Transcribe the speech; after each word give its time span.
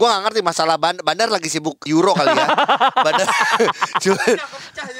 Gue 0.00 0.08
gak 0.08 0.24
ngerti 0.24 0.40
masalah 0.40 0.80
bandar, 0.80 1.04
bandar 1.04 1.28
lagi 1.28 1.52
sibuk 1.52 1.76
Euro 1.84 2.16
kali 2.16 2.32
ya. 2.32 2.48
bandar 3.06 3.28
cuma 4.02 4.24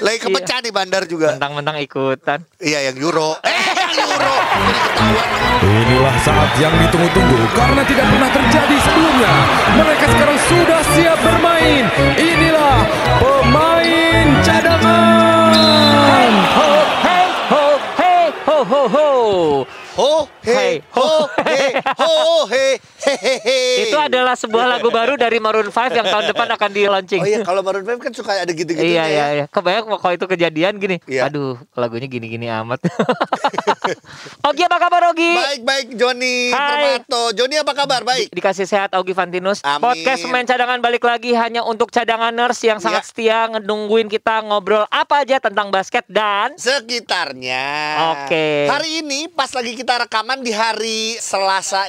lagi 0.05 0.19
kepecah 0.21 0.61
nih 0.61 0.73
bandar 0.77 1.09
juga. 1.09 1.41
Mentang-mentang 1.41 1.81
ikutan. 1.81 2.45
Iya 2.61 2.93
yang 2.93 3.01
Euro. 3.01 3.33
Eh 3.41 3.65
yang 3.97 4.13
Euro. 4.13 4.37
Inilah 5.65 6.17
saat 6.21 6.53
yang 6.61 6.77
ditunggu-tunggu 6.85 7.41
karena 7.57 7.81
tidak 7.89 8.07
pernah 8.13 8.29
terjadi 8.29 8.77
sebelumnya. 8.85 9.33
Mereka 9.81 10.05
sekarang 10.05 10.39
sudah 10.53 10.81
siap 10.93 11.19
bermain. 11.25 11.85
Inilah 12.21 12.77
pemain 13.25 14.27
cadangan. 14.45 16.33
Ho, 16.61 16.73
hey, 17.01 17.25
ho, 17.49 17.65
hey, 17.97 18.25
ho, 18.45 18.59
ho, 18.69 18.83
ho. 18.85 19.09
Ho 20.01 20.29
he 20.41 20.81
ho 20.97 21.29
he 21.51 21.69
ho 21.99 22.15
he 22.47 22.67
he 23.03 23.13
he 23.19 23.35
he. 23.43 23.59
Itu 23.89 23.97
adalah 23.97 24.35
sebuah 24.35 24.67
lagu 24.67 24.89
baru 24.89 25.17
dari 25.17 25.43
Maroon 25.43 25.69
5 25.69 25.93
yang 25.93 26.07
tahun 26.07 26.25
depan 26.31 26.49
akan 26.55 26.71
di 26.71 26.83
launching. 26.87 27.21
Oh 27.23 27.29
iya 27.29 27.41
kalau 27.43 27.61
Maroon 27.61 27.85
5 27.85 27.99
kan 27.99 28.13
suka 28.13 28.39
ada 28.39 28.53
gitu-gitu 28.53 28.81
Iya 28.81 29.05
iya 29.07 29.27
iya. 29.35 29.45
Kebayang 29.49 29.91
kalau 29.91 30.15
itu 30.15 30.27
kejadian 30.27 30.77
gini. 30.77 30.97
Iya. 31.05 31.27
Aduh, 31.27 31.59
lagunya 31.75 32.07
gini-gini 32.07 32.47
amat. 32.49 32.81
Ogi 34.49 34.63
apa 34.65 34.79
kabar 34.79 35.11
Ogi? 35.11 35.33
Baik 35.35 35.63
baik 35.65 35.87
Joni 35.97 36.51
Hai. 36.51 36.69
Permato. 37.01 37.23
Joni 37.35 37.57
apa 37.57 37.73
kabar? 37.73 38.01
Baik. 38.03 38.31
Dikasih 38.31 38.67
sehat 38.67 38.95
Augie 38.95 39.17
Fantinus. 39.17 39.61
Amin. 39.63 39.83
Podcast 39.83 40.23
main 40.27 40.45
cadangan 40.45 40.79
balik 40.79 41.03
lagi 41.03 41.35
hanya 41.35 41.65
untuk 41.65 41.91
cadanganers 41.91 42.59
yang 42.63 42.79
sangat 42.79 43.03
Iya. 43.03 43.09
setia 43.09 43.39
ngedungguin 43.49 44.07
kita 44.07 44.45
ngobrol 44.45 44.85
apa 44.93 45.25
aja 45.25 45.41
tentang 45.41 45.73
basket 45.73 46.05
dan 46.07 46.53
Sekitarnya. 46.55 47.65
Oke. 48.13 48.69
Hari 48.69 49.01
ini 49.01 49.27
pas 49.27 49.49
lagi 49.51 49.73
kita 49.73 50.05
rekaman 50.05 50.45
di 50.45 50.53
hari 50.53 51.17
Selasa 51.17 51.40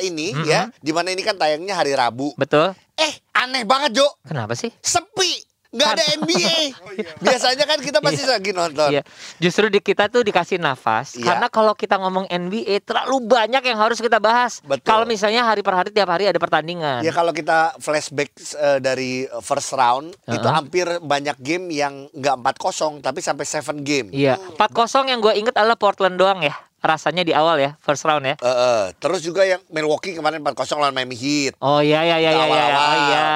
ini 0.02 0.36
ya, 0.44 0.72
di 0.78 0.92
mana 0.92 1.10
ini 1.10 1.22
kan 1.22 1.36
tayangnya 1.36 1.74
hari 1.74 1.92
Rabu. 1.92 2.34
betul. 2.36 2.72
Eh 2.94 3.14
aneh 3.34 3.64
banget 3.64 3.98
Jo, 3.98 4.08
Kenapa 4.22 4.54
sih? 4.54 4.70
sepi, 4.78 5.42
nggak 5.70 5.90
ada 5.90 6.04
NBA. 6.20 6.58
Biasanya 7.26 7.66
kan 7.66 7.80
kita 7.80 7.98
pasti 7.98 8.22
lagi 8.30 8.52
nonton. 8.52 8.92
Iya, 8.92 9.02
justru 9.38 9.68
di 9.68 9.80
kita 9.80 10.06
tuh 10.06 10.22
dikasih 10.22 10.58
nafas 10.58 11.16
Iya. 11.16 11.26
karena 11.26 11.48
kalau 11.48 11.74
kita 11.74 11.98
ngomong 11.98 12.28
NBA 12.28 12.84
terlalu 12.84 13.26
banyak 13.26 13.64
yang 13.64 13.80
harus 13.80 13.98
kita 13.98 14.18
bahas. 14.18 14.62
Betul. 14.62 14.86
Kalau 14.86 15.06
misalnya 15.06 15.42
hari 15.42 15.62
per 15.62 15.74
hari 15.74 15.90
tiap 15.90 16.08
hari 16.08 16.26
ada 16.26 16.38
pertandingan. 16.38 17.02
Ya 17.02 17.10
kalau 17.10 17.32
kita 17.32 17.74
flashback 17.78 18.30
eh, 18.38 18.78
dari 18.78 19.12
first 19.40 19.72
round 19.72 20.14
itu 20.28 20.38
Uh-uh. 20.38 20.54
hampir 20.54 20.86
banyak 21.00 21.38
game 21.40 21.72
yang 21.72 22.06
nggak 22.12 22.36
4-0 22.38 23.02
tapi 23.02 23.20
sampai 23.20 23.46
7 23.46 23.82
game. 23.82 24.08
Iya, 24.12 24.38
4-0 24.56 24.78
yang 25.08 25.20
gue 25.20 25.34
inget 25.34 25.56
adalah 25.56 25.76
Portland 25.76 26.16
doang 26.16 26.42
ya. 26.42 26.54
Rasanya 26.82 27.22
di 27.22 27.30
awal 27.30 27.62
ya, 27.62 27.78
first 27.78 28.02
round 28.04 28.26
ya. 28.26 28.34
Eh, 28.36 28.50
eh. 28.50 28.84
terus 28.98 29.22
juga 29.22 29.46
yang 29.46 29.62
Milwaukee 29.70 30.18
kemarin 30.18 30.42
4-0 30.42 30.82
lawan 30.82 30.98
Miami 30.98 31.14
Heat. 31.14 31.54
Oh 31.62 31.78
iya 31.78 32.02
iya 32.02 32.18
iya 32.18 32.32
iya 32.34 32.46
iya. 32.50 32.66
Oh 32.74 32.98
iya. 33.06 33.30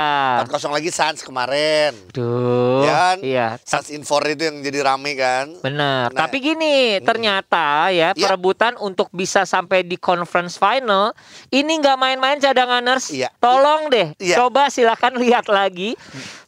4-0 0.50 0.74
lagi 0.74 0.90
Suns 0.90 1.22
kemarin. 1.22 1.94
Duh. 2.10 2.82
Ya 2.82 2.92
kan? 2.92 3.18
Iya. 3.22 3.48
Suns 3.62 3.94
in 3.94 4.02
four 4.02 4.26
itu 4.26 4.50
yang 4.50 4.66
jadi 4.66 4.82
rame 4.82 5.14
kan. 5.14 5.46
Benar. 5.62 6.10
Nah, 6.10 6.26
Tapi 6.26 6.42
gini, 6.42 6.98
ternyata 7.06 7.94
ya 7.94 8.12
Iya. 8.12 8.26
perebutan 8.26 8.82
untuk 8.82 9.14
bisa 9.14 9.46
sampai 9.46 9.86
di 9.86 9.96
conference 9.96 10.58
final 10.58 11.14
ini 11.54 11.78
nggak 11.78 11.98
main-main 12.02 12.42
cadanganers. 12.42 13.14
Iya. 13.14 13.30
Tolong 13.38 13.94
deh, 13.94 14.18
Iya. 14.18 14.42
coba 14.42 14.74
silakan 14.74 15.18
lihat 15.24 15.46
lagi 15.46 15.94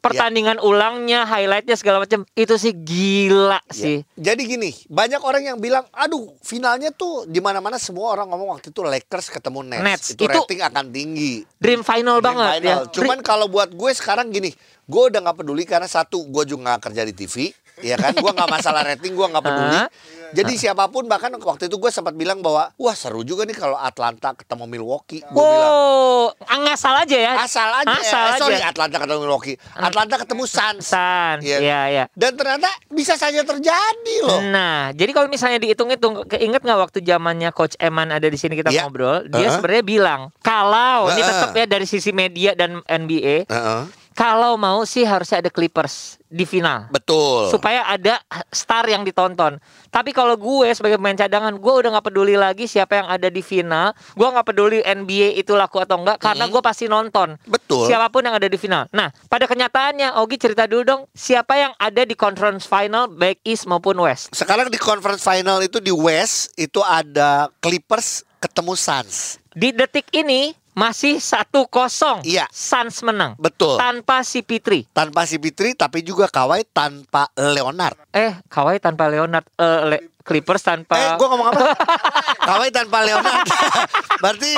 pertandingan 0.01 0.57
ulangnya, 0.57 1.29
highlightnya 1.29 1.77
segala 1.77 2.01
macam. 2.01 2.25
Itu 2.33 2.57
sih 2.57 2.73
gila 2.73 3.61
sih. 3.69 4.01
Ya. 4.17 4.33
Jadi 4.33 4.41
gini, 4.47 4.69
banyak 4.87 5.21
orang 5.21 5.43
yang 5.45 5.57
bilang, 5.61 5.85
aduh 5.93 6.33
finalnya 6.41 6.86
tuh 6.93 7.27
di 7.27 7.39
mana-mana 7.41 7.75
semua 7.75 8.13
orang 8.13 8.29
ngomong 8.31 8.57
waktu 8.57 8.69
itu 8.71 8.81
Lakers 8.83 9.27
ketemu 9.33 9.59
Nets. 9.65 9.83
Nets. 9.83 10.05
Itu, 10.15 10.23
Itu 10.27 10.39
rating 10.45 10.61
akan 10.63 10.85
tinggi. 10.91 11.33
Dream 11.57 11.81
final 11.81 12.21
Dream 12.21 12.27
banget 12.27 12.51
final. 12.61 12.81
ya. 12.85 12.91
Cuman 12.93 13.17
kalau 13.25 13.47
buat 13.49 13.73
gue 13.73 13.91
sekarang 13.95 14.29
gini, 14.29 14.51
gue 14.85 15.03
udah 15.11 15.19
nggak 15.19 15.37
peduli 15.43 15.63
karena 15.67 15.89
satu, 15.89 16.23
gue 16.27 16.43
juga 16.47 16.75
nggak 16.75 16.81
kerja 16.91 17.01
di 17.03 17.13
TV, 17.13 17.35
ya 17.79 17.95
kan? 17.95 18.13
Gue 18.13 18.31
nggak 18.31 18.49
masalah 18.49 18.81
rating, 18.83 19.13
gue 19.13 19.27
nggak 19.27 19.43
peduli. 19.43 19.77
Hah? 19.77 19.89
Jadi 20.27 20.59
siapa 20.59 20.91
pun 20.91 21.07
bahkan 21.07 21.31
waktu 21.31 21.65
itu 21.65 21.79
gue 21.79 21.87
sempat 21.87 22.11
bilang 22.11 22.43
bahwa, 22.43 22.67
wah 22.75 22.91
seru 22.91 23.23
juga 23.23 23.47
nih 23.47 23.55
kalau 23.55 23.79
Atlanta 23.79 24.35
ketemu 24.35 24.67
Milwaukee. 24.67 25.23
Gue 25.23 25.39
bilang, 25.39 25.71
Wow, 25.71 26.35
ngasal 26.67 26.99
aja 26.99 27.15
ya. 27.17 27.33
asal 27.39 27.69
aja. 27.71 27.95
Asal 27.95 28.23
eh, 28.27 28.35
sorry, 28.35 28.55
aja. 28.59 28.67
Atlanta 28.67 28.99
ketemu 28.99 29.19
Milwaukee. 29.23 29.55
Atlanta 29.71 30.15
ketemu 30.19 30.43
Suns. 30.43 30.83
San, 30.83 31.39
Iya. 31.39 31.57
iya 31.57 31.81
iya. 31.87 32.03
Dan 32.11 32.35
ternyata 32.35 32.67
bisa 32.89 33.15
saja 33.15 33.39
terjadi 33.39 34.15
loh. 34.21 34.43
Nah, 34.43 34.91
jadi 34.91 35.11
kalau 35.11 35.31
misalnya 35.31 35.63
dihitung-hitung, 35.63 36.27
keinget 36.27 36.59
nggak 36.59 36.79
waktu 36.81 36.99
zamannya 37.01 37.49
Coach 37.51 37.79
Eman 37.79 38.11
ada 38.11 38.27
di 38.27 38.35
sini 38.35 38.53
kita 38.53 38.67
Iya. 38.67 38.83
ngobrol, 38.83 39.23
dia 39.25 39.47
Uh-huh. 39.47 39.55
sebenarnya 39.55 39.85
bilang 39.85 40.21
kalau 40.41 41.07
ini 41.07 41.23
Uh-uh. 41.23 41.29
tetap 41.31 41.49
ya 41.53 41.65
dari 41.65 41.87
sisi 41.87 42.11
media 42.11 42.51
dan 42.51 42.83
NBA, 42.83 43.47
Heeh. 43.47 43.81
Kalau 44.17 44.57
mau 44.57 44.81
sih 44.81 45.05
harusnya 45.05 45.45
ada 45.45 45.53
Clippers 45.53 46.17
di 46.25 46.41
final. 46.41 46.89
Betul. 46.89 47.53
Supaya 47.53 47.85
ada 47.85 48.17
star 48.49 48.81
yang 48.89 49.05
ditonton. 49.05 49.61
Tapi 49.93 50.09
kalau 50.09 50.33
gue 50.33 50.73
sebagai 50.73 50.97
pemain 50.97 51.13
cadangan, 51.13 51.53
gue 51.53 51.73
udah 51.85 51.93
nggak 51.93 52.07
peduli 52.09 52.33
lagi 52.33 52.65
siapa 52.65 52.97
yang 52.97 53.07
ada 53.13 53.29
di 53.29 53.45
final. 53.45 53.93
Gue 54.17 54.25
nggak 54.25 54.47
peduli 54.49 54.81
NBA 54.81 55.37
itu 55.37 55.53
laku 55.53 55.85
atau 55.85 56.01
enggak, 56.01 56.17
karena 56.17 56.49
gue 56.49 56.61
pasti 56.65 56.89
nonton. 56.89 57.37
Hmm. 57.37 57.45
Betul. 57.45 57.85
Siapa 57.85 58.09
pun 58.09 58.25
yang 58.25 58.33
ada 58.33 58.49
di 58.49 58.57
final. 58.57 58.89
Nah, 58.89 59.13
pada 59.29 59.45
kenyataannya, 59.45 60.17
Ogi 60.17 60.41
cerita 60.41 60.65
dulu 60.65 60.81
dong, 60.81 61.01
siapa 61.13 61.53
yang 61.53 61.77
ada 61.77 62.01
di 62.01 62.17
conference 62.17 62.65
final 62.65 63.05
baik 63.05 63.37
East 63.45 63.69
maupun 63.69 64.01
West? 64.01 64.33
Sekarang 64.33 64.73
di 64.73 64.81
conference 64.81 65.21
final 65.21 65.61
itu 65.61 65.77
di 65.77 65.93
West 65.93 66.57
itu 66.57 66.81
ada 66.81 67.53
Clippers 67.61 68.25
ketemu 68.41 68.73
Suns. 68.73 69.37
Di 69.53 69.69
detik 69.69 70.09
ini 70.09 70.57
masih 70.77 71.17
1-0. 71.17 72.21
Iya. 72.21 72.45
Suns 72.53 73.01
menang. 73.01 73.33
Betul. 73.41 73.81
Tanpa 73.81 74.21
si 74.21 74.45
Pitri. 74.45 74.85
Tanpa 74.93 75.25
si 75.25 75.41
Fitri 75.41 75.73
tapi 75.73 76.05
juga 76.05 76.29
Kawhi 76.29 76.69
tanpa 76.69 77.25
Leonard. 77.33 77.97
Eh, 78.13 78.37
Kawhi 78.45 78.77
tanpa 78.77 79.09
Leonard. 79.09 79.49
Eh, 79.57 79.81
Le- 79.89 80.05
Clippers 80.27 80.59
tanpa 80.59 80.99
Eh, 80.99 81.15
gua 81.15 81.27
ngomong 81.31 81.47
apa? 81.55 81.71
Kawhi 82.51 82.67
tanpa 82.67 82.99
Leonard. 82.99 83.47
Berarti 84.21 84.51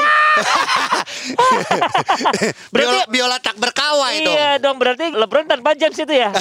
Biola, 2.73 3.03
biola 3.05 3.37
tak 3.37 3.53
berkawai 3.61 4.15
dong. 4.25 4.33
Iya 4.33 4.51
dong 4.57 4.81
berarti 4.81 5.13
LeBron 5.13 5.45
tanpa 5.45 5.77
James 5.77 5.93
itu 5.93 6.09
ya. 6.09 6.33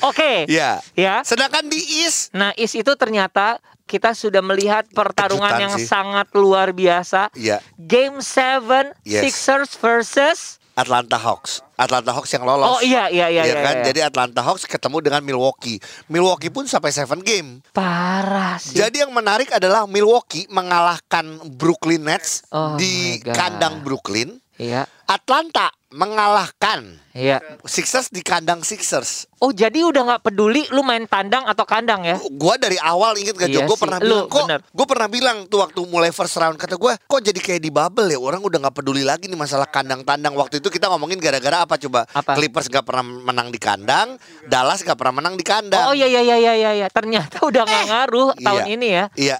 Oke. 0.00 0.48
Iya. 0.48 0.80
Ya. 0.96 1.20
Sedangkan 1.22 1.68
di 1.68 1.76
East 2.02 2.32
Nah, 2.32 2.56
Is 2.56 2.72
itu 2.72 2.92
ternyata 2.96 3.60
kita 3.86 4.12
sudah 4.12 4.42
melihat 4.42 4.84
pertarungan 4.90 5.46
Kejutan 5.46 5.62
yang 5.62 5.74
sih. 5.78 5.86
sangat 5.86 6.28
luar 6.34 6.74
biasa. 6.74 7.30
Iya. 7.32 7.62
Game 7.78 8.18
7 8.18 8.92
Yes. 9.02 9.22
Sixers 9.24 9.78
versus 9.78 10.38
Atlanta 10.74 11.16
Hawks. 11.16 11.64
Atlanta 11.74 12.12
Hawks 12.12 12.28
yang 12.28 12.44
lolos. 12.44 12.68
Oh 12.68 12.80
iya 12.80 13.08
iya 13.08 13.32
iya 13.32 13.42
Iya 13.42 13.54
iya. 13.54 13.64
kan? 13.64 13.74
iya. 13.78 13.84
Jadi 13.86 14.00
Atlanta 14.02 14.40
Hawks 14.42 14.66
ketemu 14.66 15.00
dengan 15.00 15.22
Milwaukee. 15.22 15.80
Milwaukee 16.06 16.52
pun 16.52 16.66
sampai 16.66 16.92
7 16.92 17.16
game. 17.22 17.64
parah 17.72 18.60
sih. 18.60 18.76
Jadi 18.76 19.00
yang 19.00 19.08
menarik 19.10 19.48
adalah 19.48 19.86
Milwaukee 19.86 20.44
mengalahkan 20.50 21.24
Brooklyn 21.48 22.04
Nets 22.04 22.44
Oh 22.50 22.76
di 22.76 23.22
kandang 23.24 23.80
Brooklyn. 23.80 24.36
Iya. 24.56 24.88
Atlanta 25.06 25.70
mengalahkan 25.88 26.98
Iya. 27.16 27.40
Sixers 27.64 28.12
di 28.12 28.20
kandang 28.20 28.60
Sixers. 28.60 29.24
Oh, 29.38 29.48
jadi 29.48 29.80
udah 29.80 30.02
nggak 30.04 30.22
peduli 30.22 30.68
lu 30.68 30.84
main 30.84 31.04
tandang 31.06 31.44
atau 31.44 31.64
kandang 31.64 32.04
ya? 32.04 32.20
Gua 32.30 32.56
dari 32.56 32.76
awal 32.76 33.16
inget 33.16 33.32
gak 33.32 33.48
Jo? 33.48 33.64
Iya 33.64 33.64
Gue 33.64 33.72
sih. 33.72 33.84
pernah 33.84 33.98
Lu, 34.04 34.26
bilang 34.26 34.28
kok. 34.28 34.46
Gue 34.74 34.86
pernah 34.86 35.08
bilang 35.08 35.36
tuh 35.46 35.58
waktu 35.62 35.80
mulai 35.82 36.10
first 36.10 36.36
round 36.36 36.56
kata 36.56 36.76
gue, 36.76 36.92
kok 36.98 37.20
jadi 37.22 37.36
kayak 37.36 37.62
di 37.62 37.70
bubble 37.70 38.10
ya? 38.10 38.20
Orang 38.20 38.42
udah 38.42 38.58
nggak 38.58 38.76
peduli 38.76 39.00
lagi 39.00 39.28
nih 39.28 39.38
masalah 39.38 39.64
kandang 39.64 40.04
tandang. 40.04 40.36
Waktu 40.36 40.60
itu 40.60 40.68
kita 40.68 40.88
ngomongin 40.88 41.16
gara-gara 41.16 41.64
apa 41.64 41.76
coba? 41.78 42.04
Apa? 42.10 42.36
Clippers 42.36 42.68
gak 42.68 42.84
pernah 42.84 43.04
menang 43.06 43.48
di 43.48 43.56
kandang, 43.56 44.20
Dallas 44.44 44.82
gak 44.82 44.96
pernah 44.96 45.24
menang 45.24 45.40
di 45.40 45.44
kandang. 45.46 45.88
Oh 45.88 45.96
iya 45.96 46.04
iya 46.04 46.20
iya 46.20 46.36
iya 46.36 46.52
iya, 46.52 46.70
iya. 46.74 46.88
Ternyata 46.90 47.40
udah 47.40 47.62
nggak 47.64 47.84
ngaruh 47.88 48.28
tahun 48.36 48.62
Iya. 48.62 48.74
ini 48.74 48.88
ya. 48.90 49.04
Iya. 49.16 49.36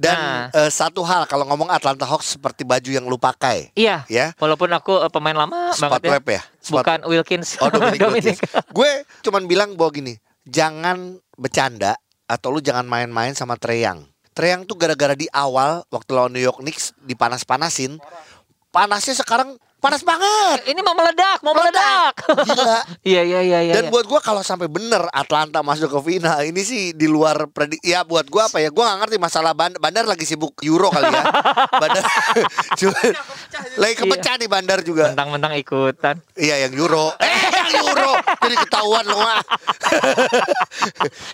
Dan 0.00 0.16
Nah. 0.16 0.48
eh, 0.48 0.72
satu 0.72 1.04
hal 1.04 1.28
kalau 1.28 1.44
ngomong 1.44 1.68
Atlanta 1.68 2.02
Hawks 2.02 2.34
seperti 2.34 2.64
baju 2.64 2.88
yang 2.88 3.04
lu 3.04 3.14
pakai. 3.14 3.68
Iya. 3.74 4.08
Ya. 4.08 4.32
Walaupun 4.34 4.72
aku 4.72 4.96
eh, 4.98 5.10
pemain 5.10 5.36
lama 5.36 5.68
Spot 5.70 5.92
banget 5.92 6.02
ya. 6.02 6.10
web 6.10 6.24
ya? 6.26 6.42
Spot- 6.56 6.80
Bukan 6.80 7.00
Wilkins. 7.04 7.60
Oh 7.60 7.68
Dominic, 7.68 8.00
Dominic. 8.08 8.36
Gue 8.70 8.90
cuman 9.20 9.44
bilang 9.44 9.76
bahwa 9.76 9.92
gini, 9.92 10.16
jangan 10.42 11.20
bercanda 11.34 12.00
atau 12.24 12.48
lu 12.48 12.58
jangan 12.58 12.82
main-main 12.82 13.36
sama 13.36 13.54
Treyang. 13.54 14.08
Treyang 14.32 14.64
tuh 14.64 14.74
gara-gara 14.74 15.12
di 15.12 15.28
awal 15.28 15.84
waktu 15.86 16.10
lawan 16.10 16.32
New 16.32 16.40
York 16.40 16.58
Knicks 16.58 16.96
dipanas-panasin, 16.98 18.00
panasnya 18.70 19.12
sekarang 19.14 19.60
panas 19.80 20.02
banget. 20.02 20.68
Ini 20.68 20.80
mau 20.80 20.92
meledak, 20.92 21.40
mau 21.40 21.52
meledak. 21.52 22.12
Gila. 22.44 22.78
Iya 23.00 23.22
iya 23.24 23.40
iya 23.40 23.58
iya. 23.62 23.74
Dan 23.74 23.88
buat 23.88 24.04
gue 24.04 24.20
kalau 24.20 24.40
sampai 24.40 24.68
bener 24.68 25.08
Atlanta 25.10 25.60
masuk 25.60 25.88
ke 25.90 26.00
final 26.12 26.44
ini 26.44 26.60
sih 26.60 26.92
di 26.92 27.08
luar 27.08 27.48
predik. 27.48 27.80
Ya 27.80 28.04
buat 28.04 28.24
gue 28.24 28.38
apa 28.38 28.60
ya? 28.60 28.68
Gue 28.68 28.80
gak 28.80 28.98
ngerti 29.00 29.16
masalah 29.16 29.50
bandar, 29.50 29.80
bandar 29.80 30.04
lagi 30.04 30.22
sibuk 30.22 30.52
Euro 30.60 30.92
kali 30.92 31.08
ya. 31.08 31.24
bandar 31.82 32.04
lagi 33.80 33.94
kepecah 33.96 34.34
nih 34.36 34.48
bandar 34.48 34.78
juga. 34.80 35.10
mentang-mentang 35.10 35.56
ikutan. 35.56 36.20
Iya 36.36 36.68
yang 36.68 36.72
Euro. 36.76 37.16
Eh 37.16 37.40
yang 37.50 37.88
Euro. 37.88 38.12
jadi 38.38 38.56
ketahuan 38.58 39.04
lu 39.06 39.16
mah. 39.16 39.40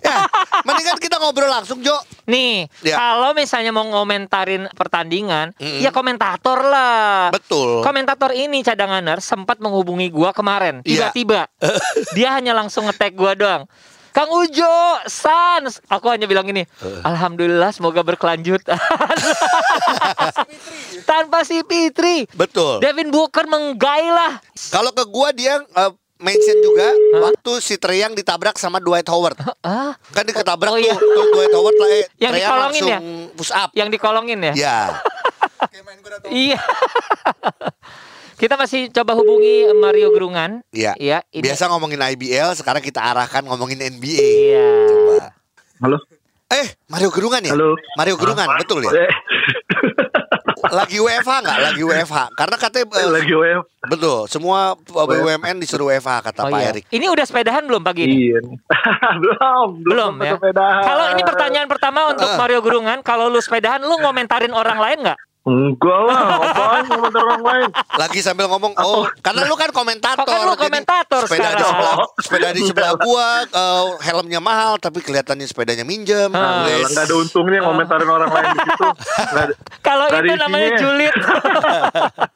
ya, 0.01 0.17
mendingan 0.63 0.99
kita 0.99 1.17
ngobrol 1.19 1.51
langsung, 1.51 1.81
Jo. 1.81 1.97
Nih, 2.27 2.67
Ya. 2.83 2.99
kalau 2.99 3.31
misalnya 3.33 3.71
mau 3.71 3.87
ngomentarin 3.87 4.67
pertandingan, 4.73 5.55
Mm-mm. 5.57 5.81
ya 5.81 5.91
komentator 5.91 6.63
lah. 6.63 7.31
Betul. 7.31 7.83
Komentator 7.83 8.35
ini 8.39 8.61
cadanganer 8.61 9.19
sempat 9.19 9.57
menghubungi 9.57 10.09
gua 10.09 10.31
kemarin. 10.31 10.81
Iya. 10.83 11.09
Tiba-tiba 11.09 11.49
dia 12.17 12.29
hanya 12.33 12.53
langsung 12.53 12.85
ngetek 12.85 13.13
gua 13.13 13.33
doang. 13.33 13.65
Kang 14.11 14.29
Ujo, 14.29 14.77
Sans. 15.05 15.77
Aku 15.87 16.09
hanya 16.09 16.25
bilang 16.25 16.45
gini, 16.45 16.65
Eh. 16.65 17.01
Alhamdulillah 17.03 17.69
semoga 17.69 18.01
berkelanjutan. 18.01 18.73
Tanpa 21.05 21.45
si 21.45 21.61
Fitri. 21.63 22.25
Betul. 22.31 22.81
Devin 22.81 23.09
Booker 23.09 23.45
menggailah. 23.45 24.41
Kalau 24.69 24.91
ke 24.91 25.05
gua 25.05 25.31
dia 25.31 25.61
eh, 25.61 25.93
mention 26.17 26.57
juga 26.59 26.97
waktu 27.21 27.53
si 27.61 27.77
Treyang 27.77 28.17
ditabrak 28.17 28.57
sama 28.57 28.81
Dwight 28.81 29.05
Howard. 29.07 29.37
Ah, 29.61 29.93
Kan 30.11 30.25
dia 30.25 30.33
ketabrak 30.35 30.73
Oh, 30.73 30.81
iya. 30.81 30.97
tuh, 30.97 31.05
tuh 31.05 31.27
Dwight 31.31 31.53
Howard 31.53 31.77
lah, 31.77 31.89
eh, 31.91 32.05
Yang 32.17 32.33
dikolongin 32.35 32.83
langsung 32.83 32.89
ya? 32.89 32.99
push 33.37 33.53
up. 33.53 33.69
yang 33.75 33.89
dikolongin 33.89 34.39
ya? 34.41 34.53
Ya. 34.57 34.79
Iya. 36.27 36.59
Kita 38.37 38.55
masih 38.55 38.93
coba 38.93 39.17
hubungi 39.17 39.65
Mario 39.73 40.13
Gerungan. 40.13 40.61
Iya. 40.69 40.93
Iya, 40.97 41.25
ini- 41.31 41.41
Biasa 41.43 41.69
ngomongin 41.69 41.97
IBL, 41.97 42.53
sekarang 42.53 42.81
kita 42.81 43.01
arahkan 43.01 43.41
ngomongin 43.43 43.81
NBA. 43.81 44.21
Iya. 44.21 44.69
Coba. 44.87 45.27
Halo. 45.79 45.99
Eh, 46.47 46.67
Mario 46.87 47.09
Gerungan 47.09 47.41
ya? 47.43 47.53
Halo. 47.53 47.75
Mario 47.97 48.15
Gerungan, 48.15 48.49
betul 48.57 48.85
ya? 48.85 48.93
Eh, 48.95 49.13
Lagi 50.67 50.99
WFH 50.99 51.31
nggak? 51.43 51.59
Lagi 51.63 51.83
WFH. 51.83 52.19
Karena 52.35 52.57
katanya 52.59 52.87
eh, 52.99 53.07
lagi 53.09 53.31
WF. 53.31 53.63
betul, 53.87 54.27
semua 54.27 54.75
eh, 54.75 55.07
BUMN 55.07 55.57
disuruh 55.57 55.87
WFH 55.89 56.27
kata 56.27 56.41
Oh 56.43 56.51
Pak 56.51 56.59
iya. 56.59 56.69
Erik. 56.73 56.85
Ini 56.89 57.07
udah 57.07 57.23
sepedahan 57.23 57.63
belum 57.65 57.81
pagi 57.81 58.03
ini? 58.03 58.15
Iya. 58.29 58.39
belum, 59.23 59.69
Belum 59.81 60.13
ya. 60.19 60.35
sepedahan. 60.35 60.83
Kalau 60.83 61.05
ini 61.09 61.23
pertanyaan 61.23 61.69
pertama 61.71 62.11
untuk 62.11 62.27
Ah. 62.27 62.37
Mario 62.37 62.61
Gerungan, 62.61 62.99
kalau 63.01 63.31
lu 63.31 63.39
sepedahan 63.39 63.79
lu 63.81 63.95
ngomentarin 63.97 64.51
orang 64.51 64.77
lain 64.77 64.99
nggak? 65.07 65.19
Enggak 65.47 66.01
lah, 66.11 66.43
apaan 66.43 66.85
komentar 66.91 67.23
orang 67.23 67.43
lain. 67.47 67.69
Lagi 67.95 68.19
sambil 68.19 68.51
ngomong, 68.51 68.75
oh, 68.83 69.07
karena 69.23 69.47
lu 69.47 69.55
kan 69.55 69.71
komentator. 69.71 70.27
Kan 70.27 70.43
lu 70.43 70.59
jadi 70.59 70.63
komentator 70.67 71.23
sepeda 71.23 71.39
di 71.39 71.63
sekarang. 71.63 71.71
sebelah, 71.71 71.97
sepeda 72.19 72.49
di 72.51 72.63
sebelah 72.67 72.93
gua, 72.99 73.29
eh, 73.47 73.85
helmnya 74.11 74.43
mahal, 74.43 74.75
tapi 74.83 74.99
kelihatannya 75.07 75.47
sepedanya 75.47 75.87
minjem. 75.87 76.35
Ah. 76.35 76.67
Enggak 76.67 77.07
ada 77.07 77.15
untungnya 77.15 77.63
ngomentarin 77.63 78.11
orang 78.11 78.27
lain 78.27 78.49
di 78.59 78.61
situ. 78.67 78.89
Kalau 79.87 80.07
itu 80.11 80.35
namanya 80.35 80.69
julid. 80.83 81.15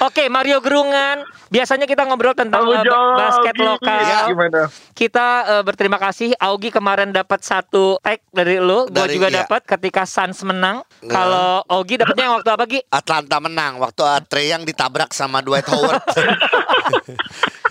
Oke, 0.00 0.26
Mario 0.26 0.58
Gerungan. 0.58 1.20
Biasanya 1.46 1.84
kita 1.84 2.02
ngobrol 2.02 2.32
tentang 2.32 2.62
Halo, 2.62 2.74
eh, 2.74 2.82
Jo. 2.82 2.98
basket 3.14 3.56
lokal. 3.56 4.00
Ya, 4.00 4.18
gimana? 4.26 4.60
Kita 4.90 5.26
eh, 5.50 5.62
berterima 5.62 5.96
kasih 5.96 6.34
Augie 6.36 6.68
kemarin 6.68 7.10
dapat 7.10 7.40
satu 7.40 7.98
tag 7.98 8.18
dari 8.28 8.58
lu, 8.58 8.86
gua 8.86 9.04
Dari- 9.04 9.14
juga 9.14 9.28
iya. 9.28 9.36
dapat 9.42 9.62
ketika 9.64 10.02
Suns 10.02 10.42
menang. 10.42 10.82
Nah. 11.00 11.08
Kalau 11.08 11.48
Augie 11.68 11.96
dapatnya 11.96 12.24
yang 12.26 12.34
waktu 12.36 12.50
apa, 12.50 12.64
Gi? 12.64 12.80
Atlanta 12.88 13.36
menang 13.38 13.72
waktu 13.78 14.00
Treyang 14.24 14.62
ditabrak 14.62 15.10
sama 15.10 15.40
Dwight 15.40 15.66
Howard. 15.66 16.02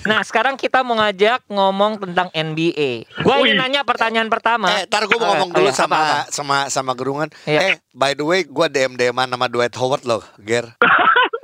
Nah, 0.03 0.19
sekarang 0.19 0.59
kita 0.59 0.83
mau 0.83 0.99
ngajak 0.99 1.47
ngomong 1.47 1.95
tentang 1.95 2.27
NBA. 2.29 3.07
Gua 3.23 3.39
ingin 3.39 3.55
nanya 3.55 3.87
pertanyaan 3.87 4.27
pertama. 4.27 4.67
eh, 4.73 4.83
tar 4.83 5.07
gue 5.07 5.15
mau 5.15 5.23
Eh, 5.23 5.29
ngomong 5.31 5.49
oh 5.49 5.55
dulu 5.55 5.63
iya, 5.63 5.71
sama 5.73 5.95
apa-apa. 5.95 6.19
sama 6.27 6.57
sama 6.67 6.91
Gerungan. 6.91 7.29
Iya. 7.47 7.59
Eh, 7.63 7.75
by 7.89 8.11
the 8.11 8.25
way, 8.27 8.43
gua 8.43 8.67
DM 8.67 8.99
DM 8.99 9.15
sama 9.15 9.47
Dwight 9.47 9.71
Howard 9.73 10.03
loh, 10.03 10.19
Ger. 10.37 10.75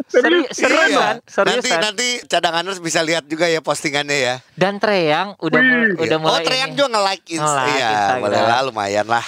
Seri- 0.09 0.49
seriusan, 0.49 0.89
Iya. 0.89 1.07
Nanti 1.39 1.69
seriusan. 1.69 1.79
nanti 1.79 2.07
cadanganers 2.25 2.77
bisa 2.77 2.99
lihat 2.99 3.23
juga 3.23 3.45
ya 3.45 3.61
postingannya 3.61 4.17
ya. 4.17 4.35
Dan 4.51 4.77
Treyang 4.77 5.37
udah 5.37 5.59
mulai, 5.59 5.89
Wih. 5.93 6.03
udah 6.03 6.17
mulai 6.17 6.33
oh, 6.33 6.39
Treyang 6.41 6.71
juga 6.73 6.87
nge-like 6.91 7.25
Insta. 7.29 7.45
Nge-like 7.55 7.71
Iya, 7.71 7.89
Instagram. 7.89 8.21
boleh 8.21 8.41
lah 8.43 8.59
lumayan 8.65 9.07
lah. 9.07 9.25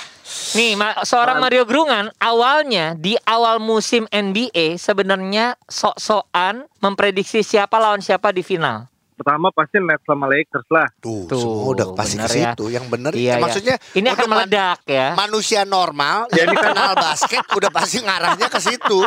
Nih, 0.52 0.72
ma- 0.74 1.00
seorang 1.02 1.38
Mario 1.38 1.64
Gerungan 1.64 2.12
awalnya 2.18 2.96
di 2.96 3.16
awal 3.22 3.60
musim 3.60 4.08
NBA 4.08 4.76
sebenarnya 4.76 5.56
sok-sokan 5.66 6.68
memprediksi 6.80 7.40
siapa 7.42 7.78
lawan 7.78 8.00
siapa 8.00 8.32
di 8.32 8.40
final. 8.40 8.91
Pertama 9.22 9.54
pasti 9.54 9.78
Nets 9.78 10.02
sama 10.02 10.26
Lakers 10.26 10.66
lah. 10.74 10.88
Tuh, 10.98 11.30
Tuh, 11.30 11.38
semua 11.38 11.66
udah 11.78 11.88
pasti 11.94 12.18
ke 12.18 12.26
bener 12.26 12.34
ya. 12.34 12.52
situ. 12.58 12.66
Yang 12.74 12.86
bener 12.90 13.12
Iya, 13.14 13.22
ya, 13.22 13.30
iya. 13.30 13.38
maksudnya 13.38 13.76
Ini 13.94 14.08
akan 14.10 14.28
meledak 14.28 14.80
ya. 14.90 15.08
manusia 15.14 15.62
normal 15.62 16.26
yang 16.38 16.50
kenal 16.52 16.98
basket 16.98 17.46
udah 17.54 17.70
pasti 17.70 18.02
ngarahnya 18.02 18.50
ke 18.50 18.58
situ. 18.58 19.00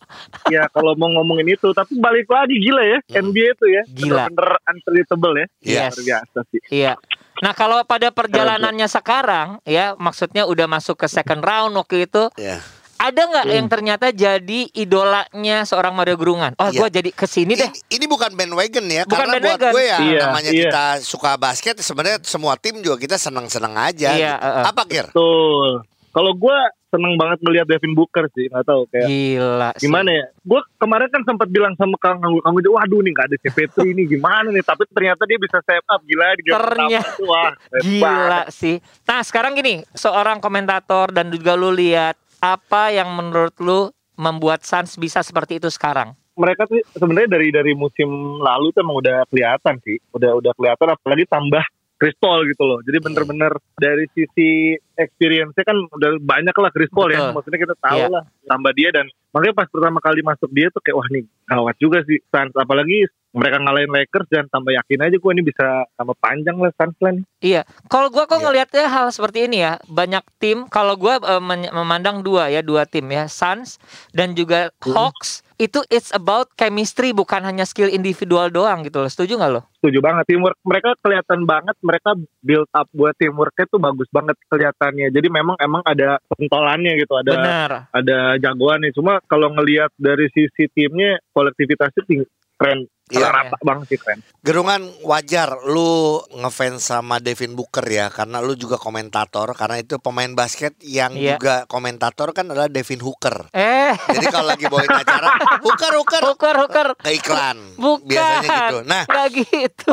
ya 0.54 0.64
kalau 0.72 0.96
mau 0.96 1.12
ngomongin 1.12 1.52
itu, 1.52 1.68
tapi 1.76 2.00
balik 2.00 2.24
lagi 2.32 2.56
gila 2.56 2.80
ya 2.80 2.98
NBA 3.12 3.48
itu 3.52 3.66
ya. 3.68 3.82
Gila. 3.84 4.32
Bener-bener 4.32 4.48
unpredictable 4.64 5.34
ya. 5.36 5.46
Yes. 5.60 5.92
Luar 5.92 6.04
biasa 6.08 6.38
sih. 6.48 6.60
Iya. 6.72 6.94
Nah, 7.38 7.54
kalau 7.54 7.78
pada 7.84 8.10
perjalanannya 8.10 8.88
sekarang 8.90 9.62
ya, 9.62 9.94
maksudnya 9.94 10.42
udah 10.42 10.66
masuk 10.66 10.98
ke 10.98 11.06
second 11.06 11.38
round 11.38 11.76
waktu 11.76 12.08
itu, 12.08 12.26
Ya. 12.34 12.58
Ada 12.98 13.20
nggak 13.24 13.46
yang 13.48 13.66
ternyata 13.66 14.06
jadi 14.10 14.60
idolanya 14.72 15.62
seorang 15.62 15.90
Mario 15.92 16.14
Gerungan? 16.14 16.52
Oh, 16.54 16.66
Iya. 16.66 16.76
gua 16.76 16.88
jadi 16.88 17.08
ke 17.08 17.24
sini 17.24 17.54
deh. 17.54 17.64
Ini, 17.64 17.94
ini 17.94 18.04
bukan 18.04 18.30
bandwagon 18.32 18.84
ya, 18.84 19.02
Bukan 19.02 19.14
karena 19.16 19.32
buat 19.32 19.42
bandwagon. 19.54 19.72
gue 19.72 19.84
ya 19.84 19.98
Iya, 19.98 20.20
namanya 20.24 20.50
iya. 20.50 20.62
kita 20.64 20.84
suka 21.00 21.30
basket 21.34 21.78
sebenarnya 21.78 22.18
semua 22.22 22.54
tim 22.54 22.78
juga 22.78 22.96
kita 22.96 23.14
seneng-seneng 23.14 23.72
aja. 23.72 24.10
Iya, 24.10 24.32
gitu. 24.34 24.44
uh-uh. 24.44 24.64
Apa 24.66 24.82
Ger? 24.84 25.06
Tuh. 25.08 25.80
Kalau 26.08 26.32
gue 26.34 26.58
seneng 26.88 27.14
banget 27.14 27.38
ngeliat 27.38 27.66
Devin 27.66 27.92
Booker 27.92 28.26
sih, 28.28 28.48
nggak 28.48 28.64
tahu 28.64 28.88
kayak 28.88 29.06
Gila 29.06 29.70
sih. 29.76 29.86
gimana 29.86 30.08
ya? 30.08 30.26
Gue 30.40 30.58
kemarin 30.74 31.06
kan 31.06 31.22
sempat 31.22 31.46
bilang 31.46 31.76
sama 31.76 31.94
Kang 31.96 32.16
Kang 32.16 32.34
Kang 32.34 32.54
waduh 32.56 32.74
nih 32.98 33.12
nggak 33.12 33.26
ada 33.28 33.36
CP3 33.38 33.76
ini 33.92 34.02
gimana 34.08 34.48
nih? 34.48 34.64
Tapi 34.64 34.88
ternyata 34.88 35.22
dia 35.22 35.36
bisa 35.36 35.60
step 35.60 35.84
up 35.84 36.00
gila 36.02 36.26
di 36.34 36.42
game 36.42 36.56
pertama 36.56 36.88
Ternyata. 36.88 37.12
itu, 37.12 37.22
wah 37.22 37.52
Gila 37.78 38.08
banget. 38.08 38.44
sih. 38.50 38.76
Nah 39.04 39.20
sekarang 39.20 39.52
gini, 39.54 39.74
seorang 39.92 40.40
komentator 40.40 41.06
dan 41.08 41.28
juga 41.28 41.54
lu 41.54 41.70
lihat 41.70 42.16
apa 42.38 42.90
yang 42.90 43.10
menurut 43.12 43.54
lu 43.58 43.90
membuat 44.14 44.66
Suns 44.66 44.98
bisa 44.98 45.22
seperti 45.22 45.62
itu 45.62 45.70
sekarang? 45.70 46.14
Mereka 46.38 46.70
tuh 46.70 46.78
sebenarnya 46.94 47.34
dari 47.34 47.48
dari 47.50 47.72
musim 47.74 48.06
lalu 48.38 48.70
tuh 48.70 48.86
emang 48.86 49.02
udah 49.02 49.26
kelihatan 49.26 49.74
sih, 49.82 49.98
udah 50.14 50.38
udah 50.38 50.52
kelihatan 50.54 50.94
apalagi 50.94 51.26
tambah 51.26 51.62
Chris 51.98 52.14
Paul 52.22 52.46
gitu 52.46 52.62
loh. 52.62 52.78
Jadi 52.86 52.98
bener-bener 53.02 53.50
dari 53.74 54.06
sisi 54.14 54.78
experience-nya 54.94 55.66
kan 55.66 55.74
udah 55.90 56.22
banyak 56.22 56.54
lah 56.54 56.70
Chris 56.70 56.86
Paul 56.94 57.10
ya. 57.10 57.34
Maksudnya 57.34 57.58
kita 57.58 57.74
tahu 57.74 57.98
Iya. 57.98 58.14
lah 58.14 58.22
tambah 58.46 58.70
dia 58.70 58.94
dan 58.94 59.10
makanya 59.34 59.54
pas 59.58 59.66
pertama 59.66 59.98
kali 59.98 60.22
masuk 60.22 60.46
dia 60.54 60.70
tuh 60.70 60.78
kayak 60.78 60.94
wah 60.94 61.08
nih 61.10 61.26
gawat 61.50 61.76
juga 61.82 61.98
sih 62.06 62.22
Suns. 62.30 62.54
Apalagi 62.54 63.10
mereka 63.30 63.60
ngalahin 63.60 63.92
Lakers 63.92 64.28
dan 64.28 64.48
tambah 64.48 64.72
yakin 64.72 65.04
aja 65.04 65.16
gue 65.16 65.32
ini 65.32 65.42
bisa 65.42 65.66
tambah 65.94 66.16
panjang 66.16 66.56
lah 66.56 66.72
Suns 66.74 66.96
lah 66.98 67.12
nih. 67.12 67.24
Iya, 67.38 67.62
kalau 67.86 68.08
gua 68.08 68.24
kok 68.24 68.40
Iya. 68.40 68.44
ngelihatnya 68.44 68.86
hal 68.88 69.06
seperti 69.08 69.46
ini 69.46 69.62
ya, 69.62 69.78
banyak 69.84 70.24
tim. 70.38 70.66
Kalau 70.66 70.96
gua 70.96 71.20
eh, 71.20 71.38
men- 71.38 71.70
memandang 71.70 72.20
dua 72.20 72.48
ya, 72.48 72.60
dua 72.60 72.82
tim 72.82 73.06
ya, 73.06 73.28
Suns 73.28 73.78
dan 74.10 74.32
juga 74.32 74.72
Hmm. 74.80 74.90
Hawks. 74.90 75.46
Itu 75.54 75.82
it's 75.86 76.10
about 76.10 76.54
chemistry, 76.54 77.10
bukan 77.10 77.42
hanya 77.42 77.62
skill 77.62 77.86
individual 77.86 78.46
doang 78.48 78.82
gitu 78.82 78.98
loh. 78.98 79.10
Setuju 79.10 79.34
nggak 79.34 79.52
lo? 79.52 79.62
setuju 79.78 80.02
banget 80.02 80.26
teamwork 80.26 80.58
mereka 80.66 80.90
kelihatan 80.98 81.46
banget 81.46 81.78
mereka 81.78 82.10
build 82.42 82.66
up 82.74 82.90
buat 82.90 83.14
teamworknya 83.14 83.62
tuh 83.70 83.78
bagus 83.78 84.10
banget 84.10 84.34
kelihatannya 84.50 85.14
jadi 85.14 85.30
memang 85.30 85.54
emang 85.62 85.86
ada 85.86 86.18
pentolannya 86.26 86.98
gitu 86.98 87.14
ada 87.14 87.30
Benar. 87.30 87.70
ada 87.94 88.18
jagoannya 88.42 88.90
cuma 88.90 89.22
kalau 89.30 89.54
ngelihat 89.54 89.94
dari 89.94 90.26
sisi 90.34 90.66
timnya 90.74 91.22
kolektivitasnya 91.30 92.02
tinggi 92.10 92.26
keren 92.58 92.90
Iya. 93.10 93.28
rata 93.28 93.56
banget 93.58 93.86
sih 93.88 93.98
keren 93.98 94.20
Gerungan 94.38 94.82
wajar 95.02 95.48
lu 95.64 95.88
ngefans 96.34 96.82
sama 96.82 97.18
Devin 97.18 97.52
Booker 97.52 97.84
ya 97.84 98.08
karena 98.08 98.38
lu 98.38 98.52
juga 98.52 98.76
komentator 98.76 99.52
karena 99.52 99.78
itu 99.78 99.96
pemain 99.96 100.28
basket 100.30 100.76
yang 100.80 101.12
Iya. 101.12 101.36
juga 101.36 101.54
komentator 101.64 102.30
kan 102.30 102.46
adalah 102.46 102.66
Devin 102.66 102.98
Hooker. 102.98 103.48
Eh, 103.50 103.92
Jadi 104.08 104.26
kalau 104.28 104.48
lagi 104.48 104.64
bawain 104.66 104.88
acara 104.88 105.28
Hooker 105.64 105.92
Hooker 105.94 106.22
Hooker, 106.24 106.54
Hooker. 106.58 106.88
ke 106.98 107.10
iklan. 107.12 107.58
Bukan. 107.74 108.08
Biasanya 108.08 108.58
gitu. 108.62 108.76
Nah, 108.84 109.02
Nggak 109.04 109.28
gitu. 109.34 109.90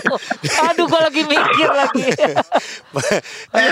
Aduh, 0.68 0.84
gua 0.86 1.00
lagi 1.02 1.22
mikir 1.24 1.68
lagi. 1.68 2.06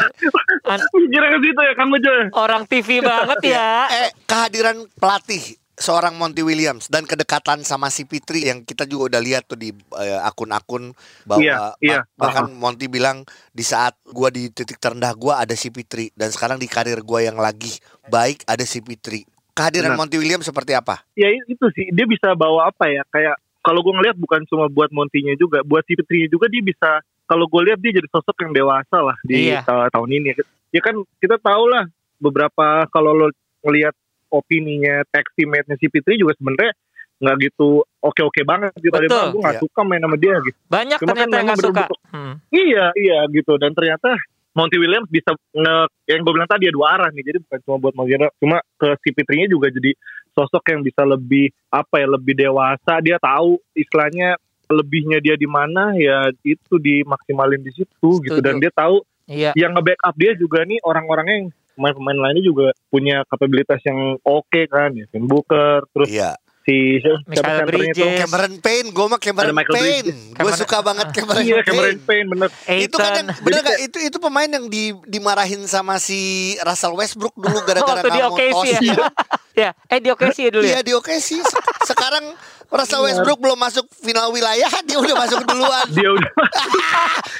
An- 0.64 0.84
kira 1.08 1.26
ke 1.28 1.38
situ 1.40 1.60
ya 1.60 1.72
Kang 1.74 1.90
Ujo 1.90 2.12
orang 2.34 2.62
TV 2.64 3.00
banget 3.00 3.38
ya. 3.48 3.88
eh 3.88 4.10
kehadiran 4.24 4.76
pelatih 4.94 5.40
seorang 5.78 6.12
Monty 6.12 6.42
Williams 6.42 6.86
dan 6.86 7.02
kedekatan 7.02 7.62
sama 7.62 7.86
si 7.86 8.02
Fitri 8.02 8.44
yang 8.44 8.60
kita 8.60 8.82
juga 8.82 9.14
udah 9.14 9.20
lihat 9.20 9.46
tuh 9.46 9.54
di 9.54 9.70
eh, 9.72 10.20
akun-akun 10.20 10.90
bahwa 11.22 11.38
Iya, 11.40 11.54
bah- 11.54 11.76
iya. 11.80 12.00
bahkan 12.12 12.50
Monty 12.50 12.86
bilang 12.86 13.22
di 13.48 13.62
saat 13.62 13.94
gua 14.04 14.28
di 14.28 14.46
titik 14.48 14.76
terendah 14.76 15.14
gua 15.14 15.38
ada 15.38 15.54
si 15.54 15.70
Fitri 15.70 16.10
dan 16.12 16.28
sekarang 16.28 16.56
di 16.56 16.66
karir 16.66 16.98
gua 17.00 17.22
yang 17.22 17.38
lagi 17.38 17.70
baik 18.04 18.42
ada 18.44 18.62
si 18.62 18.78
Fitri. 18.78 19.22
Kehadiran 19.50 19.90
Benar. 19.92 19.98
Monty 20.00 20.16
Williams 20.16 20.44
seperti 20.44 20.70
apa? 20.72 21.02
ya 21.14 21.26
itu 21.30 21.66
sih 21.72 21.88
dia 21.88 22.04
bisa 22.04 22.30
bawa 22.32 22.68
apa 22.68 22.86
ya 22.86 23.02
kayak 23.08 23.34
kalau 23.58 23.82
gue 23.82 23.90
ngelihat 23.90 24.14
bukan 24.14 24.46
cuma 24.46 24.66
buat 24.66 24.88
Montinya 24.88 25.34
juga 25.34 25.60
buat 25.62 25.82
si 25.82 25.92
Fitrinya 25.92 26.26
juga 26.26 26.46
dia 26.46 26.62
bisa 26.62 26.90
kalau 27.24 27.44
gue 27.44 27.66
lihat 27.66 27.78
dia 27.78 27.90
jadi 27.92 28.06
sosok 28.08 28.38
yang 28.40 28.54
dewasa 28.54 28.98
lah 28.98 29.18
di 29.20 29.50
Iya. 29.50 29.60
ta- 29.60 29.90
tahun 29.90 30.10
ini 30.14 30.30
ya 30.70 30.80
kan 30.80 30.94
kita 31.18 31.36
tahu 31.38 31.64
lah 31.68 31.84
beberapa 32.16 32.86
kalau 32.88 33.14
lo 33.14 33.26
ngelihat 33.60 33.94
opininya 34.30 35.02
text 35.08 35.32
teammate-nya 35.34 35.76
si 35.76 35.86
Fitri 35.88 36.16
juga 36.16 36.34
sebenarnya 36.34 36.72
nggak 37.18 37.36
gitu 37.50 37.82
oke-oke 37.98 38.42
banget 38.46 38.70
gitu. 38.78 38.94
Tadi 38.94 39.06
Betul. 39.10 39.26
gue 39.34 39.40
nggak 39.42 39.56
Iya. 39.58 39.62
suka 39.66 39.80
main 39.82 40.02
sama 40.02 40.16
dia 40.16 40.34
gitu. 40.38 40.58
Banyak 40.66 40.98
Cuma 41.02 41.08
kan 41.08 41.14
ternyata 41.18 41.26
yang 41.26 41.42
memang 41.42 41.46
nggak 41.50 41.66
suka. 41.66 41.84
Hmm. 42.14 42.34
Iya, 42.48 42.84
iya 42.94 43.18
gitu. 43.28 43.52
Dan 43.58 43.70
ternyata 43.74 44.08
Monty 44.54 44.76
Williams 44.78 45.06
bisa 45.06 45.30
nge 45.34 45.76
yang 46.06 46.20
gue 46.22 46.32
bilang 46.32 46.46
tadi 46.46 46.66
ya 46.66 46.72
dua 46.72 46.86
arah 46.94 47.10
nih. 47.10 47.24
Jadi 47.24 47.38
bukan 47.42 47.58
cuma 47.62 47.76
buat 47.78 47.94
Monty 47.94 48.10
Williams, 48.12 48.34
cuma 48.38 48.56
ke 48.74 48.88
si 49.02 49.08
Fitrinya 49.10 49.46
juga 49.46 49.66
jadi 49.68 49.90
sosok 50.30 50.62
yang 50.70 50.80
bisa 50.82 51.02
lebih 51.02 51.46
apa 51.68 51.94
ya, 51.98 52.06
lebih 52.06 52.34
dewasa. 52.34 52.92
Dia 53.02 53.18
tahu 53.18 53.58
istilahnya 53.74 54.38
lebihnya 54.68 55.18
dia 55.18 55.34
di 55.34 55.48
mana 55.48 55.96
ya 55.96 56.28
itu 56.44 56.74
dimaksimalin 56.76 57.62
di 57.62 57.72
situ 57.72 58.20
gitu 58.20 58.36
Setuju. 58.36 58.44
dan 58.44 58.54
dia 58.58 58.70
tahu 58.70 59.00
Iya. 59.28 59.52
yang 59.56 59.76
nge-backup 59.76 60.14
dia 60.16 60.32
juga 60.34 60.64
nih 60.64 60.80
orang-orangnya 60.80 61.36
yang 61.36 61.48
pemain-pemain 61.78 62.18
lainnya 62.18 62.42
juga 62.42 62.74
punya 62.90 63.22
kapabilitas 63.30 63.78
yang 63.86 64.18
oke 64.26 64.60
kan 64.66 64.90
ya 64.98 65.06
Finn 65.14 65.30
Booker 65.30 65.86
terus 65.94 66.10
Iya. 66.10 66.34
Si 66.68 67.00
siapa 67.00 67.24
Michael 67.24 67.64
Bridges. 67.64 68.16
Cameron 68.20 68.54
Payne, 68.60 68.88
gue 68.92 69.06
mah 69.08 69.16
Cameron 69.16 69.56
Payne. 69.64 70.12
Gue 70.36 70.52
suka 70.52 70.84
banget 70.84 71.08
Cameron 71.16 71.40
iya 71.40 71.64
Payne. 71.64 71.66
Cameron 71.66 71.98
Payne 72.04 72.26
bener 72.28 72.48
Itu 72.68 72.96
kan 73.00 73.12
yang, 73.16 73.28
bener 73.40 73.60
gak? 73.64 73.78
Itu 73.80 73.96
itu 73.98 74.16
pemain 74.20 74.44
yang 74.44 74.68
di, 74.68 74.92
dimarahin 75.08 75.64
sama 75.64 75.96
si 75.96 76.52
Russell 76.60 76.92
Westbrook 76.92 77.32
dulu 77.34 77.56
gara-gara 77.68 78.04
nggak 78.04 78.20
mau 78.28 78.36
tos. 78.36 78.68
ya. 78.68 79.08
ya, 79.64 79.70
eh 79.88 79.98
di 79.98 80.12
OKC 80.12 80.36
ya 80.44 80.50
dulu 80.52 80.64
ya. 80.68 80.70
Iya 80.76 80.80
di 80.84 80.92
OKC. 80.92 81.40
Se- 81.40 81.64
Sekarang 81.88 82.36
Russell 82.68 83.00
Westbrook 83.00 83.40
belum 83.40 83.56
masuk 83.56 83.88
final 83.96 84.28
wilayah, 84.28 84.68
dia 84.86 85.00
udah 85.00 85.16
masuk 85.16 85.40
duluan. 85.48 85.88
dia 85.88 86.12
udah 86.12 86.30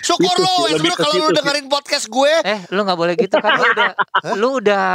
Syukur 0.01 0.33
Itu 0.33 0.41
lo 0.41 0.53
Westbrook 0.65 0.97
kalau 0.97 1.15
lu 1.21 1.29
dengerin 1.37 1.67
podcast 1.69 2.09
gue. 2.09 2.33
Eh, 2.49 2.61
lu 2.73 2.81
nggak 2.81 2.97
boleh 2.97 3.13
gitu 3.13 3.37
kan 3.37 3.53
lu 3.55 3.69
udah 3.69 3.91
lu 4.41 4.49
udah 4.57 4.87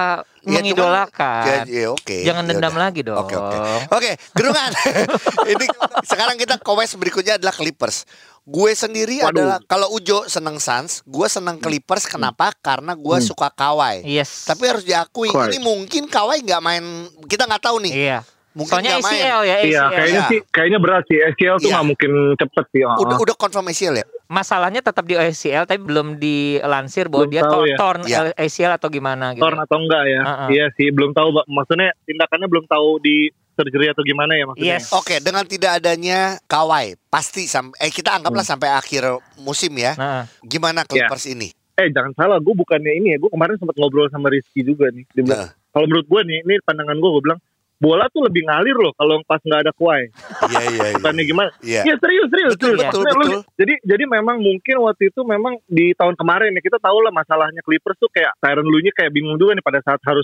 Ya, 0.44 0.60
mengidolakan. 0.60 1.44
cuman- 1.64 1.68
ya, 1.68 1.82
ya, 1.82 1.88
oke. 1.90 2.18
Jangan 2.22 2.44
Ya 2.44 2.50
dendam 2.50 2.74
udah. 2.74 2.82
lagi 2.82 3.02
dong. 3.02 3.18
Oke 3.18 3.34
oke. 3.34 3.58
Oke, 3.90 4.12
gerungan. 4.32 4.72
Ini 5.54 5.66
sekarang 6.04 6.36
kita 6.36 6.56
ke 6.58 6.72
West 6.74 6.96
berikutnya 6.96 7.36
adalah 7.36 7.52
Clippers. 7.52 8.04
Gue 8.44 8.72
sendiri 8.74 9.20
Waduh. 9.20 9.32
adalah 9.32 9.58
kalau 9.64 9.88
Ujo 9.90 10.28
seneng 10.28 10.60
Suns, 10.60 11.00
gue 11.02 11.28
seneng 11.28 11.56
Clippers. 11.58 12.04
Kenapa? 12.06 12.52
Karena 12.54 12.92
gue 12.92 13.18
Hmm. 13.18 13.24
suka 13.26 13.48
Kawhi. 13.48 14.04
Yes. 14.04 14.44
Tapi 14.44 14.68
harus 14.68 14.84
diakui 14.84 15.28
Kawhi. 15.28 15.48
ini 15.50 15.60
mungkin 15.60 16.06
Kawhi 16.06 16.44
nggak 16.44 16.60
main. 16.62 16.84
Kita 17.24 17.44
nggak 17.46 17.64
tahu 17.64 17.80
nih. 17.82 17.94
iya. 17.94 18.20
Mungkin 18.54 18.70
Soalnya 18.70 18.92
nggak 18.94 19.06
main. 19.10 19.18
ACL 19.18 19.42
ya, 19.42 19.56
ACL. 19.56 19.66
iya 19.66 19.84
kayaknya 19.90 20.14
Iya. 20.14 20.30
sih 20.30 20.40
kayaknya 20.46 20.78
berat 20.78 21.04
sih 21.10 21.18
ACL 21.18 21.56
tuh 21.56 21.66
Iya. 21.66 21.74
nggak 21.74 21.88
mungkin 21.88 22.12
cepet 22.38 22.66
sih 22.70 22.82
ah. 22.84 22.98
Udah 23.00 23.18
udah 23.18 23.34
confirm 23.34 23.66
ACL 23.66 23.96
ya. 23.96 24.06
Masalahnya 24.34 24.82
tetap 24.82 25.06
di 25.06 25.14
ACL 25.14 25.64
tapi 25.64 25.78
belum 25.80 26.18
dilansir 26.18 27.06
bahwa 27.06 27.24
Belum 27.24 27.32
dia 27.32 27.44
tahu 27.46 27.64
ya. 27.64 27.78
torn 27.78 28.02
Iya. 28.04 28.20
ACL 28.34 28.74
atau 28.74 28.90
gimana 28.90 29.26
gitu. 29.32 29.42
torn 29.42 29.60
atau 29.60 29.78
enggak 29.78 30.04
ya 30.06 30.22
Uh-uh. 30.24 30.48
iya 30.50 30.66
sih 30.74 30.90
belum 30.90 31.12
tahu 31.12 31.30
Pak. 31.32 31.46
maksudnya 31.48 31.94
tindakannya 32.04 32.48
belum 32.48 32.66
tahu 32.66 32.98
di 32.98 33.16
surgery 33.54 33.88
atau 33.88 34.02
gimana 34.02 34.34
ya 34.34 34.44
maksudnya 34.44 34.74
Yes. 34.76 34.90
Oke, 34.92 35.16
dengan 35.20 35.46
tidak 35.46 35.78
adanya 35.78 36.42
Kawhi, 36.44 36.98
pasti 37.06 37.46
sampai 37.46 37.78
eh 37.80 37.92
kita 37.92 38.10
anggaplah 38.12 38.42
Hmm. 38.42 38.52
sampai 38.52 38.70
akhir 38.72 39.04
musim 39.38 39.70
ya. 39.76 39.94
Nah, 39.94 40.26
Gimana 40.42 40.82
Clippers 40.84 41.28
ini? 41.28 41.54
eh 41.74 41.90
jangan 41.90 42.14
salah 42.14 42.38
gue 42.38 42.54
bukannya 42.54 42.94
ini 42.96 43.08
ya 43.10 43.18
gue 43.18 43.30
kemarin 43.30 43.54
sempat 43.56 43.74
ngobrol 43.76 44.06
sama 44.08 44.30
Rizky 44.30 44.62
juga 44.62 44.90
nih 44.90 45.06
dia 45.08 45.22
bilang 45.24 45.42
Nah. 45.44 45.50
kalau 45.70 45.86
menurut 45.86 46.06
gue 46.06 46.22
nih 46.24 46.38
ini 46.44 46.54
pandangan 46.62 46.94
gue 46.96 47.10
gue 47.12 47.24
bilang 47.24 47.40
bola 47.84 48.08
tuh 48.08 48.24
lebih 48.24 48.48
ngalir 48.48 48.72
loh 48.74 48.96
kalau 48.96 49.20
pas 49.24 49.38
nggak 49.38 49.62
ada 49.62 49.72
Kawhi 49.72 50.08
Iya 50.48 50.62
iya 50.64 50.86
iya. 50.88 50.96
bukannya 50.96 51.24
gimana 51.24 51.50
Iya. 51.60 51.82
Iya 51.84 51.96
serius 52.00 52.28
serius 52.32 52.52
Betul, 52.56 52.68
serius. 52.72 52.80
betul, 52.80 53.02
Maksudnya 53.04 53.14
lu- 53.14 53.28
betul. 53.28 53.42
jadi 53.60 53.74
jadi 53.84 54.04
memang 54.08 54.38
mungkin 54.40 54.76
waktu 54.82 55.04
itu 55.12 55.22
memang 55.22 55.54
di 55.68 55.92
tahun 55.94 56.16
kemarin 56.16 56.56
ya 56.56 56.62
kita 56.62 56.80
tahu 56.80 56.98
lah 57.00 57.12
masalahnya 57.12 57.60
Clippers 57.60 57.98
tuh 57.98 58.08
kayak 58.08 58.32
Tyron 58.40 58.64
Lue 58.64 58.80
nya 58.80 58.92
kayak 58.92 59.12
bingung 59.12 59.36
juga 59.36 59.52
nih 59.54 59.62
pada 59.62 59.84
saat 59.84 60.00
harus 60.02 60.24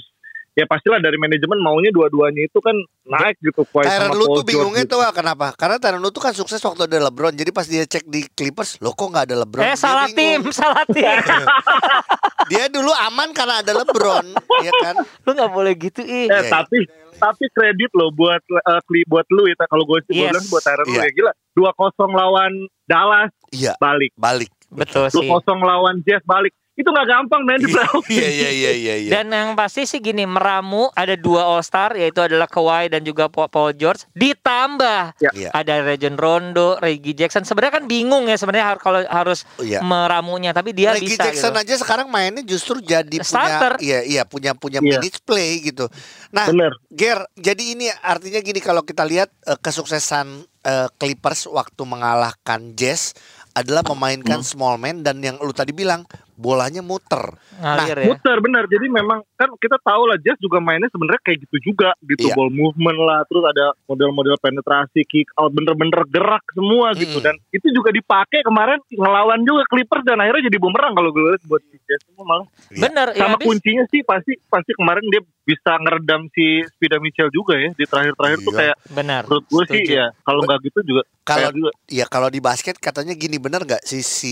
ya 0.51 0.65
pastilah 0.65 0.97
dari 0.97 1.15
manajemen 1.15 1.57
maunya 1.57 1.89
dua-duanya 1.89 2.43
itu 2.43 2.59
kan 2.59 2.75
naik 3.03 3.35
gitu 3.39 3.63
Kawhi 3.63 3.85
Tyron 3.85 4.01
sama 4.05 4.15
Lu 4.15 4.25
Paul 4.25 4.35
tuh 4.35 4.45
bingungnya 4.45 4.83
George 4.83 4.93
tuh 4.93 5.13
kenapa? 5.13 5.47
Karena 5.53 5.77
Tyron 5.77 5.99
Lu 5.99 6.09
tuh 6.09 6.19
kan 6.19 6.31
sukses 6.31 6.59
waktu 6.59 6.85
ada 6.85 7.09
LeBron. 7.09 7.33
Jadi 7.33 7.49
pas 7.49 7.65
dia 7.65 7.83
cek 7.83 8.05
di 8.05 8.21
Clippers, 8.27 8.77
lo 8.79 8.91
kok 8.91 9.07
nggak 9.07 9.25
ada 9.25 9.35
LeBron? 9.41 9.63
eh 9.63 9.67
Dia 9.67 9.77
salah 9.77 10.07
tim, 10.07 10.39
bingung. 10.41 10.53
salah 10.61 10.83
tim. 10.85 11.05
Dia 12.49 12.65
dulu 12.65 12.89
aman 12.89 13.29
karena 13.29 13.61
ada 13.61 13.71
LeBron, 13.75 14.25
ya 14.65 14.71
kan? 14.81 14.95
lu 15.23 15.29
nggak 15.31 15.51
boleh 15.51 15.73
gitu 15.75 16.01
ih. 16.01 16.25
Eh, 16.25 16.31
Iya, 16.31 16.49
tapi 16.49 16.79
tapi 17.15 17.45
kredit 17.51 17.91
loh 17.93 18.09
buat 18.09 18.39
eh, 18.41 18.81
Cli- 18.85 19.03
buat 19.05 19.27
lu 19.27 19.43
ya 19.45 19.53
kalau 19.67 19.83
gue 19.85 19.99
sih 20.07 20.23
Yes. 20.23 20.47
buat 20.47 20.63
Tyron 20.63 20.87
Lue 20.87 20.95
Iya. 20.95 21.03
ya 21.03 21.11
gila 21.11 21.31
2-0 21.53 21.75
lawan 22.09 22.51
Dallas 22.83 23.29
Iya, 23.51 23.75
balik 23.77 24.15
balik. 24.15 24.49
Betul 24.71 25.11
sih. 25.11 25.19
2-0 25.19 25.35
lawan 25.59 25.99
Jazz 26.01 26.23
balik 26.23 26.55
itu 26.79 26.87
nggak 26.87 27.07
gampang 27.09 27.41
main 27.43 27.59
di 27.59 27.67
playoff 27.67 28.07
Iya 28.07 28.23
iya 28.25 28.49
iya 28.49 28.71
iya 28.71 28.95
iya. 28.97 29.11
Dan 29.11 29.29
yang 29.29 29.51
pasti 29.53 29.83
sih 29.83 29.99
gini, 29.99 30.23
meramu 30.23 30.87
ada 30.93 31.11
dua 31.13 31.43
All 31.43 31.59
Star 31.59 31.91
yaitu 31.93 32.19
adalah 32.19 32.47
Kawhi 32.47 32.87
dan 32.87 33.03
juga 33.03 33.27
Pa- 33.27 33.45
Paul 33.45 33.75
George 33.75 34.07
ditambah 34.13 35.19
Ya. 35.19 35.31
Iya. 35.33 35.49
ada 35.51 35.83
Reggie 35.83 36.07
Rondo, 36.09 36.79
Reggie 36.79 37.11
Jackson. 37.13 37.43
Sebenarnya 37.43 37.75
kan 37.75 37.85
bingung 37.85 38.25
ya 38.25 38.33
sebenarnya 38.33 38.65
har- 38.69 38.79
kalau 38.79 39.03
harus 39.03 39.43
Oh, 39.53 39.63
iya. 39.63 39.83
meramunya, 39.83 40.49
tapi 40.49 40.71
dia 40.71 40.95
Reggie 40.95 41.11
bisa 41.11 41.27
Jackson 41.27 41.51
gitu. 41.51 41.61
aja 41.61 41.73
sekarang 41.77 42.07
mainnya 42.07 42.39
justru 42.41 42.79
jadi 42.79 43.11
Starter. 43.19 43.75
punya 43.75 43.83
iya 43.83 43.99
iya 44.01 44.21
punya 44.23 44.51
punya 44.53 44.79
Iya. 44.79 44.97
minutes 44.97 45.19
play 45.19 45.59
gitu. 45.61 45.91
Nah, 46.29 46.47
bener 46.47 46.71
Ger, 46.89 47.19
jadi 47.35 47.75
ini 47.75 47.91
artinya 47.99 48.39
gini 48.39 48.59
kalau 48.59 48.81
kita 48.81 49.03
lihat 49.03 49.27
eh, 49.43 49.59
kesuksesan 49.59 50.27
eh, 50.61 50.87
Clippers 50.95 51.43
waktu 51.45 51.81
mengalahkan 51.83 52.71
Jazz 52.73 53.11
adalah 53.51 53.83
memainkan 53.83 54.39
small 54.41 54.77
man 54.77 55.01
dan 55.01 55.19
yang 55.19 55.35
lu 55.37 55.51
tadi 55.51 55.71
bilang 55.71 56.05
bolanya 56.39 56.79
muter. 56.79 57.35
Ngalir 57.53 57.99
ya. 57.99 58.07
muter 58.07 58.37
bener 58.39 58.63
jadi 58.65 58.87
memang 58.87 59.19
kan 59.33 59.51
kita 59.53 59.75
tahu 59.77 60.07
lah 60.07 60.15
Jazz 60.17 60.39
juga 60.39 60.57
mainnya 60.57 60.87
sebenarnya 60.87 61.19
kayak 61.21 61.43
gitu 61.43 61.57
juga 61.65 61.91
gitu 62.01 62.23
Iya. 62.23 62.33
ball 62.33 62.47
movement 62.49 62.95
lah 62.97 63.27
terus 63.27 63.43
ada 63.43 63.75
model-model 63.85 64.39
penetrasi 64.39 65.03
kick 65.03 65.27
out 65.35 65.51
bener-bener 65.51 65.99
gerak 66.07 66.39
semua 66.49 66.95
gitu 66.95 67.19
Mm. 67.19 67.25
dan 67.25 67.35
itu 67.49 67.67
juga 67.69 67.91
dipakai 67.91 68.39
kemarin 68.41 68.79
ngelawan 68.89 69.43
juga 69.43 69.67
Clippers 69.67 70.07
dan 70.07 70.17
akhirnya 70.17 70.47
jadi 70.47 70.57
bumerang 70.57 70.95
kalau 70.95 71.11
gue 71.11 71.23
lihat 71.29 71.43
buat 71.43 71.59
Jazz 71.83 72.01
semua 72.05 72.23
malah 72.25 72.47
Iya. 72.69 72.79
Bener 72.79 73.07
ya 73.09 73.19
sama 73.19 73.35
habis 73.35 73.45
kuncinya 73.45 73.83
sih 73.85 74.01
pasti 74.01 74.31
pasti 74.45 74.71
kemarin 74.73 75.03
dia 75.05 75.19
bisa 75.43 75.71
ngeredam 75.75 76.29
si 76.29 76.45
Spida 76.69 76.97
Mitchell 76.97 77.27
juga 77.27 77.57
ya 77.57 77.69
di 77.69 77.83
terakhir-terakhir 77.83 78.39
tuh 78.39 78.53
Iya. 78.53 78.59
kayak 78.61 78.75
benar. 78.89 79.21
menurut 79.25 79.45
gue 79.45 79.63
sih 79.67 79.83
ya 79.89 80.07
kalau 80.21 80.39
nggak 80.41 80.59
gitu 80.63 80.79
juga 80.85 81.01
Kalau 81.29 81.49
ya 81.85 82.05
kalau 82.09 82.27
di 82.33 82.41
basket 82.41 82.81
katanya 82.81 83.13
gini 83.13 83.37
bener 83.37 83.61
nggak 83.61 83.85
si 83.85 84.01
si 84.01 84.31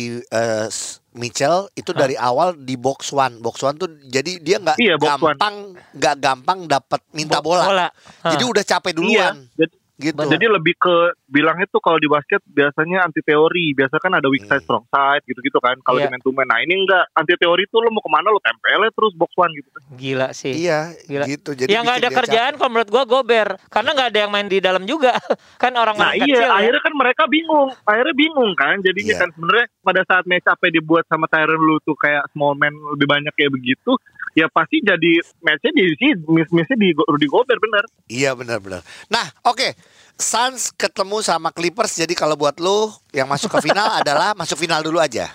S- 0.67 0.99
Mitchell 1.13 1.69
itu 1.73 1.93
Hah? 1.93 1.99
dari 2.05 2.15
awal 2.17 2.57
di 2.57 2.77
box 2.77 3.13
one. 3.13 3.41
Box 3.41 3.61
one 3.61 3.77
tuh 3.77 3.89
jadi 4.05 4.37
dia 4.41 4.57
nggak 4.57 4.77
Iya, 4.77 4.95
gampang 4.97 5.55
nggak 5.93 6.15
gampang 6.17 6.59
dapat 6.65 7.01
minta 7.13 7.41
Bo- 7.41 7.53
bola. 7.53 7.65
bola. 7.65 7.87
Jadi 8.25 8.43
udah 8.45 8.63
capek 8.65 8.91
iya 8.93 8.97
duluan 8.97 9.35
jadi, 9.57 9.75
gitu. 9.97 10.13
jadi 10.23 10.45
lebih 10.47 10.77
ke 10.77 10.95
bilangnya 11.25 11.65
tuh 11.67 11.77
kalau 11.77 11.97
di 11.97 12.05
basket 12.05 12.39
biasanya 12.45 13.01
anti 13.01 13.19
teori 13.19 13.73
biasa 13.73 13.97
kan 13.97 14.13
ada 14.13 14.29
weak 14.29 14.45
side 14.45 14.61
Hmm. 14.61 14.65
strong 14.79 14.85
side 14.87 15.25
gitu-gitu 15.25 15.57
kan 15.57 15.73
kalau 15.81 15.97
Iya. 15.97 16.07
di 16.07 16.13
man 16.13 16.21
to 16.21 16.31
man 16.31 16.45
nah 16.45 16.57
ini 16.57 16.73
enggak 16.77 17.03
anti 17.11 17.33
teori 17.35 17.65
tuh 17.67 17.81
lo 17.81 17.89
mau 17.89 17.99
ke 17.99 18.09
mana 18.09 18.29
lo 18.29 18.37
tempelnya 18.37 18.89
terus 18.89 19.13
box 19.13 19.31
one 19.33 19.51
gitu 19.51 19.69
kan 19.69 19.81
gila 19.93 20.27
sih. 20.31 20.53
Iya, 20.53 20.93
Gila. 21.03 21.25
gitu. 21.25 21.51
Jadi 21.51 21.69
yang 21.69 21.81
nggak 21.81 21.99
ada 21.99 22.11
kerjaan 22.13 22.53
kalau 22.55 22.69
menurut 22.69 22.89
gua 22.89 23.03
gober 23.03 23.47
karena 23.67 23.89
nggak 23.91 24.09
ada 24.09 24.19
yang 24.21 24.31
main 24.31 24.45
di 24.45 24.59
dalam 24.59 24.83
juga 24.83 25.17
kan 25.63 25.73
orang 25.73 25.97
nah 25.97 26.13
iya 26.13 26.21
kecil 26.23 26.37
ya. 26.39 26.49
akhirnya 26.53 26.81
kan 26.81 26.93
mereka 26.93 27.23
bingung 27.25 27.69
akhirnya 27.83 28.15
bingung 28.15 28.51
kan 28.53 28.75
jadinya 28.79 29.05
Iya. 29.09 29.21
kan 29.25 29.29
sebenarnya 29.33 29.65
pada 29.81 30.01
saat 30.05 30.23
match 30.25 30.45
up 30.45 30.59
dibuat 30.63 31.03
sama 31.07 31.25
Tyron 31.25 31.57
lu 31.57 31.79
tuh 31.81 31.95
kayak 31.95 32.27
small 32.29 32.53
man 32.53 32.69
lebih 32.93 33.07
banyak 33.07 33.33
kayak 33.33 33.49
begitu 33.49 33.91
ya 34.38 34.46
pasti 34.53 34.86
jadi 34.86 35.17
matchnya 35.41 35.74
di 35.74 35.98
sini 35.98 36.13
miss 36.29 36.50
missnya 36.53 36.77
di 36.77 36.94
Rudy 36.94 37.25
Gobert 37.25 37.58
bener 37.58 37.84
Iya 38.06 38.38
benar-benar. 38.38 38.86
Nah, 39.10 39.25
oke. 39.50 39.74
Suns 40.17 40.74
ketemu 40.74 41.22
sama 41.22 41.53
Clippers. 41.53 41.98
Jadi 41.98 42.17
kalau 42.17 42.34
buat 42.34 42.58
lu 42.58 42.89
yang 43.13 43.29
masuk 43.29 43.53
ke 43.58 43.70
final 43.70 43.89
adalah 44.01 44.38
masuk 44.38 44.58
final 44.58 44.82
dulu 44.86 45.01
aja. 45.01 45.29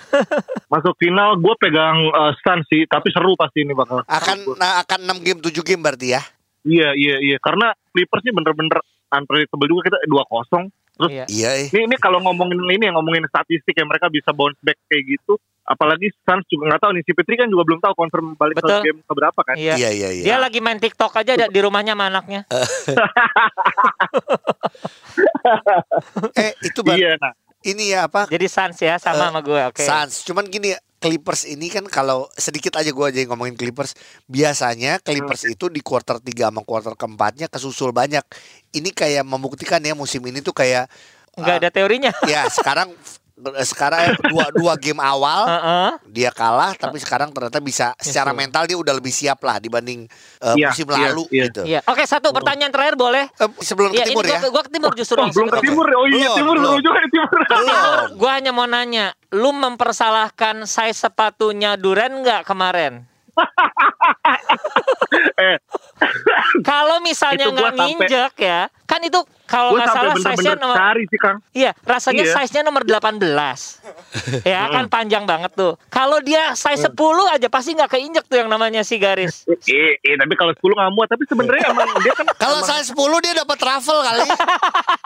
masuk 0.73 0.95
final 0.99 1.39
gue 1.39 1.55
pegang 1.59 1.99
uh, 2.15 2.33
Suns 2.43 2.67
sih 2.71 2.87
tapi 2.87 3.11
seru 3.11 3.35
pasti 3.35 3.67
ini 3.67 3.75
bakal 3.75 4.03
Akan 4.07 4.43
nah, 4.59 4.83
akan 4.83 5.19
6 5.19 5.27
game 5.27 5.41
7 5.43 5.51
game 5.67 5.83
berarti 5.83 6.15
ya. 6.15 6.23
Iya 6.63 6.95
iya 6.95 7.17
iya 7.19 7.37
karena 7.43 7.75
Clippers 7.91 8.23
ini 8.23 8.33
bener-bener 8.39 8.79
unpredictable 9.11 9.69
juga 9.69 9.83
kita 9.91 9.99
2-0. 10.07 10.71
Terus 10.93 11.11
Iya. 11.11 11.25
Iya, 11.27 11.51
eh. 11.67 11.69
ini 11.73 11.81
ini 11.93 11.97
kalau 11.99 12.21
ngomongin 12.23 12.59
ini 12.69 12.85
ya 12.89 12.93
ngomongin 12.95 13.25
statistik 13.27 13.75
ya 13.75 13.85
mereka 13.87 14.07
bisa 14.13 14.31
bounce 14.35 14.59
back 14.63 14.79
kayak 14.87 15.19
gitu. 15.19 15.39
Apalagi 15.63 16.11
Suns 16.21 16.43
juga 16.47 16.69
nggak 16.69 16.81
tahu 16.81 16.93
nih 16.93 17.03
si 17.03 17.13
Petri 17.13 17.35
kan 17.35 17.47
juga 17.47 17.63
belum 17.63 17.79
tahu 17.79 17.95
confirm 17.95 18.27
balik 18.35 18.59
Betul. 18.59 18.83
ke 18.83 18.87
game 18.89 19.01
keberapa 19.03 19.41
kan. 19.41 19.55
Iya. 19.55 19.75
Iya, 19.77 19.91
iya, 19.91 20.09
iya. 20.13 20.25
Dia 20.25 20.37
lagi 20.37 20.59
main 20.59 20.77
TikTok 20.77 21.15
aja 21.15 21.33
di 21.39 21.61
rumahnya 21.61 21.93
sama 21.93 22.07
anaknya. 22.09 22.41
Eh, 26.35 26.53
itu 26.63 26.81
bar- 26.81 26.97
Iya 26.97 27.15
nah. 27.17 27.33
ini 27.63 27.93
ya 27.93 28.07
apa? 28.07 28.27
Jadi 28.27 28.47
Suns 28.47 28.79
ya 28.79 28.99
sama 28.99 29.17
Eh, 29.17 29.27
sama 29.29 29.41
gue. 29.41 29.61
Oke. 29.67 29.83
Suns. 29.83 30.25
Cuman 30.25 30.47
gini, 30.47 30.73
Clippers 30.97 31.45
ini 31.45 31.67
kan 31.67 31.83
kalau 31.85 32.31
sedikit 32.33 32.75
aja 32.77 32.91
gua 32.91 33.11
aja 33.11 33.19
yang 33.19 33.35
ngomongin 33.35 33.55
Clippers, 33.55 33.95
biasanya 34.25 34.99
Clippers 34.99 35.43
itu 35.45 35.67
di 35.67 35.79
quarter 35.79 36.17
3 36.17 36.47
sama 36.47 36.63
quarter 36.63 36.95
keempatnya 36.95 37.47
kesusul 37.47 37.91
banyak. 37.91 38.23
Ini 38.71 38.91
kayak 38.91 39.23
membuktikan 39.23 39.79
ya 39.79 39.93
musim 39.93 40.23
ini 40.23 40.39
tuh 40.39 40.53
kayak 40.53 40.87
Nggak 41.33 41.57
ada 41.59 41.69
teorinya. 41.71 42.13
ya 42.25 42.47
sekarang 42.47 42.95
Sekarang 43.63 44.13
dua 44.25 44.47
dua 44.51 44.75
game 44.77 44.99
awal 44.99 45.49
Heeh. 45.51 45.91
dia 46.07 46.31
kalah, 46.31 46.73
tapi 46.73 46.97
sekarang 46.97 47.29
ternyata 47.29 47.59
bisa 47.59 47.97
secara 47.97 48.29
Betul. 48.29 48.39
mental 48.39 48.63
dia 48.65 48.77
udah 48.77 48.93
lebih 48.93 49.11
siap 49.11 49.41
lah 49.41 49.57
dibanding 49.57 50.05
eh, 50.39 50.55
Iya, 50.55 50.69
musim 50.69 50.87
iya, 50.87 50.95
lalu 51.09 51.25
iya. 51.27 51.43
gitu. 51.43 51.63
Iya. 51.65 51.81
Oke, 51.85 52.05
satu 52.05 52.29
pertanyaan 52.31 52.69
terakhir 52.69 52.95
boleh? 52.95 53.25
Eh, 53.33 53.49
sebelum 53.59 53.91
Iya, 53.91 54.05
ke 54.05 54.09
timur 54.11 54.23
ini 54.23 54.31
ya. 54.31 54.39
gua, 54.39 54.51
gua 54.51 54.63
ke 54.63 54.71
timur 54.71 54.93
justru 54.93 55.17
Oh, 55.17 55.27
belum 55.27 55.49
ke 55.49 55.61
timur 55.61 55.87
ya? 55.87 55.97
Oh 55.97 56.07
iya, 56.07 56.13
Belum, 56.13 56.37
timur 56.37 56.57
belum. 56.57 56.77
juga 56.79 57.01
timur. 57.05 57.39
Belum. 57.43 58.07
Gua 58.15 58.31
hanya 58.33 58.51
mau 58.51 58.65
nanya, 58.65 59.07
lu 59.31 59.51
mempersalahkan 59.51 60.65
size 60.65 61.01
sepatunya 61.01 61.75
Duren 61.75 62.21
nggak 62.21 62.45
kemarin? 62.45 63.09
eh, 65.41 65.57
Kalau 66.61 67.01
misalnya 67.01 67.49
nggak 67.49 67.73
sampai- 67.73 67.87
nginjek 67.89 68.35
ya, 68.37 68.61
kan 68.85 69.01
itu 69.01 69.17
kalau 69.45 69.73
nggak 69.73 69.89
salah 69.89 70.15
size-nya 70.15 70.55
nomor 70.55 70.75
cari 70.75 71.03
sih 71.05 71.17
Kang. 71.17 71.37
Iya, 71.51 71.71
rasanya 71.81 72.23
Iya. 72.23 72.35
size-nya 72.35 72.63
nomor 72.63 72.83
18. 72.83 73.81
ya 74.45 74.69
kan 74.69 74.85
panjang 74.87 75.25
banget 75.25 75.53
tuh. 75.53 75.81
Kalau 75.89 76.19
dia 76.19 76.53
size 76.53 76.83
10 76.83 76.93
aja 77.29 77.49
pasti 77.49 77.73
nggak 77.73 77.91
keinjek 77.91 78.25
tuh 78.27 78.37
yang 78.37 78.49
namanya 78.49 78.81
si 78.81 78.97
garis. 78.97 79.45
Eh, 79.65 79.97
eh, 80.03 80.15
tapi 80.15 80.35
kalau 80.35 80.53
10 80.53 80.63
nggak 80.73 80.93
muat. 80.93 81.09
Tapi 81.09 81.25
sebenarnya 81.25 81.63
emang 81.69 81.89
dia 81.99 82.13
kan 82.13 82.27
Kalau 82.43 82.59
emang- 82.59 82.69
saya 82.69 82.83
10 82.83 82.97
dia 83.21 83.33
dapat 83.35 83.59
raffle 83.59 84.01
kali. 84.01 84.27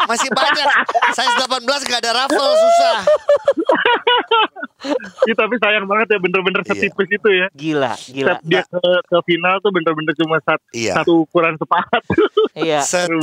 Masih 0.04 0.30
banyak. 0.30 0.66
Saya 1.12 1.28
18 1.38 1.62
gak 1.84 2.00
ada 2.00 2.12
raffle 2.16 2.50
susah. 2.52 2.96
Iya, 5.24 5.34
tapi 5.34 5.56
sayang 5.58 5.84
banget 5.84 6.06
ya 6.08 6.18
bener-bener 6.20 6.62
Iya. 6.62 6.68
setipis 6.70 7.08
itu 7.10 7.28
ya. 7.28 7.46
Gila, 7.50 7.92
gila. 8.04 8.28
Setiap 8.28 8.40
dia 8.44 8.62
ke, 8.62 8.78
ke 9.02 9.18
final 9.24 9.54
tuh 9.58 9.70
bener-bener 9.70 10.14
cuma 10.14 10.36
sat- 10.40 10.62
Iya. 10.70 10.94
satu 10.94 11.26
ukuran 11.26 11.56
sepatu. 11.56 12.22
Iya. 12.54 12.84
Se- 12.84 13.08
Seru 13.08 13.18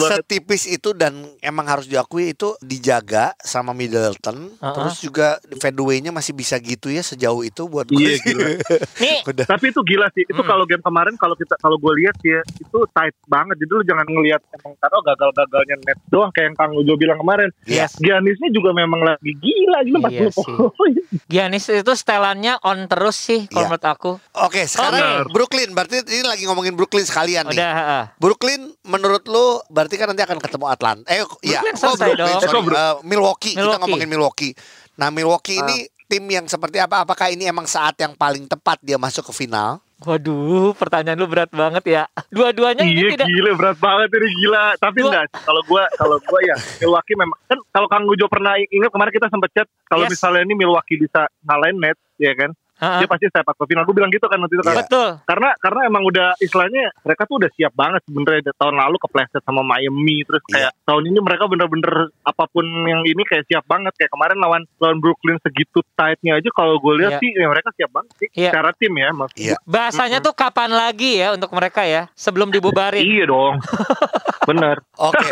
setipis 0.54 0.70
itu 0.72 0.94
dan 0.94 1.14
emang 1.42 1.66
harus 1.66 1.86
diakui 1.86 2.32
itu 2.32 2.54
dijaga 2.60 3.34
sama 3.40 3.74
Middleton. 3.74 4.54
Uh-uh. 4.54 4.74
Terus 4.74 4.96
juga 5.02 5.28
fadeaway-nya 5.58 6.14
masih 6.14 6.32
bisa 6.32 6.56
gitu 6.58 6.88
ya 6.88 7.02
sejauh 7.02 7.42
itu 7.42 7.66
buat 7.66 7.90
gue. 7.90 7.98
Iya, 7.98 8.16
gila. 8.22 8.48
Nih, 9.02 9.20
Udah. 9.26 9.46
tapi 9.50 9.66
itu 9.70 9.82
gila 9.82 10.08
sih. 10.14 10.24
Itu 10.24 10.40
Hmm. 10.40 10.50
kalau 10.50 10.64
game 10.66 10.84
kemarin 10.84 11.16
kalau 11.16 11.34
kita 11.34 11.56
kalau 11.58 11.80
gue 11.80 11.94
lihat 11.98 12.14
ya 12.22 12.40
itu 12.54 12.78
tight 12.92 13.16
banget. 13.26 13.56
Jadi 13.58 13.72
lu 13.72 13.84
jangan 13.84 14.06
ngelihat 14.06 14.42
emang 14.54 14.74
karena 14.78 15.00
gagal-gagalnya 15.04 15.76
net 15.82 15.98
doang 16.08 16.30
kayak 16.30 16.46
yang 16.46 16.56
Kang 16.56 16.74
Ujo 16.76 16.94
bilang 16.94 17.18
kemarin. 17.18 17.50
Iya. 17.64 17.88
Giannisnya 17.96 18.50
juga 18.52 18.70
memang 18.72 19.02
lagi 19.02 19.32
gila 19.34 19.80
Iya 19.84 20.30
40 20.30 20.70
poin. 20.70 20.94
Giannis 21.26 21.66
itu 21.66 21.94
setelannya 21.94 22.60
on 22.62 22.86
terus 22.86 23.18
sih 23.18 23.48
kalau 23.48 23.66
Iya. 23.66 23.70
menurut 23.72 23.88
aku. 23.88 24.12
Oke, 24.38 24.62
sekarang 24.66 25.02
Oke. 25.26 25.32
Brooklyn. 25.32 25.70
Berarti 25.72 26.04
ini 26.04 26.22
lagi 26.22 26.44
ngomongin 26.46 26.76
Brooklyn 26.76 27.04
sekalian 27.04 27.50
nih. 27.50 27.58
Udah, 27.58 27.72
heeh. 27.74 28.04
Brooklyn 28.20 28.62
menurut 28.84 29.24
lu 29.26 29.46
berarti 29.68 29.96
kan 29.96 30.06
nanti 30.06 30.22
akan 30.22 30.33
ketemu 30.38 30.66
Atlanta. 30.66 31.06
Eh 31.06 31.22
iya, 31.44 31.60
Brooklyn 31.62 32.14
oh, 32.14 32.18
dong. 32.18 32.30
sorry. 32.40 32.50
Eh, 32.52 32.64
Bro- 32.64 32.78
Eh, 32.78 32.94
Milwaukee. 33.04 33.54
Kita 33.54 33.62
Milwaukee. 33.62 33.82
ngomongin 33.82 34.08
Milwaukee. 34.08 34.52
Nah, 34.94 35.10
Milwaukee 35.10 35.58
Ah. 35.58 35.64
ini 35.66 35.78
tim 36.06 36.24
yang 36.26 36.46
seperti 36.46 36.78
apa? 36.78 37.02
Apakah 37.02 37.28
ini 37.28 37.44
emang 37.44 37.66
saat 37.66 37.98
yang 37.98 38.14
paling 38.14 38.46
tepat 38.46 38.78
dia 38.80 38.96
masuk 38.96 39.26
ke 39.26 39.34
final? 39.36 39.82
Waduh, 40.04 40.76
pertanyaan 40.76 41.16
lu 41.16 41.26
berat 41.26 41.48
banget 41.50 41.84
ya. 41.88 42.04
Dua-duanya 42.28 42.84
ini 42.84 43.02
Iya 43.02 43.16
tidak 43.16 43.24
gila 43.26 43.52
berat 43.56 43.78
banget 43.80 44.10
ini 44.12 44.30
gila. 44.36 44.64
Tapi 44.76 45.00
Gua- 45.00 45.08
enggak 45.10 45.26
kalau 45.42 45.62
gua 45.64 45.84
kalau 45.96 46.18
gua 46.22 46.40
ya 46.44 46.56
Milwaukee 46.78 47.16
memang 47.16 47.38
kan 47.48 47.58
kalau 47.72 47.88
Kang 47.88 48.04
Ujo 48.04 48.28
pernah 48.28 48.52
ingat 48.60 48.92
kemarin 48.92 49.12
kita 49.12 49.28
sempat 49.28 49.50
chat 49.52 49.68
kalau 49.86 50.04
Yes. 50.04 50.12
misalnya 50.12 50.44
ini 50.44 50.54
Milwaukee 50.54 51.00
bisa 51.00 51.24
ngalahin 51.42 51.80
net 51.80 51.96
ya 52.18 52.36
kan. 52.36 52.52
Heeh. 52.84 53.00
Dia 53.00 53.08
pasti 53.08 53.26
step 53.32 53.48
up 53.48 53.56
ke 53.56 53.64
final. 53.64 53.84
Gue 53.88 53.96
bilang 53.96 54.12
gitu 54.12 54.26
kan 54.28 54.38
waktu 54.38 54.56
itu 54.60 54.64
kan. 54.64 54.76
Iya. 54.76 54.80
Betul. 54.84 55.10
Karena 55.24 55.50
karena 55.58 55.80
emang 55.88 56.04
udah 56.04 56.28
istilahnya 56.38 56.84
mereka 57.02 57.24
tuh 57.24 57.40
udah 57.40 57.50
siap 57.56 57.74
banget 57.74 58.02
sebenarnya 58.04 58.52
tahun 58.54 58.76
lalu 58.76 58.98
kepleset 59.00 59.42
sama 59.42 59.64
Miami 59.64 60.28
terus 60.28 60.44
kayak 60.52 60.76
tahun 60.84 61.04
ini 61.08 61.20
mereka 61.24 61.48
bener-bener 61.48 62.12
apa 62.22 62.44
pun 62.52 62.66
yang 62.84 63.08
ini 63.08 63.24
kayak 63.24 63.48
siap 63.48 63.64
banget 63.64 63.96
kayak 63.96 64.12
kemarin 64.12 64.38
lawan 64.38 64.62
lawan 64.78 65.00
Brooklyn 65.00 65.40
segitu 65.40 65.80
tightnya 65.96 66.36
aja 66.38 66.50
kalau 66.52 66.76
gue 66.78 66.94
lihat 67.00 67.12
Iya. 67.14 67.22
sih 67.22 67.30
ya 67.32 67.48
mereka 67.48 67.70
siap 67.78 67.92
banget 67.94 68.12
sih 68.20 68.28
Iya. 68.36 68.50
secara 68.52 68.70
tim 68.76 68.94
ya 68.94 69.10
mas. 69.14 69.32
Iya. 69.34 69.56
Bahasanya 69.64 70.20
tuh 70.20 70.34
kapan 70.36 70.72
lagi 70.74 71.22
ya 71.22 71.32
untuk 71.32 71.54
mereka 71.54 71.88
ya 71.88 72.12
sebelum 72.14 72.52
dibubarin. 72.52 73.00
Iya 73.00 73.26
dong. 73.30 73.56
Bener. 74.50 74.84
Oke, 75.00 75.24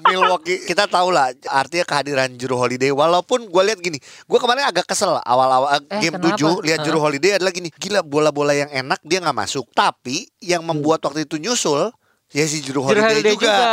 Milwaukee 0.00 0.62
kita 0.62 0.84
tahu 0.84 1.08
lah 1.08 1.28
artinya 1.44 1.84
kehadiran 1.84 2.30
Juru 2.32 2.54
Holiday. 2.56 2.88
Walaupun 2.88 3.44
gue 3.44 3.62
lihat 3.64 3.78
gini, 3.78 3.98
gue 3.98 4.38
kemarin 4.38 4.64
agak 4.64 4.84
kesel 4.84 5.18
awal-awal 5.18 5.68
eh, 5.72 5.82
Eh, 5.90 6.00
game 6.02 6.16
kenapa? 6.16 6.38
7 6.38 6.62
lihat 6.62 6.78
Juru. 6.82 6.98
Holiday 6.98 7.32
adalah 7.34 7.50
gini, 7.50 7.68
gila 7.72 8.00
bola-bola 8.00 8.52
yang 8.52 8.68
enak 8.68 9.00
dia 9.02 9.18
nggak 9.18 9.34
masuk. 9.36 9.66
Tapi 9.70 10.30
yang 10.38 10.62
membuat 10.62 11.02
waktu 11.02 11.24
itu 11.24 11.36
nyusul 11.36 11.90
ya 12.28 12.44
si 12.44 12.60
Juru 12.60 12.84
Juru 12.84 12.92
Holiday, 12.92 13.08
Holiday 13.18 13.34
juga. 13.34 13.48
juga. 13.48 13.68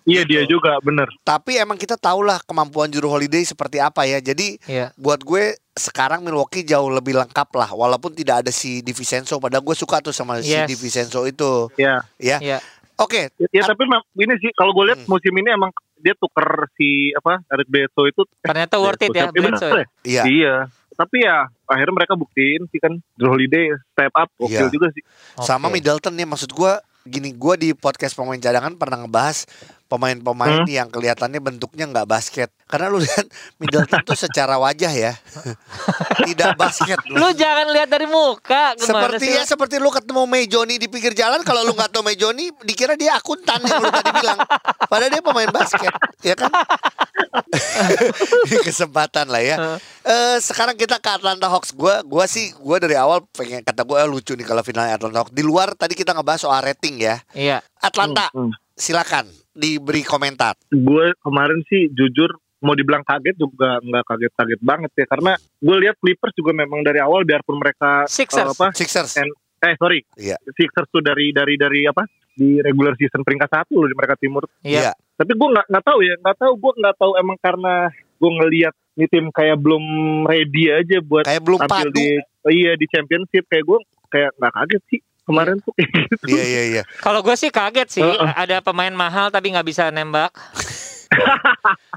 Iya 0.00 0.22
dia 0.24 0.42
juga 0.44 0.72
bener. 0.80 1.06
Tapi 1.22 1.56
emang 1.56 1.76
kita 1.76 1.94
tahu 1.94 2.24
lah 2.24 2.40
kemampuan 2.42 2.88
Juru 2.88 3.06
Holiday 3.08 3.44
seperti 3.44 3.78
apa 3.78 4.02
ya. 4.02 4.18
Jadi 4.18 4.56
Iya. 4.64 4.90
buat 4.96 5.20
gue 5.20 5.54
sekarang 5.70 6.20
Milwaukee 6.20 6.60
jauh 6.60 6.88
lebih 6.88 7.14
lengkap 7.14 7.48
lah 7.54 7.70
walaupun 7.70 8.12
tidak 8.12 8.42
ada 8.42 8.50
si 8.50 8.80
DiVincenzo 8.80 9.38
padahal 9.38 9.62
gue 9.62 9.72
suka 9.72 10.02
tuh 10.02 10.10
sama 10.10 10.40
si 10.40 10.50
Yes. 10.50 10.66
DiVincenzo 10.66 11.24
itu 11.24 11.68
Ya. 11.76 12.02
ya. 12.16 12.36
Iya. 12.36 12.58
Oke, 13.00 13.32
Ya 13.48 13.62
tapi 13.64 13.82
mem- 13.82 14.04
ini 14.18 14.36
sih 14.36 14.52
kalau 14.52 14.70
gue 14.70 14.84
lihat 14.86 15.00
Hmm. 15.00 15.08
musim 15.10 15.32
ini 15.32 15.48
emang 15.48 15.72
dia 15.96 16.12
tuker 16.14 16.44
si 16.74 17.12
apa 17.12 17.40
Eric 17.48 17.66
Bledsoe 17.66 18.08
itu 18.08 18.22
Ternyata 18.40 18.76
worth 18.76 19.00
it 19.00 19.08
ya, 19.10 19.16
Iya, 19.22 19.24
bener. 19.30 19.40
Bledsoe. 19.50 19.82
iya. 20.02 20.22
Iya. 20.22 20.54
Tapi 20.92 21.16
ya 21.18 21.36
akhirnya 21.64 21.94
mereka 21.94 22.12
buktiin 22.12 22.68
sih 22.68 22.76
kan 22.76 22.92
Drew 23.14 23.30
Holiday 23.30 23.72
step 23.88 24.12
up 24.12 24.28
oke 24.34 24.48
Iya. 24.50 24.68
juga 24.68 24.88
sih. 24.90 25.00
Sama 25.38 25.66
Oke. 25.66 25.74
Middleton 25.74 26.12
nih 26.12 26.26
maksud 26.26 26.50
gua 26.50 26.76
gini 27.02 27.32
gua 27.32 27.56
di 27.56 27.72
podcast 27.72 28.12
pemain 28.12 28.36
cadangan 28.36 28.76
pernah 28.76 29.00
ngebahas 29.00 29.48
pemain-pemain 29.90 30.62
Hmm? 30.62 30.70
yang 30.70 30.86
kelihatannya 30.86 31.36
bentuknya 31.36 31.84
nggak 31.84 32.06
basket 32.06 32.54
karena 32.64 32.86
lu 32.86 32.98
lihat 32.98 33.26
Middleton 33.58 34.00
tuh 34.00 34.14
secara 34.14 34.54
wajah 34.56 34.88
ya 34.88 35.12
tidak 36.30 36.54
basket 36.54 36.94
Lu 37.10 37.34
jangan 37.34 37.66
lihat 37.68 37.88
dari 37.88 38.06
muka. 38.06 38.78
Seperti 38.78 39.26
sih? 39.26 39.34
ya 39.34 39.42
seperti 39.42 39.76
lu 39.76 39.90
ketemu 39.90 40.22
Mei 40.24 40.46
Joni 40.46 40.76
di 40.76 40.86
pinggir 40.86 41.10
jalan 41.12 41.42
kalau 41.42 41.60
lu 41.60 41.74
nggak 41.74 41.90
tahu 41.90 42.00
Mei 42.00 42.14
Joni 42.14 42.54
dikira 42.60 42.94
dia 42.94 43.14
akuntan 43.14 43.58
yang 43.60 43.82
lu 43.82 43.90
tadi 43.90 44.10
bilang 44.14 44.38
padahal 44.86 45.10
dia 45.10 45.20
pemain 45.20 45.50
basket 45.50 45.90
ya 46.20 46.34
kan 46.34 46.50
kesempatan 48.62 49.26
lah 49.26 49.42
ya. 49.42 49.56
Eh, 50.00 50.36
sekarang 50.38 50.74
kita 50.74 50.96
ke 50.96 51.10
Atlanta 51.10 51.46
Hawks 51.46 51.72
gua 51.72 52.00
gua 52.02 52.24
sih 52.24 52.54
gua 52.56 52.78
dari 52.78 52.94
awal 52.94 53.26
pengen 53.28 53.60
kata 53.60 53.82
gua 53.82 54.00
"Ah, 54.00 54.08
lucu 54.08 54.32
nih 54.32 54.44
kalau 54.44 54.62
finalnya 54.62 54.96
Atlanta 54.96 55.20
Hawks 55.20 55.32
di 55.32 55.42
luar 55.42 55.74
tadi 55.74 55.92
kita 55.92 56.12
ngebahas 56.12 56.40
soal 56.40 56.60
rating 56.60 56.98
ya 56.98 57.18
Iya. 57.32 57.58
Atlanta 57.76 58.30
Hmm, 58.30 58.48
hmm. 58.48 58.52
silakan 58.72 59.26
diberi 59.54 60.02
komentar? 60.06 60.54
Gue 60.70 61.14
kemarin 61.20 61.60
sih 61.66 61.90
jujur 61.90 62.30
mau 62.60 62.76
dibilang 62.76 63.00
kaget 63.02 63.40
juga 63.40 63.80
nggak 63.80 64.04
kaget-kaget 64.04 64.60
banget 64.60 64.90
ya. 64.94 65.06
Karena 65.08 65.32
gue 65.38 65.76
lihat 65.80 65.96
Clippers 65.98 66.34
juga 66.36 66.52
memang 66.52 66.84
dari 66.84 67.00
awal 67.00 67.24
biarpun 67.24 67.56
mereka 67.56 68.04
Sixers. 68.06 68.52
eh, 68.52 68.54
apa 68.54 68.66
Sixers. 68.76 69.12
And- 69.16 69.36
eh 69.60 69.76
sorry. 69.76 70.00
Iya. 70.16 70.40
Sixers 70.56 70.88
tuh 70.88 71.04
dari 71.04 71.36
dari 71.36 71.60
dari 71.60 71.84
apa 71.84 72.08
di 72.32 72.56
regular 72.64 72.96
season 72.96 73.20
peringkat 73.20 73.50
satu 73.52 73.84
loh 73.84 73.88
di 73.88 73.96
mereka 73.96 74.16
timur. 74.16 74.48
Iya. 74.64 74.96
tapi 75.20 75.36
gue 75.36 75.48
nggak 75.52 75.66
nggak 75.68 75.84
tahu 75.84 76.00
ya 76.00 76.14
nggak 76.16 76.36
tahu 76.40 76.52
gue 76.56 76.72
nggak 76.80 76.96
tahu 76.96 77.12
emang 77.20 77.36
karena 77.44 77.74
gue 77.92 78.30
ngelihat 78.40 78.74
ini 78.96 79.04
tim 79.12 79.26
kayak 79.28 79.60
belum 79.60 79.84
ready 80.24 80.72
aja 80.72 80.96
buat 81.04 81.28
kayak 81.28 81.44
belum 81.44 81.60
tampil 81.60 81.92
padu 81.92 82.00
di 82.00 82.06
oh 82.16 82.52
iya 82.52 82.72
di 82.72 82.86
championship. 82.88 83.44
Kayak 83.52 83.68
gue 83.68 83.78
kayak 84.08 84.30
nggak 84.40 84.52
kaget 84.56 84.82
sih 84.88 85.00
kemarin 85.30 85.56
tuh 85.58 85.72
kayak 85.72 85.90
gitu 86.10 86.24
iya 86.28 86.44
iya 86.44 86.62
iya 86.68 86.82
Kalau 86.98 87.20
gue 87.20 87.34
sih 87.34 87.48
kaget 87.48 87.88
sih, 87.88 88.02
Heeh. 88.02 88.30
ada 88.34 88.58
pemain 88.58 88.90
mahal 88.90 89.28
tapi 89.28 89.48
nggak 89.48 89.64
bisa 89.64 89.88
nembak. 89.88 90.34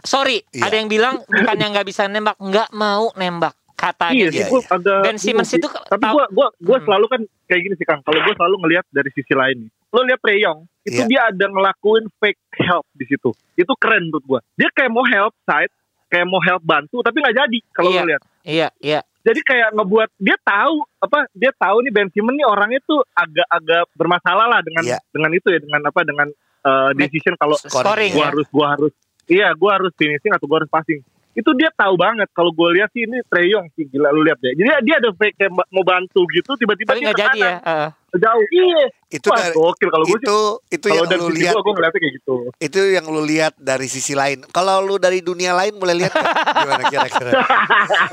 Sorry, 0.03 0.41
Iya. 0.49 0.63
ada 0.63 0.75
yang 0.75 0.87
bilang 0.87 1.15
bukannya 1.23 1.67
nggak 1.71 1.87
bisa 1.87 2.05
nembak, 2.05 2.37
nggak 2.37 2.69
mau 2.71 3.09
nembak. 3.13 3.53
Katanya 3.73 4.15
iya 4.15 4.27
gitu. 4.27 4.39
Iya, 4.39 4.45
gue 4.47 4.61
agak 4.69 4.99
Ben 5.01 5.17
Simmons 5.17 5.51
itu 5.51 5.67
tapi 5.67 6.05
gue 6.05 6.23
gue 6.29 6.47
gue 6.57 6.77
Hmm. 6.77 6.85
selalu 6.85 7.05
kan 7.09 7.21
kayak 7.43 7.61
gini 7.61 7.75
sih 7.75 7.83
kang 7.83 7.99
kalau 8.01 8.15
gue 8.17 8.33
selalu 8.33 8.55
ngelihat 8.61 8.85
dari 8.89 9.09
sisi 9.11 9.33
lain 9.33 9.57
nih 9.59 9.71
lo 9.91 10.01
lihat 10.03 10.19
Trey 10.19 10.39
Young 10.39 10.59
itu 10.81 10.95
Iya. 10.95 11.05
dia 11.05 11.21
ada 11.27 11.45
ngelakuin 11.45 12.05
fake 12.15 12.39
help 12.61 12.87
di 12.93 13.03
situ 13.03 13.29
itu 13.53 13.73
keren 13.75 14.07
menurut 14.07 14.23
gue 14.23 14.39
dia 14.55 14.69
kayak 14.71 14.87
mau 14.87 15.03
help 15.03 15.35
side 15.43 15.73
kayak 16.07 16.25
mau 16.25 16.39
help 16.39 16.63
bantu 16.63 17.03
tapi 17.03 17.17
nggak 17.19 17.35
jadi 17.35 17.59
kalau 17.69 17.89
Iya. 17.89 17.99
lo 17.99 18.07
lihat 18.07 18.21
Iya, 18.43 18.67
iya. 18.79 18.99
Jadi 19.23 19.39
kayak 19.39 19.69
ngebuat 19.73 20.09
dia 20.19 20.35
tahu 20.43 20.83
apa 20.99 21.17
dia 21.31 21.51
tahu 21.55 21.77
nih 21.87 21.91
Ben 21.95 22.09
Simmons 22.11 22.35
nih 22.35 22.47
orangnya 22.47 22.79
tuh 22.83 23.01
agak-agak 23.15 23.83
bermasalah 23.95 24.45
lah 24.51 24.59
dengan 24.59 24.83
Iya. 24.83 24.99
dengan 25.09 25.31
itu 25.31 25.47
ya 25.47 25.59
dengan 25.63 25.81
apa 25.87 25.99
dengan 26.03 26.27
uh, 26.67 26.91
decision 26.93 27.33
kalau 27.39 27.55
Scoring 27.55 28.11
gua 28.13 28.19
ya. 28.19 28.27
harus 28.35 28.47
gua 28.51 28.65
harus 28.75 28.91
iya 29.25 29.47
gua 29.55 29.79
harus 29.79 29.91
finishing 29.95 30.35
atau 30.35 30.45
gua 30.45 30.61
harus 30.63 30.71
passing 30.71 30.99
itu 31.33 31.49
dia 31.57 31.73
tahu 31.73 31.97
banget 31.97 32.29
kalau 32.29 32.53
gue 32.53 32.77
lihat 32.77 32.93
sih 32.93 33.09
ini 33.09 33.17
Trey 33.25 33.49
Young 33.49 33.65
sih 33.73 33.89
gila 33.89 34.13
lu 34.13 34.21
lihat 34.21 34.37
deh 34.37 34.53
jadi 34.53 34.85
dia 34.85 35.01
ada 35.01 35.09
fake 35.17 35.33
kayak 35.33 35.49
mau 35.49 35.81
bantu 35.81 36.29
gitu 36.29 36.53
tiba-tiba 36.53 36.93
Tapi 36.93 37.01
dia 37.01 37.05
nggak 37.09 37.17
jadi 37.25 37.39
ya. 37.41 37.53
Heeh. 37.57 37.89
Jauh 38.15 38.45
iya 38.47 38.83
itu 39.09 39.25
Wah, 39.25 39.37
dari 39.39 39.53
gokil 39.53 39.89
kalau 39.89 40.05
gue 40.05 40.11
sih. 40.11 40.21
itu 40.21 40.37
itu 40.71 40.85
kalau 40.87 41.05
yang 41.05 41.19
lu 41.19 41.29
lihat 41.29 41.53
gue 41.55 41.69
ngeliatnya 41.71 41.99
kayak 41.99 42.13
gitu. 42.15 42.35
itu 42.57 42.79
yang 42.89 43.05
lu 43.05 43.21
lihat 43.21 43.53
dari 43.55 43.85
sisi 43.85 44.13
lain. 44.13 44.41
Kalau 44.47 44.81
lu 44.81 44.97
dari 44.97 45.19
dunia 45.19 45.51
lain 45.51 45.73
boleh 45.75 45.93
lihat 45.95 46.13
gimana 46.57 46.83
kira-kira? 46.87 47.31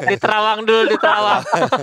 Di 0.03 0.17
Terawang 0.17 0.61
dulu, 0.63 0.83
di 0.87 0.97
Terawang. 0.97 1.41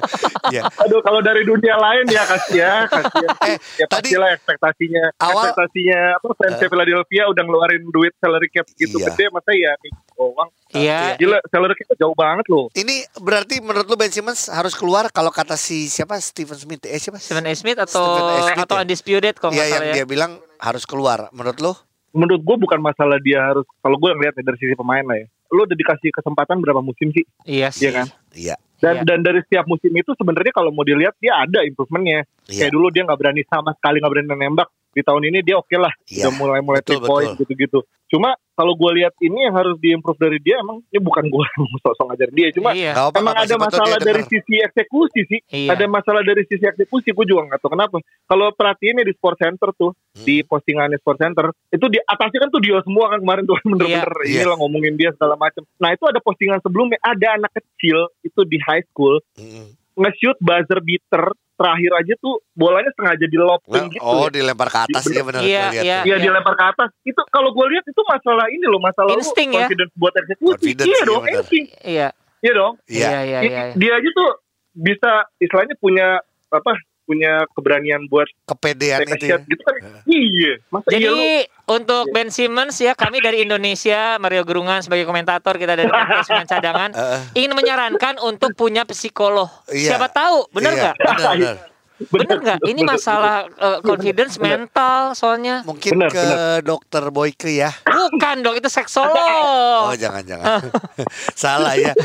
ya 0.55 0.61
aduh 0.77 1.01
kalau 1.01 1.19
dari 1.19 1.41
dunia 1.41 1.75
lain 1.75 2.05
ya 2.07 2.23
kasih 2.23 2.55
ya 2.55 2.73
kasih 2.87 3.25
Eh, 3.43 3.57
ya 3.75 3.85
tadi- 3.87 4.13
pastilah 4.13 4.29
ekspektasinya. 4.31 5.03
Awal- 5.17 5.49
ekspektasinya 5.49 6.01
apa 6.15 6.29
fans 6.35 6.57
Philadelphia 6.59 7.23
udah 7.27 7.41
ngeluarin 7.41 7.83
duit 7.87 8.13
salary 8.17 8.49
cap 8.49 8.69
gitu 8.71 8.97
Iya. 8.97 9.09
gede 9.11 9.25
masa 9.29 9.51
ya 9.51 9.73
doang. 10.17 10.49
Iya. 10.73 11.15
Gila, 11.15 11.37
salary 11.47 11.77
kita 11.77 11.93
jauh 11.95 12.11
banget 12.11 12.49
loh. 12.49 12.67
Ini 12.73 13.05
berarti 13.15 13.61
menurut 13.61 13.85
lu 13.85 13.95
Ben 13.95 14.09
Simmons 14.09 14.49
harus 14.49 14.73
keluar 14.73 15.07
kalau 15.07 15.29
kata 15.29 15.53
si 15.53 15.87
siapa 15.87 16.17
Stephen 16.17 16.57
Smith 16.57 16.83
eh 16.83 16.97
siapa? 16.97 17.21
Stephen 17.21 17.45
A. 17.45 17.53
Smith 17.53 17.77
atau 17.77 18.01
Stephen 18.03 18.25
A. 18.27 18.37
Smith 18.43 18.63
atau 18.65 18.75
ya? 18.75 18.83
Undisputed 18.83 19.35
kalau 19.37 19.53
Iya 19.53 19.57
nggak 19.57 19.69
yang 19.69 19.77
salah 19.77 19.87
ya. 19.87 19.95
dia 19.95 20.05
bilang 20.05 20.31
harus 20.57 20.83
keluar. 20.83 21.19
Menurut 21.31 21.57
lu? 21.61 21.73
Menurut 22.11 22.41
gue 22.41 22.57
bukan 22.57 22.79
masalah 22.81 23.21
dia 23.21 23.37
harus, 23.39 23.67
kalau 23.77 23.93
gue 23.95 24.09
ngeliat 24.09 24.33
ya 24.33 24.41
dari 24.41 24.57
sisi 24.57 24.73
pemain 24.73 25.05
lah 25.05 25.21
ya. 25.21 25.27
Lu 25.47 25.63
udah 25.63 25.77
dikasih 25.77 26.09
kesempatan 26.09 26.57
berapa 26.57 26.81
musim 26.81 27.13
sih? 27.13 27.23
Iya 27.45 27.69
sih. 27.69 27.85
Iya 27.85 27.91
kan? 27.93 28.07
Iya. 28.33 28.55
Dan 28.77 28.93
Iya. 29.01 29.03
dan 29.05 29.19
dari 29.21 29.39
setiap 29.41 29.65
musim 29.65 29.89
itu 29.89 30.13
sebenarnya 30.13 30.53
kalau 30.53 30.69
mau 30.69 30.81
dilihat 30.81 31.13
dia 31.17 31.33
ada 31.33 31.61
improvementnya. 31.61 32.25
Iya. 32.45 32.67
Kayak 32.67 32.73
dulu 32.73 32.87
dia 32.89 33.03
nggak 33.05 33.19
berani 33.19 33.41
sama 33.45 33.73
sekali 33.73 33.97
nggak 33.97 34.11
berani 34.13 34.27
nembak. 34.33 34.69
Di 34.97 35.05
tahun 35.05 35.29
ini 35.29 35.45
dia 35.45 35.61
oke 35.61 35.77
lah, 35.77 35.93
Iya. 36.09 36.25
udah 36.25 36.31
mulai 36.33 36.59
mulai 36.59 36.81
Betul, 36.81 36.97
three 36.97 37.05
point 37.05 37.31
gitu-gitu. 37.37 37.79
Cuma 38.07 38.33
kalau 38.55 38.73
gue 38.73 38.91
lihat 38.97 39.13
ini 39.19 39.45
yang 39.45 39.53
harus 39.53 39.77
diimprove 39.77 40.17
dari 40.17 40.39
dia 40.39 40.57
emang 40.57 40.81
ini 40.87 40.97
bukan 40.97 41.27
gue 41.27 41.43
mau 41.45 41.77
sok-sok 41.85 42.05
ngajar 42.09 42.29
dia. 42.33 42.47
Cuma 42.49 42.73
Iya. 42.73 42.97
Apa, 42.97 43.19
emang 43.19 43.35
nggak 43.35 43.45
apa, 43.45 43.53
ada 43.53 43.57
masalah 43.61 43.97
dari 43.99 44.23
sisi 44.25 44.55
eksekusi 44.57 45.21
sih. 45.29 45.39
Iya. 45.45 45.77
Ada 45.77 45.85
masalah 45.85 46.25
dari 46.25 46.41
sisi 46.43 46.63
eksekusi. 46.63 47.13
Gue 47.13 47.29
juga 47.29 47.45
nggak 47.45 47.59
tahu 47.61 47.71
kenapa. 47.71 48.01
Kalau 48.25 48.49
perhatiinnya 48.49 49.05
di 49.05 49.13
Sport 49.13 49.37
Center 49.37 49.69
tuh, 49.71 49.91
Hmm. 49.93 50.25
di 50.25 50.41
postingannya 50.41 50.97
Sport 50.97 51.19
Center, 51.21 51.45
itu 51.69 51.85
di 51.85 51.99
atasnya 52.01 52.39
kan 52.41 52.49
tuh 52.49 52.57
dia 52.57 52.81
semua 52.81 53.05
kan 53.07 53.19
kemarin 53.21 53.45
tuh 53.45 53.53
bener-bener 53.69 54.09
Iya. 54.25 54.41
inilah 54.41 54.57
ngomongin 54.57 54.97
dia 54.97 55.13
segala 55.13 55.37
macam. 55.37 55.61
Nah 55.77 55.93
itu 55.93 56.03
ada 56.03 56.17
postingan 56.17 56.57
sebelumnya 56.57 56.97
ada 56.99 57.37
anak 57.37 57.53
kecil 57.53 58.09
itu 58.23 58.41
di 58.43 58.57
high 58.57 58.81
school 58.87 59.21
Mm-mm. 59.37 59.77
nge-shoot 59.95 60.37
buzzer 60.39 60.79
beater 60.79 61.37
terakhir 61.57 61.91
aja 61.97 62.13
tuh 62.21 62.37
bolanya 62.53 62.93
sengaja 62.93 63.25
di 63.25 63.37
lobin 63.37 63.83
gitu. 63.89 64.05
Oh, 64.05 64.29
ya. 64.29 64.37
dilempar 64.37 64.67
ke 64.69 64.79
atas 64.85 65.03
Iya, 65.09 65.17
ya 65.17 65.23
benar 65.25 65.41
iya, 65.41 65.65
iya. 65.73 65.97
Iya 66.05 66.15
dilempar 66.21 66.53
ke 66.53 66.65
atas. 66.69 66.89
Itu 67.01 67.21
kalau 67.33 67.49
gue 67.49 67.65
lihat 67.73 67.85
itu 67.89 68.01
masalah 68.05 68.45
ini 68.53 68.65
loh 68.69 68.77
masalah 68.77 69.17
lu 69.17 69.25
Insting 69.25 69.49
ya? 69.49 69.65
confidence 69.65 69.93
buat 69.97 70.13
eksekusi. 70.13 70.53
Confidence, 70.53 70.87
iya 70.87 70.93
iya 70.93 71.09
dong, 71.09 71.23
insting. 71.25 71.65
Iya. 71.81 72.07
Iya 72.45 72.53
dong. 72.53 72.73
Iya. 72.85 73.09
Iya, 73.09 73.19
iya, 73.25 73.39
Di- 73.41 73.49
iya. 73.49 73.63
Dia 73.73 73.91
aja 73.97 74.09
tuh 74.13 74.29
bisa 74.77 75.11
istilahnya 75.41 75.75
punya 75.81 76.07
apa? 76.53 76.73
Punya 77.07 77.47
keberanian 77.49 78.03
buat 78.05 78.27
Kepedean 78.43 79.07
itu. 79.07 79.25
Ya. 79.25 79.39
gitu 79.39 79.63
kan. 79.63 79.79
Iya. 80.03 80.53
Masa 80.67 80.87
iya 80.91 81.07
lu 81.07 81.15
Jadi 81.15 81.31
untuk 81.65 82.03
Ben 82.11 82.27
Simmons 82.27 82.75
ya 82.77 82.91
kami 82.93 83.17
dari 83.17 83.41
Indonesia 83.41 84.15
Mario 84.17 84.43
Gerungan 84.43 84.83
sebagai 84.83 85.03
komentator 85.03 85.55
kita 85.55 85.73
dari 85.73 85.87
podcast 85.93 86.27
Pemain 86.27 86.43
cadangan 86.45 86.91
Heeh. 86.91 87.21
ingin 87.33 87.55
menyarankan 87.55 88.19
untuk 88.19 88.51
punya 88.53 88.83
psikolog. 88.83 89.47
Iya. 89.67 89.95
Siapa 89.95 90.07
tahu, 90.07 90.51
benar 90.51 90.71
Iya, 90.71 90.79
nggak? 90.83 90.95
Benar, 90.99 91.17
benar. 91.33 91.57
Bener 91.97 92.37
nggak? 92.37 92.59
Ini 92.61 92.85
masalah 92.85 93.49
uh, 93.57 93.81
confidence 93.81 94.37
mental 94.37 95.17
soalnya. 95.17 95.65
Mungkin 95.65 95.97
Benar, 95.97 96.13
ke 96.13 96.25
dokter 96.61 97.01
Boyke 97.09 97.49
ya. 97.49 97.73
Bukan 97.81 98.45
dong, 98.45 98.53
itu 98.53 98.69
Oh, 98.69 98.75
seksolog. 98.77 99.97
jangan-jangan. 99.97 100.61
Salah 101.33 101.73
ya. 101.73 101.97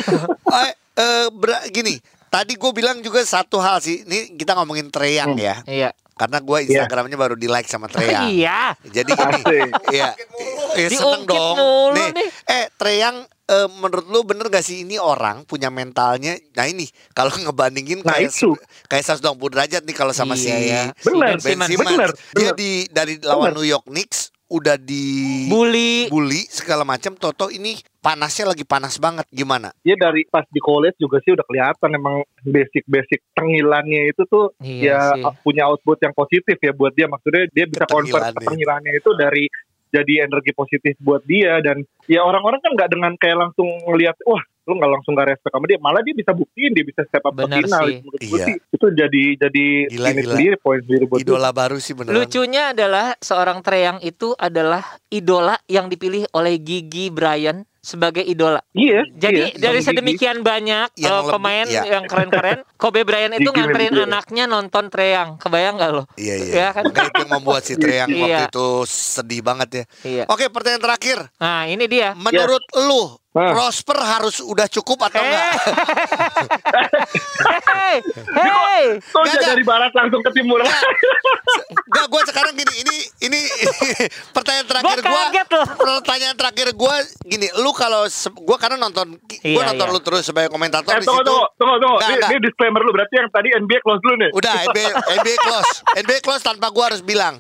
Eh, 0.49 0.73
eh, 0.97 1.27
ber- 1.29 1.69
gini, 1.69 2.01
tadi 2.33 2.57
gue 2.57 2.71
bilang 2.73 2.99
juga 2.99 3.21
satu 3.21 3.61
hal 3.61 3.79
sih. 3.79 4.01
Ini 4.03 4.35
kita 4.35 4.57
ngomongin 4.57 4.89
Treyang 4.89 5.37
ya. 5.37 5.61
Iya. 5.63 5.93
Karena 6.13 6.39
gue 6.39 6.59
Instagramnya 6.65 7.15
baru 7.15 7.35
di 7.35 7.45
like 7.45 7.67
sama 7.67 7.87
Treyang. 7.87 8.25
Iya. 8.33 8.73
Jadi 8.83 9.11
gini, 9.11 9.43
iya, 9.91 10.13
iya 10.73 10.89
seneng 10.89 11.25
dong. 11.25 11.57
mulu 11.57 11.93
nih, 11.93 12.09
nih. 12.13 12.29
eh 12.47 12.65
Treyang, 12.73 13.17
eh, 13.27 13.69
menurut 13.75 14.07
lu 14.07 14.21
bener 14.23 14.47
gak 14.47 14.63
sih 14.63 14.81
ini 14.81 14.97
orang 14.97 15.43
punya 15.45 15.69
mentalnya? 15.69 16.37
Nah 16.53 16.65
ini 16.65 16.85
kalau 17.11 17.29
ngebandingin 17.31 18.01
Nah, 18.01 18.15
kayak 18.15 18.31
itu. 18.31 18.55
kayak 18.87 19.05
120 19.05 19.35
derajat 19.51 19.83
nih 19.83 19.95
kalau 19.95 20.13
sama 20.13 20.33
Iya, 20.33 20.41
si 20.41 20.49
ya. 20.69 20.83
Bener, 21.03 21.37
Ben 21.37 21.41
Simmons. 21.43 21.69
Simmons. 21.69 21.91
Bener, 21.91 22.11
Dia 22.33 22.41
bener. 22.47 22.55
di 22.55 22.71
dari 22.89 23.15
lawan 23.19 23.51
Bener. 23.51 23.57
New 23.59 23.67
York 23.67 23.87
Knicks 23.87 24.21
udah 24.49 24.77
di 24.77 25.49
Bully. 25.49 26.07
bully 26.07 26.45
segala 26.47 26.85
macam. 26.85 27.13
Toto 27.15 27.49
ini 27.49 27.73
panasnya 28.03 28.45
lagi 28.47 28.65
panas 28.65 28.99
banget. 28.99 29.25
Gimana? 29.31 29.71
ya 29.81 29.95
dari 29.95 30.27
pas 30.27 30.45
di 30.47 30.59
college 30.59 30.99
juga 30.99 31.19
sih 31.19 31.31
udah 31.31 31.43
kelihatan 31.43 31.91
emang 31.93 32.17
basic-basic 32.43 33.23
tengilannya 33.33 34.11
itu 34.11 34.23
tuh 34.25 34.51
Iya 34.59 35.15
sih. 35.15 35.23
ya 35.23 35.31
punya 35.39 35.65
output 35.65 35.99
yang 35.99 36.13
positif 36.13 36.57
ya 36.57 36.73
buat 36.73 36.91
dia 36.91 37.07
maksudnya 37.07 37.47
dia 37.49 37.65
bisa 37.65 37.87
convert 37.87 38.35
ketengilannya 38.35 38.93
itu 38.93 39.11
dari 39.15 39.47
jadi 39.89 40.25
energi 40.25 40.51
positif 40.51 40.97
buat 40.99 41.21
dia 41.23 41.61
dan 41.61 41.81
ya 42.07 42.21
orang-orang 42.21 42.59
kan 42.59 42.73
nggak 42.73 42.91
dengan 42.91 43.13
kayak 43.15 43.39
langsung 43.39 43.69
ngelihat 43.87 44.17
wah 44.25 44.41
lu 44.63 44.79
nggak 44.79 44.93
langsung 44.93 45.13
gak 45.13 45.27
respect 45.29 45.51
sama 45.51 45.67
dia 45.67 45.75
malah 45.77 46.01
dia 46.01 46.15
bisa 46.15 46.31
buktiin 46.31 46.71
dia 46.71 46.81
bisa 46.81 47.03
step 47.03 47.19
up 47.21 47.35
Bener 47.35 47.51
ke 47.53 47.67
final 47.67 47.83
sih. 47.83 47.99
menurut 47.99 48.21
gue 48.21 48.31
Iya. 48.33 48.47
sih 48.47 48.57
itu 48.63 48.87
jadi 48.95 49.25
jadi 49.37 49.67
Gila, 49.91 50.07
ini 50.09 50.15
gila. 50.17 50.33
sendiri 50.33 50.57
poin 50.57 50.79
sendiri 50.81 51.05
buat 51.05 51.19
dia. 51.19 51.27
Idola 51.27 51.51
baru 51.51 51.77
sih 51.77 51.93
beneran. 51.93 52.15
Lucunya 52.15 52.63
adalah 52.71 53.07
seorang 53.19 53.59
Treyang 53.61 53.99
itu 54.01 54.33
adalah 54.33 54.83
idola 55.09 55.59
yang 55.67 55.87
dipilih 55.87 56.31
oleh 56.31 56.57
Gigi 56.57 57.11
Bryan 57.11 57.67
sebagai 57.83 58.23
idola. 58.23 58.63
iya 58.71 59.03
Jadi 59.13 59.43
iya, 59.45 59.59
dari 59.59 59.83
sedemikian 59.83 60.41
banyak 60.41 60.95
Yang 60.95 61.17
lebih- 61.19 61.33
pemain 61.35 61.67
iya. 61.67 61.83
yang 61.85 62.07
keren-keren, 62.07 62.59
Kobe 62.81 63.03
Bryant 63.03 63.35
itu 63.35 63.51
nganterin 63.51 63.91
Bryan. 63.93 64.07
anaknya 64.09 64.45
nonton 64.47 64.87
Treyang. 64.87 65.35
Kebayang 65.37 65.75
nggak 65.77 65.91
lo? 65.91 66.03
Iya 66.15 66.35
iya. 66.39 66.53
Iya 66.55 66.69
kan? 66.73 66.83
Makanya 66.87 67.11
itu 67.11 67.19
yang 67.19 67.33
membuat 67.35 67.63
si 67.63 67.75
Treyang 67.75 68.09
Iya. 68.15 68.23
waktu 68.23 68.43
itu 68.49 68.67
sedih 68.87 69.43
banget 69.43 69.69
ya. 69.69 69.85
Iya. 70.05 70.25
Oke 70.27 70.47
pertanyaan 70.47 70.81
terakhir. 70.81 71.19
Nah 71.37 71.67
ini 71.67 71.85
dia. 71.85 72.15
Menurut 72.15 72.63
lu 72.79 73.19
Hah. 73.33 73.49
Prosper 73.51 73.97
harus 73.97 74.39
udah 74.39 74.69
cukup 74.71 75.03
atau 75.03 75.19
enggak? 75.19 75.53
Hey, 77.65 77.99
hey, 78.31 78.85
Kok 79.03 79.19
Nggak, 79.19 79.33
jadi 79.33 79.41
nggak. 79.43 79.53
dari 79.53 79.65
barat 79.65 79.93
langsung 79.93 80.21
ke 80.21 80.31
timur 80.33 80.61
Enggak, 80.63 82.07
gue 82.07 82.23
sekarang 82.27 82.53
gini, 82.55 82.73
ini 82.79 82.97
ini 83.23 83.41
pertanyaan 84.31 84.67
terakhir 84.67 84.97
Gua 84.99 85.09
gue. 85.09 85.21
kaget 85.27 85.49
loh. 85.51 85.67
Pertanyaan 85.75 86.37
terakhir 86.37 86.69
gue 86.73 86.95
gini, 87.27 87.47
lu 87.55 87.72
kalau 87.73 88.03
gue 88.07 88.57
karena 88.57 88.77
nonton, 88.77 89.07
gue 89.19 89.41
Iya, 89.43 89.67
nonton 89.69 89.87
iya. 89.87 89.95
lu 89.95 90.01
terus 90.01 90.23
sebagai 90.23 90.49
komentator 90.49 90.91
eh 90.91 90.99
di 90.99 91.05
tunggu 91.05 91.21
situ. 91.21 91.29
tunggu 91.29 91.47
tunggu 91.55 91.77
tunggu 91.77 91.97
Nggak, 91.97 92.09
ini, 92.09 92.17
nggak. 92.17 92.31
ini 92.31 92.41
disclaimer 92.43 92.81
lu 92.81 92.91
berarti 92.91 93.15
yang 93.15 93.29
tadi 93.29 93.49
NBA 93.53 93.79
close 93.81 94.01
dulu 94.01 94.15
nih 94.17 94.31
Udah 94.33 94.55
NBA, 94.67 94.89
NBA 95.15 95.37
close, 95.39 95.71
NBA 95.97 96.19
close 96.21 96.43
tanpa 96.43 96.67
gue 96.69 96.85
harus 96.85 97.01
bilang. 97.01 97.35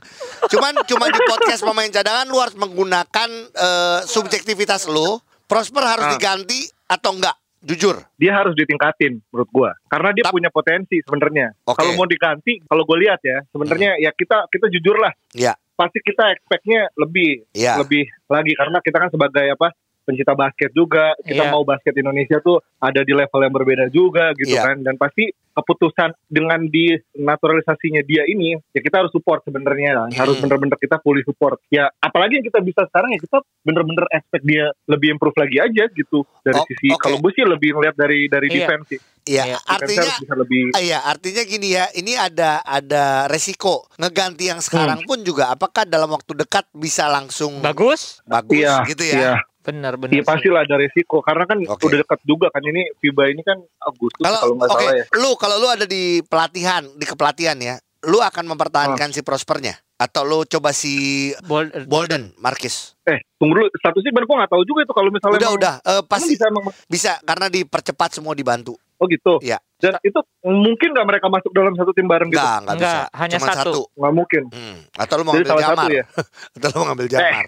Cuman 0.45 0.73
cuma 0.85 1.07
di 1.07 1.21
podcast 1.23 1.61
pemain 1.61 1.89
cadangan 1.89 2.27
lu 2.27 2.39
harus 2.39 2.55
menggunakan 2.55 3.29
eh, 3.53 4.01
subjektivitas 4.05 4.87
lu. 4.87 5.17
Prosper 5.45 5.83
harus 5.83 6.07
Ah. 6.07 6.13
diganti 6.13 6.65
atau 6.87 7.13
enggak? 7.13 7.37
Jujur. 7.63 7.95
dia 8.17 8.35
harus 8.35 8.59
ditingkatin 8.59 9.23
menurut 9.25 9.47
gua 9.49 9.71
karena 9.87 10.11
dia 10.11 10.27
Tap- 10.27 10.35
punya 10.35 10.51
potensi 10.51 10.99
sebenarnya 10.99 11.55
Oke. 11.63 11.79
kalau 11.79 11.95
mau 11.95 12.05
diganti 12.05 12.59
kalau 12.61 12.83
gue 12.83 12.99
lihat 12.99 13.23
ya 13.23 13.39
sebenarnya 13.47 14.03
ya 14.03 14.11
kita 14.11 14.51
kita 14.51 14.67
jujur 14.69 14.99
lah 14.99 15.15
Ya, 15.31 15.55
pasti 15.73 16.03
kita 16.03 16.27
expectnya 16.33 16.91
lebih 16.97 17.47
ya. 17.53 17.79
lebih 17.79 18.03
lagi 18.27 18.51
karena 18.53 18.83
kita 18.83 18.99
kan 18.99 19.09
sebagai 19.09 19.47
apa 19.49 19.71
pencinta 20.03 20.35
basket 20.35 20.71
juga 20.71 21.15
kita 21.19 21.43
Iya. 21.43 21.51
mau 21.51 21.63
basket 21.63 21.95
Indonesia 21.95 22.39
tuh 22.39 22.59
ada 22.77 23.01
di 23.01 23.13
level 23.13 23.41
yang 23.41 23.53
berbeda 23.53 23.87
juga 23.89 24.35
gitu 24.35 24.53
Iya. 24.53 24.63
kan 24.65 24.77
dan 24.81 24.95
pasti 24.95 25.27
keputusan 25.53 26.17
dengan 26.27 26.65
di 26.65 26.97
naturalisasinya 27.15 28.01
dia 28.01 28.25
ini 28.25 28.57
ya 28.69 28.81
kita 28.81 29.01
harus 29.01 29.11
support 29.11 29.43
sebenarnya 29.43 29.91
lah 29.95 30.07
harus 30.11 30.37
Hmm. 30.37 30.49
bener-bener 30.49 30.77
kita 30.77 30.97
fully 30.99 31.21
support 31.23 31.61
ya 31.69 31.93
apalagi 31.99 32.39
yang 32.39 32.47
kita 32.47 32.61
bisa 32.61 32.85
sekarang 32.87 33.13
ya 33.13 33.21
kita 33.21 33.39
bener-bener 33.61 34.05
expect 34.11 34.45
dia 34.45 34.69
lebih 34.87 35.13
improve 35.13 35.37
lagi 35.37 35.59
aja 35.59 35.85
gitu 35.89 36.25
dari 36.41 36.57
Oh, 36.57 36.67
sisi 36.67 36.89
oke. 36.91 36.99
kalau 36.99 37.17
gue 37.19 37.33
sih 37.33 37.45
lebih 37.45 37.75
ngeliat 37.75 37.95
dari 37.95 38.27
dari 38.27 38.49
Iya. 38.49 38.57
defense 38.59 38.87
sih 38.89 39.01
Iya. 39.23 39.55
Defense 39.55 39.71
artinya 39.71 40.03
harus 40.03 40.19
bisa 40.19 40.35
lebih 40.35 40.63
Ah, 40.73 40.83
Iya, 40.83 40.99
artinya 41.01 41.43
gini 41.45 41.69
ya, 41.71 41.85
ini 41.95 42.13
ada 42.13 42.59
ada 42.59 43.05
resiko 43.29 43.87
ngeganti 43.95 44.51
yang 44.51 44.59
sekarang 44.59 45.07
pun 45.07 45.23
juga. 45.23 45.47
Apakah 45.49 45.87
dalam 45.87 46.11
waktu 46.11 46.35
dekat 46.35 46.67
bisa 46.75 47.07
langsung 47.07 47.63
bagus. 47.63 48.19
bagus 48.27 48.59
Iya, 48.59 48.83
gitu 48.83 49.05
ya? 49.05 49.15
iya. 49.15 49.35
Benar, 49.63 49.95
benar. 49.95 50.11
Iya 50.11 50.21
sih. 50.21 50.29
pasti 50.29 50.49
lah 50.49 50.63
ada 50.63 50.75
resiko 50.75 51.23
karena 51.23 51.45
kan 51.45 51.59
Oke. 51.63 51.87
udah 51.87 51.99
dekat 52.03 52.21
juga 52.23 52.51
kan 52.51 52.61
ini 52.61 52.83
FIBA 52.97 53.25
ini 53.31 53.41
kan 53.41 53.57
Agustus 53.81 54.19
Kalau 54.19 54.53
nggak 54.53 54.69
oke, 54.69 54.75
salah 54.77 54.95
ya. 54.95 55.05
lu 55.17 55.31
kalau 55.35 55.57
lu 55.57 55.69
ada 55.69 55.87
di 55.87 56.03
pelatihan, 56.21 56.83
di 56.93 57.05
kepelatihan 57.05 57.55
ya, 57.57 57.79
lu 58.03 58.19
akan 58.19 58.45
mempertahankan 58.49 59.11
si 59.11 59.23
Prospernya 59.23 59.75
atau 59.95 60.23
lu 60.23 60.43
coba 60.43 60.75
si 60.75 60.95
Bol- 61.41 61.71
Bolden, 61.87 62.35
Marquis? 62.37 62.99
Eh 63.03 63.23
tunggu 63.37 63.55
dulu 63.57 63.71
statusnya 63.73 64.11
bener 64.11 64.27
gue 64.27 64.37
nggak 64.37 64.51
tahu 64.51 64.63
juga 64.63 64.81
itu 64.83 64.93
kalau 64.93 65.11
misalnya 65.11 65.39
Udah, 65.39 65.47
emang- 65.47 65.59
udah, 65.59 65.75
eh, 65.77 65.91
emang 65.93 66.07
pasti 66.07 66.33
bisa 66.33 66.45
emang 66.45 66.65
bisa 66.85 67.13
karena 67.23 67.47
dipercepat 67.49 68.11
semua 68.13 68.35
dibantu. 68.35 68.75
oh 68.99 69.07
gitu. 69.07 69.39
Iya. 69.39 69.59
Dan 69.83 69.99
itu 70.01 70.15
mungkin 70.47 70.95
nggak 70.95 71.07
mereka 71.11 71.27
masuk 71.27 71.51
dalam 71.51 71.75
satu 71.75 71.91
tim 71.91 72.07
bareng 72.07 72.31
gitu? 72.31 72.39
Enggak, 72.39 72.57
enggak 72.63 72.77
bisa. 72.79 72.87
Enggak, 72.87 73.05
hanya 73.19 73.37
Cuma 73.37 73.47
satu. 73.51 73.73
Nggak 73.99 74.13
mungkin. 74.15 74.43
Hmm. 74.55 74.77
Atau 74.95 75.15
lu 75.19 75.23
mau 75.27 75.35
Jadi 75.35 75.43
ngambil 75.43 75.59
jamar. 75.59 75.75
satu 75.75 75.91
ya. 75.91 76.05
Atau 76.55 76.67
lu 76.71 76.77
mau 76.79 76.87
ngambil 76.87 77.07
jamar. 77.11 77.45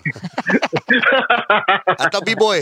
atau 2.05 2.21
B-boy. 2.21 2.59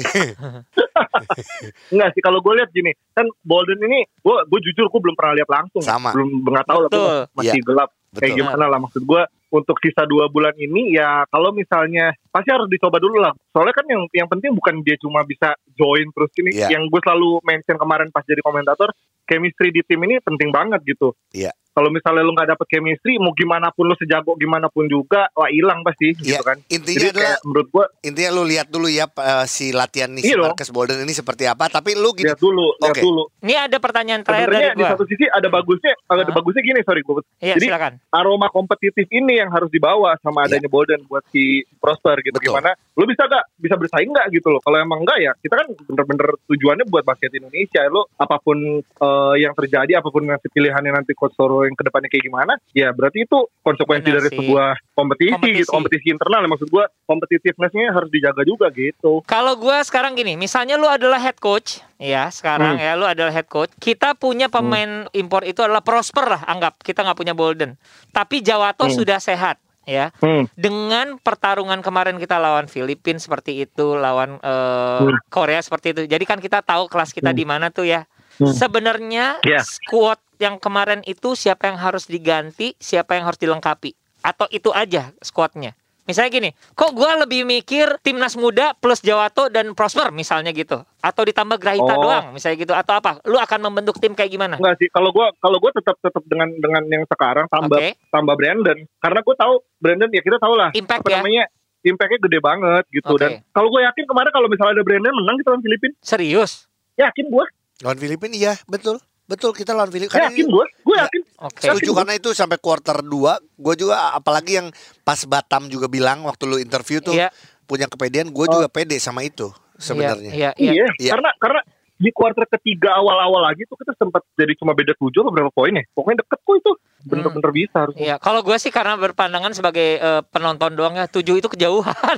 Enggak 1.88 2.08
sih 2.12 2.22
kalau 2.22 2.38
gue 2.40 2.52
lihat 2.60 2.70
gini 2.70 2.92
kan 3.12 3.26
Bolden 3.42 3.80
ini 3.80 4.04
gue 4.04 4.36
gue 4.44 4.60
jujur 4.62 4.86
gue 4.88 5.00
belum 5.00 5.16
pernah 5.16 5.34
lihat 5.36 5.48
langsung. 5.50 5.82
Sama. 5.82 6.12
Belum 6.12 6.44
nggak 6.44 6.66
tahu 6.68 6.78
lah 6.84 6.90
masih 7.32 7.58
Iya. 7.58 7.64
gelap. 7.64 7.90
Kayak 8.12 8.20
Betul. 8.28 8.38
gimana 8.44 8.64
lah 8.68 8.78
maksud 8.78 9.02
gue 9.02 9.22
untuk 9.52 9.76
sisa 9.84 10.08
dua 10.08 10.32
bulan 10.32 10.56
ini 10.56 10.96
ya 10.96 11.28
kalau 11.28 11.52
misalnya 11.52 12.16
pasti 12.32 12.48
harus 12.48 12.72
dicoba 12.72 12.96
dulu 12.96 13.20
lah. 13.20 13.36
Soalnya 13.52 13.76
kan 13.76 13.86
yang 13.86 14.02
yang 14.16 14.28
penting 14.32 14.56
bukan 14.56 14.80
dia 14.80 14.96
cuma 14.96 15.20
bisa 15.28 15.52
join 15.76 16.08
terus 16.16 16.32
ini. 16.40 16.50
Iya. 16.56 16.80
Yang 16.80 16.88
gue 16.88 17.00
selalu 17.04 17.30
mention 17.44 17.76
kemarin 17.76 18.08
pas 18.08 18.24
jadi 18.24 18.40
komentator, 18.40 18.88
chemistry 19.28 19.68
di 19.68 19.84
tim 19.84 20.00
ini 20.08 20.16
penting 20.24 20.48
banget 20.48 20.80
gitu. 20.88 21.12
Iya. 21.36 21.52
Kalau 21.72 21.88
misalnya 21.88 22.20
lu 22.20 22.30
nggak 22.30 22.48
dapet 22.48 22.66
chemistry, 22.68 23.16
mau 23.16 23.32
gimana 23.32 23.68
pun 23.68 23.84
lu 23.84 23.96
sejago 23.96 24.32
gimana 24.34 24.68
pun 24.68 24.84
juga, 24.84 25.32
wah 25.32 25.48
hilang 25.48 25.80
pasti 25.80 26.12
Iya. 26.14 26.36
gitu 26.36 26.44
kan. 26.44 26.56
Intinya 26.66 26.98
Jadi 26.98 27.08
adalah 27.10 27.24
kayak 27.26 27.40
menurut 27.42 27.68
gue 27.68 27.84
intinya 28.02 28.30
lu 28.30 28.42
lihat 28.44 28.66
dulu 28.68 28.86
ya 28.86 29.06
eh, 29.08 29.44
si 29.46 29.64
latihan 29.70 30.10
nih 30.10 30.20
si 30.20 30.30
Iya. 30.30 30.42
Marcus 30.42 30.68
Bolden 30.68 31.00
ini 31.00 31.12
seperti 31.12 31.44
apa. 31.44 31.66
Tapi 31.66 31.94
lu 31.94 32.12
gini, 32.12 32.28
lihat 32.28 32.36
dulu, 32.38 32.76
lihat 32.76 32.92
Oke. 32.92 33.00
dulu. 33.00 33.22
Ini 33.40 33.54
ada 33.62 33.76
pertanyaan 33.78 34.20
terakhir 34.20 34.46
dari 34.46 34.52
Sebenarnya 34.62 34.72
di 34.72 34.82
gua. 34.82 34.90
satu 34.92 35.04
sisi 35.06 35.24
ada 35.26 35.48
bagusnya, 35.48 35.92
ada 36.06 36.22
Hah? 36.22 36.30
bagusnya 36.30 36.62
gini 36.62 36.80
sorry 36.82 37.00
gue. 37.00 37.14
Iya, 37.40 37.54
Jadi 37.56 37.66
silakan. 37.66 37.92
aroma 38.10 38.46
kompetitif 38.46 39.06
ini 39.08 39.32
yang 39.34 39.48
harus 39.48 39.68
dibawa 39.68 40.12
sama 40.20 40.44
Iya. 40.44 40.48
adanya 40.52 40.68
Bolden 40.68 41.00
buat 41.06 41.24
si 41.28 41.42
Prosper 41.80 42.20
gitu. 42.20 42.36
Betul. 42.36 42.52
Gimana? 42.52 42.76
Lu 42.92 43.08
bisa 43.08 43.24
gak 43.24 43.48
bisa 43.56 43.74
bersaing 43.74 44.12
nggak 44.12 44.28
gitu 44.30 44.52
loh? 44.52 44.60
Kalau 44.60 44.76
emang 44.76 45.00
enggak 45.00 45.18
ya 45.18 45.32
kita 45.40 45.56
kan 45.56 45.66
bener-bener 45.88 46.28
tujuannya 46.44 46.84
buat 46.86 47.02
basket 47.02 47.32
Indonesia. 47.32 47.80
Lu 47.88 48.04
apa 48.12 48.36
pun 48.36 48.60
eh, 48.78 49.34
yang 49.40 49.56
terjadi, 49.56 49.96
apa 49.96 50.08
pun 50.08 50.22
nanti 50.22 50.46
pilihannya 50.46 50.92
nanti 50.92 51.16
Coach 51.16 51.32
Soro 51.32 51.61
yang 51.64 51.74
ke 51.74 51.84
depannya 51.84 52.08
kayak 52.08 52.24
gimana, 52.24 52.52
ya 52.70 52.90
berarti 52.90 53.24
itu 53.24 53.38
konsekuensi 53.60 54.04
Benar 54.04 54.16
dari 54.18 54.28
sih. 54.28 54.38
sebuah 54.38 54.68
kompetisi, 54.92 55.32
Kompetisi. 55.32 55.58
gitu, 55.58 55.70
kompetisi 55.70 56.06
internal. 56.08 56.42
Maksud 56.46 56.68
gua 56.68 56.84
competitiveness-nya 57.04 57.90
harus 57.90 58.08
dijaga 58.08 58.42
juga 58.42 58.66
gitu. 58.70 59.22
Kalau 59.24 59.54
gua 59.54 59.80
sekarang 59.80 60.12
gini, 60.12 60.34
misalnya 60.34 60.74
lu 60.74 60.86
adalah 60.86 61.18
head 61.18 61.36
coach, 61.36 61.80
ya 61.96 62.26
sekarang 62.28 62.76
Hmm. 62.76 62.82
ya 62.82 62.92
lu 62.94 63.04
adalah 63.04 63.30
head 63.30 63.46
coach. 63.46 63.70
Kita 63.76 64.12
punya 64.12 64.46
pemain 64.46 65.06
impor 65.12 65.42
itu 65.42 65.60
adalah 65.60 65.80
Prosper 65.80 66.26
lah, 66.28 66.42
anggap 66.44 66.78
kita 66.78 67.00
nggak 67.00 67.16
punya 67.16 67.32
Bolden. 67.32 67.76
Tapi 68.10 68.40
Jawato 68.40 68.84
Hmm. 68.84 68.94
sudah 68.94 69.18
sehat, 69.18 69.56
ya. 69.82 70.10
Hmm. 70.18 70.46
Dengan 70.52 71.16
pertarungan 71.16 71.80
kemarin 71.80 72.16
kita 72.16 72.36
lawan 72.36 72.66
Filipina 72.66 73.16
seperti 73.16 73.62
itu, 73.62 73.94
lawan 73.94 74.38
eh, 74.38 75.00
Hmm. 75.00 75.18
Korea 75.28 75.60
seperti 75.60 75.92
itu. 75.92 76.02
Jadi 76.04 76.24
kan 76.24 76.38
kita 76.38 76.60
tahu 76.60 76.86
kelas 76.86 77.10
kita 77.10 77.30
Hmm. 77.30 77.38
di 77.38 77.44
mana 77.44 77.68
tuh 77.68 77.84
ya. 77.84 78.04
Hmm. 78.32 78.48
Sebenarnya 78.48 79.38
Ya. 79.42 79.60
squad 79.60 80.16
yang 80.42 80.58
kemarin 80.58 81.06
itu 81.06 81.38
siapa 81.38 81.70
yang 81.70 81.78
harus 81.78 82.10
diganti, 82.10 82.74
siapa 82.82 83.14
yang 83.14 83.30
harus 83.30 83.38
dilengkapi, 83.38 83.94
atau 84.20 84.50
itu 84.50 84.74
aja 84.74 85.14
squadnya. 85.22 85.78
Misalnya 86.02 86.30
gini, 86.34 86.50
kok 86.74 86.98
gua 86.98 87.14
lebih 87.14 87.46
mikir 87.46 87.94
timnas 88.02 88.34
muda 88.34 88.74
plus 88.74 88.98
Jawato 88.98 89.46
dan 89.46 89.70
Prosper 89.70 90.10
misalnya 90.10 90.50
gitu, 90.50 90.82
atau 90.98 91.22
ditambah 91.22 91.62
Grahita 91.62 91.94
Oh. 91.94 92.02
doang 92.02 92.34
misalnya 92.34 92.58
gitu, 92.58 92.74
atau 92.74 92.98
apa? 92.98 93.22
Lu 93.22 93.38
akan 93.38 93.70
membentuk 93.70 94.02
tim 94.02 94.10
kayak 94.10 94.34
gimana? 94.34 94.58
Enggak 94.58 94.82
sih, 94.82 94.90
kalau 94.90 95.14
gua 95.14 95.30
kalau 95.38 95.62
gua 95.62 95.70
tetap 95.70 95.94
tetap 96.02 96.26
dengan 96.26 96.50
dengan 96.58 96.82
yang 96.90 97.06
sekarang 97.06 97.46
tambah 97.46 97.78
Oke. 97.78 97.94
tambah 98.10 98.34
Brandon 98.34 98.78
karena 98.98 99.18
gue 99.22 99.34
tahu 99.38 99.54
Brandon 99.78 100.10
ya 100.10 100.22
kita 100.26 100.42
tahu 100.42 100.54
lah 100.58 100.74
Impact 100.74 101.06
apa 101.06 101.10
ya? 101.14 101.18
namanya 101.22 101.44
impactnya 101.82 102.18
gede 102.18 102.38
banget 102.38 102.84
gitu 102.90 103.10
Oke. 103.14 103.22
dan 103.22 103.30
kalau 103.50 103.68
gue 103.70 103.80
yakin 103.82 104.04
kemarin 104.06 104.30
kalau 104.34 104.48
misalnya 104.50 104.74
ada 104.74 104.84
Brandon 104.86 105.14
menang 105.14 105.36
kita 105.38 105.48
lawan 105.54 105.62
Filipina 105.62 105.94
Serius? 106.02 106.52
yakin 106.94 107.26
gue 107.30 107.44
lawan 107.82 107.98
Filipina 107.98 108.34
iya, 108.34 108.54
betul. 108.66 108.98
Betul 109.32 109.50
kita 109.52 109.72
lawan 109.72 109.88
Filipina. 109.88 110.28
yakin 110.28 110.44
gue 110.44 110.64
gue 110.68 110.94
Ya. 110.94 111.04
yakin 111.04 111.22
Oke. 111.40 111.60
Setuju 111.64 111.90
karena 111.94 112.12
itu 112.12 112.30
sampai 112.30 112.58
quarter 112.58 113.00
2 113.00 113.08
Gue 113.56 113.74
juga 113.74 114.12
apalagi 114.12 114.52
yang 114.54 114.68
pas 115.00 115.18
Batam 115.24 115.66
juga 115.66 115.88
bilang 115.88 116.22
Waktu 116.22 116.42
lu 116.44 116.56
interview 116.58 117.00
tuh 117.00 117.12
Iya. 117.12 117.32
Punya 117.62 117.86
kepedean 117.86 118.28
Gue 118.28 118.44
Oh. 118.44 118.52
juga 118.54 118.68
pede 118.68 118.94
sama 118.96 119.22
itu 119.22 119.48
Sebenarnya 119.74 120.30
Iya, 120.30 120.50
iya. 120.54 120.72
iya 120.74 120.86
Iya. 120.94 121.10
karena 121.10 121.30
karena 121.36 121.60
di 122.02 122.10
kuarter 122.10 122.50
ketiga 122.50 122.90
awal-awal 122.92 123.42
lagi 123.44 123.62
tuh 123.64 123.78
kita 123.78 123.94
sempat 123.94 124.26
jadi 124.34 124.52
cuma 124.54 124.74
beda 124.74 124.90
tujuh 124.92 125.22
atau 125.22 125.30
berapa 125.30 125.50
poin 125.50 125.70
ya 125.70 125.86
pokoknya 125.88 126.18
deket 126.20 126.40
kok 126.40 126.56
itu 126.56 126.72
bener-bener 127.02 127.50
bisa 127.52 127.76
harus 127.80 127.94
Iya, 127.94 128.14
kalau 128.16 128.40
gue 128.40 128.54
sih 128.56 128.70
karena 128.70 128.94
berpandangan 128.94 129.50
sebagai 129.52 129.88
eh, 129.96 130.22
penonton 130.24 130.70
doang 130.72 130.94
ya, 130.94 131.06
tujuh 131.06 131.34
itu 131.34 131.48
kejauhan. 131.48 132.14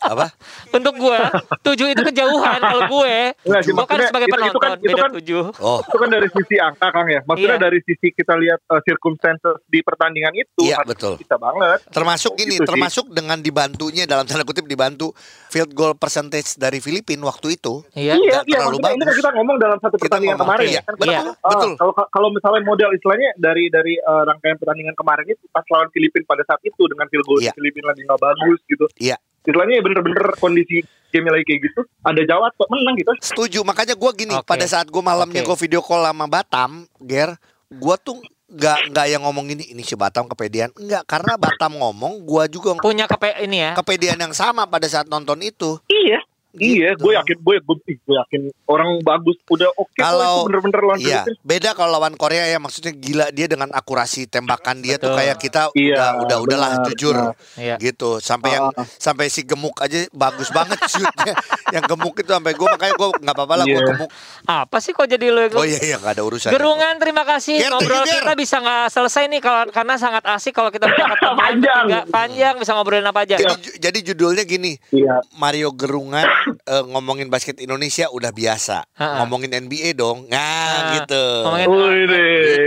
Apa? 0.00 0.30
Untuk 0.76 0.94
gue, 0.96 1.18
tujuh 1.60 1.86
itu 1.88 2.02
kejauhan. 2.04 2.60
Kalau 2.60 2.86
gue, 2.88 3.14
sih, 3.58 3.74
gue 3.74 3.84
kan 3.84 3.98
sebagai 4.00 4.26
itu- 4.26 4.30
itu 4.30 4.34
penonton 4.38 4.60
kan- 4.62 4.78
itu 4.78 4.86
beda 4.86 5.02
kan- 5.02 5.12
tujuh. 5.12 5.44
Oh 5.58 5.78
itu 5.80 5.96
kan 5.96 6.08
dari 6.08 6.28
sisi 6.30 6.56
angka 6.56 6.88
Kang 6.88 7.08
ya 7.08 7.20
maksudnya 7.24 7.56
Iya. 7.56 7.64
dari 7.64 7.80
sisi 7.82 8.08
kita 8.08 8.34
lihat 8.34 8.60
uh, 8.68 8.80
circumstances 8.80 9.56
di 9.66 9.80
pertandingan 9.80 10.30
itu 10.32 10.62
Iya, 10.64 10.78
betul. 10.82 11.18
bisa 11.18 11.34
banget 11.36 11.78
Termasuk 11.88 12.32
Gitu 12.34 12.44
ini 12.44 12.54
sih. 12.56 12.64
Termasuk 12.64 13.04
dengan 13.08 13.38
dibantunya 13.38 14.04
Dalam 14.04 14.24
tanda 14.24 14.42
kutip 14.42 14.64
dibantu 14.64 15.10
Field 15.48 15.72
goal 15.72 15.94
percentage 15.94 16.54
dari 16.54 16.78
Filipina 16.78 17.24
Waktu 17.24 17.56
itu 17.56 17.82
Iya. 17.92 18.14
Iya, 18.14 18.38
iya, 18.44 18.58
terlalu 18.62 18.78
maksudnya 18.88 18.96
ini 18.98 19.04
kan 19.04 19.20
kita 19.20 19.30
ngomong 19.34 19.56
dalam 19.58 19.78
satu 19.78 19.94
pertandingan 19.96 20.34
ngomong, 20.34 20.48
kemarin 20.48 20.66
iya, 20.66 20.74
ya. 20.74 20.82
Kan 20.82 20.94
betul, 20.94 21.08
Iya. 21.08 21.20
Ah, 21.20 21.50
betul. 21.50 21.72
kalau 21.76 21.92
kalau 22.08 22.28
misalnya 22.30 22.62
model 22.62 22.90
istilahnya 22.92 23.28
dari 23.36 23.64
dari 23.68 23.94
eh, 23.94 24.22
rangkaian 24.24 24.56
pertandingan 24.56 24.94
kemarin 24.94 25.26
itu 25.26 25.44
pas 25.48 25.64
lawan 25.66 25.88
Filipina 25.88 26.24
pada 26.24 26.42
saat 26.42 26.60
itu 26.62 26.82
dengan 26.84 27.06
field 27.06 27.24
goal 27.24 27.38
Iya. 27.38 27.52
Filipina 27.52 27.86
lagi 27.88 28.02
nggak 28.02 28.20
bagus 28.20 28.60
gitu. 28.64 28.84
Iya. 28.96 29.16
Istilahnya 29.38 29.74
ya 29.76 29.82
bener-bener 29.82 30.24
kondisi 30.36 30.76
game 31.08 31.24
lagi 31.26 31.40
kayak 31.42 31.60
gitu, 31.64 31.80
ada 32.02 32.20
Jawa 32.20 32.52
kok 32.52 32.68
menang 32.68 32.92
gitu. 32.94 33.12
Setuju 33.18 33.64
Makanya 33.64 33.96
gue 33.96 34.10
gini 34.14 34.34
Oke. 34.34 34.44
Pada 34.44 34.64
saat 34.64 34.86
gue 34.86 35.00
malamnya 35.00 35.40
Oke. 35.40 35.48
gue 35.48 35.56
video 35.62 35.80
call 35.80 36.04
sama 36.04 36.26
Batam 36.26 36.84
Ger 37.00 37.32
Gue 37.66 37.96
tuh 37.98 38.20
nggak 38.48 38.92
nggak 38.92 39.06
yang 39.06 39.22
ngomong 39.22 39.44
ini 39.46 39.64
ini 39.68 39.80
si 39.80 39.92
Batam 39.92 40.24
kepedean 40.24 40.72
enggak 40.74 41.04
karena 41.04 41.36
Batam 41.36 41.76
ngomong 41.76 42.24
gua 42.24 42.44
juga 42.44 42.72
Punya 42.76 43.04
kepe 43.04 43.36
ini 43.40 43.60
ya. 43.60 43.72
kepedean 43.72 44.16
yang 44.16 44.32
sama 44.32 44.64
pada 44.64 44.84
saat 44.84 45.04
nonton 45.04 45.36
itu 45.40 45.76
Iya. 45.84 46.24
Iya, 46.60 46.90
Gitu. 46.90 47.00
gue 47.00 47.12
yakin, 47.14 47.36
gue 47.38 47.54
gue 47.60 47.76
yakin 48.16 48.40
orang 48.64 48.88
bagus, 49.00 49.36
udah 49.46 49.70
oke 49.72 49.88
kok 49.88 50.00
Kalau- 50.00 50.36
itu 50.36 50.46
bener-bener 50.46 50.80
lawan 50.80 50.98
Iya, 50.98 51.20
Filipina. 51.22 51.42
beda 51.42 51.70
kalau 51.72 51.90
lawan 51.92 52.14
Korea 52.14 52.44
ya 52.44 52.58
maksudnya 52.58 52.92
gila 52.92 53.26
dia 53.28 53.46
dengan 53.46 53.68
akurasi 53.70 54.24
tembakan 54.24 54.78
dia 54.78 54.96
tuh 54.96 55.08
Betul. 55.08 55.18
kayak 55.18 55.36
kita 55.38 55.62
Iya, 55.72 55.94
udah 55.94 56.08
udah 56.20 56.38
udahlah 56.40 56.70
jujur. 56.86 57.16
Iya. 57.54 57.76
gitu. 57.78 58.18
Sampai 58.18 58.52
yang 58.52 58.70
Ah. 58.70 58.84
sampai 58.90 59.26
si 59.26 59.42
gemuk 59.42 59.78
aja 59.78 60.06
bagus 60.10 60.48
banget 60.48 60.78
shootnya. 60.84 61.34
yang 61.74 61.84
gemuk 61.84 62.14
itu 62.14 62.28
sampai 62.28 62.52
gue 62.52 62.66
makanya 62.66 62.94
gue 62.94 63.08
nggak 63.16 63.34
apa-apa 63.34 63.54
lah 63.54 63.64
gue 63.64 63.74
Iya. 63.74 63.88
gemuk. 63.88 64.10
Apa 64.44 64.76
sih 64.78 64.92
kok 64.92 65.04
jadi 65.04 65.26
lu 65.26 65.40
yang 65.40 65.52
Oh 65.52 65.64
iya 65.64 65.80
iya 65.84 65.96
nggak 65.96 66.12
ada 66.12 66.22
urusan. 66.22 66.50
Gerungan 66.50 66.94
terima 66.96 67.22
kasih 67.22 67.56
Ger, 67.58 67.70
ngobrol 67.70 67.88
thank 67.96 68.06
you, 68.06 68.12
Ger. 68.12 68.22
kita 68.22 68.34
bisa 68.34 68.56
nggak 68.58 68.84
selesai 68.88 69.22
nih 69.26 69.40
kalau 69.40 69.62
karena 69.68 69.94
sangat 69.94 70.22
asik 70.24 70.52
kalau 70.52 70.68
kita 70.68 70.86
Panjang. 71.40 71.84
panjang 72.08 72.54
bisa 72.56 72.72
ngobrolin 72.72 73.04
apa 73.04 73.22
aja. 73.22 73.36
Jadi, 73.36 73.54
ju- 73.58 73.76
jadi 73.78 73.98
judulnya 74.04 74.44
gini, 74.44 74.72
Iya. 74.90 75.20
Mario 75.34 75.70
Gerungan 75.70 76.24
eh, 76.56 76.82
ngomongin 76.86 77.28
basket 77.28 77.58
Indonesia 77.58 78.08
udah 78.08 78.30
biasa. 78.30 78.84
Ha-ha. 78.94 79.18
Ngomongin 79.20 79.52
NBA 79.58 79.92
dong. 79.92 80.24
Nah, 80.26 80.38
Ah, 80.38 80.92
gitu. 80.96 81.24
ngomongin-. 81.44 81.68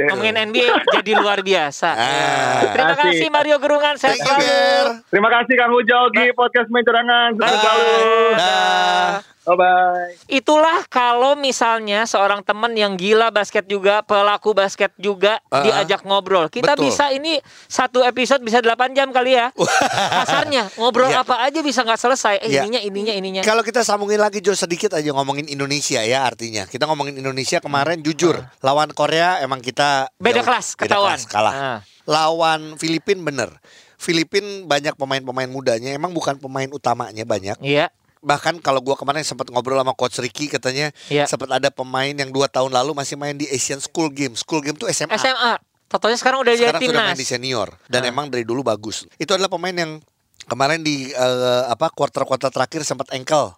Ngomongin 0.10 0.36
NBA 0.48 0.68
jadi 0.94 1.12
luar 1.16 1.40
biasa. 1.42 1.90
Ah. 1.92 2.62
Terima 2.72 2.94
Asik. 2.94 3.02
kasih 3.02 3.28
Mario 3.30 3.58
Gerungan 3.58 3.96
sehat 3.96 4.16
Thank 4.16 4.24
you, 4.24 4.34
selalu. 4.34 4.46
Ger. 4.46 4.86
Terima 5.10 5.30
kasih 5.32 5.54
Kang 5.56 5.72
Ujo 5.72 6.00
di 6.12 6.24
podcast 6.34 6.68
main. 6.68 6.84
Sukses 6.84 7.40
Bye. 7.40 7.62
selalu. 7.62 7.90
Dah. 8.36 9.31
Bye 9.42 9.58
bye. 9.58 10.14
Itulah 10.28 10.86
kalau 10.86 11.34
misalnya 11.34 12.06
seorang 12.06 12.40
teman 12.40 12.72
yang 12.72 12.94
gila 12.94 13.28
basket 13.28 13.66
juga, 13.66 14.02
pelaku 14.02 14.54
basket 14.54 14.94
juga 14.96 15.42
Ah, 15.48 15.62
diajak 15.62 16.04
ngobrol. 16.04 16.46
Kita 16.46 16.74
betul. 16.74 16.86
bisa 16.86 17.10
ini 17.10 17.38
satu 17.66 18.02
episode 18.02 18.40
bisa 18.40 18.60
8 18.60 18.70
jam 18.92 19.10
kali 19.10 19.34
ya. 19.34 19.50
Kasarnya 20.16 20.70
ngobrol 20.76 21.10
Iya. 21.10 21.22
apa 21.22 21.42
aja 21.42 21.60
bisa 21.60 21.82
nggak 21.82 21.98
selesai. 21.98 22.36
Eh, 22.40 22.50
Iya. 22.50 22.62
ininya 22.64 22.80
ininya 22.80 23.14
ininya. 23.14 23.42
Kalau 23.42 23.62
kita 23.62 23.82
sambungin 23.82 24.18
lagi 24.18 24.40
Jo 24.40 24.54
sedikit 24.54 24.94
aja 24.94 25.10
ngomongin 25.12 25.46
Indonesia 25.46 26.00
ya 26.00 26.22
artinya. 26.22 26.64
Kita 26.64 26.86
ngomongin 26.86 27.18
Indonesia 27.18 27.58
kemarin 27.58 28.00
jujur 28.00 28.38
lawan 28.60 28.90
Korea 28.92 29.40
emang 29.40 29.58
kita 29.60 30.06
Ah. 30.08 30.14
Beda 30.16 30.40
jauh- 30.40 30.48
kelas, 30.48 30.68
beda 30.74 30.86
ketahuan. 30.88 31.10
kelas, 31.12 31.24
kalah. 31.26 31.54
Ah. 31.54 31.80
Lawan 32.04 32.78
Filipin 32.78 33.22
bener. 33.22 33.50
Filipin 33.96 34.66
banyak 34.66 34.94
pemain-pemain 34.94 35.46
mudanya 35.46 35.90
emang 35.92 36.10
bukan 36.10 36.34
pemain 36.36 36.66
utamanya 36.68 37.22
banyak. 37.22 37.58
Iya. 37.60 37.90
Bahkan 38.22 38.62
kalau 38.62 38.80
gua 38.80 38.94
kemarin 38.94 39.22
sempat 39.22 39.50
ngobrol 39.50 39.76
sama 39.76 39.92
coach 39.92 40.18
Ricky 40.18 40.46
katanya 40.48 40.94
Iya. 41.08 41.26
sempat 41.26 41.50
ada 41.50 41.68
pemain 41.68 42.10
yang 42.10 42.30
dua 42.30 42.46
tahun 42.46 42.70
lalu 42.70 42.94
masih 42.94 43.14
main 43.16 43.34
di 43.34 43.46
Asian 43.48 43.78
School 43.78 44.10
Game. 44.10 44.34
School 44.34 44.62
Game 44.62 44.76
tuh 44.76 44.86
SMA. 44.88 45.14
SMA. 45.16 45.58
Totonya 45.88 46.16
sekarang 46.16 46.40
udah 46.40 46.54
jadi 46.54 46.72
Sekarang 46.72 46.82
sudah 46.88 47.02
main 47.04 47.12
timnas. 47.12 47.20
di 47.20 47.28
senior 47.28 47.68
dan 47.86 48.02
Ah. 48.02 48.10
emang 48.10 48.30
dari 48.30 48.42
dulu 48.42 48.62
bagus. 48.62 49.04
Itu 49.16 49.34
adalah 49.34 49.50
pemain 49.50 49.74
yang 49.74 50.00
kemarin 50.44 50.80
di 50.80 51.10
eh, 51.10 51.64
apa 51.66 51.90
quarter-quarter 51.90 52.48
terakhir 52.48 52.82
sempat 52.82 53.10
ankle. 53.10 53.58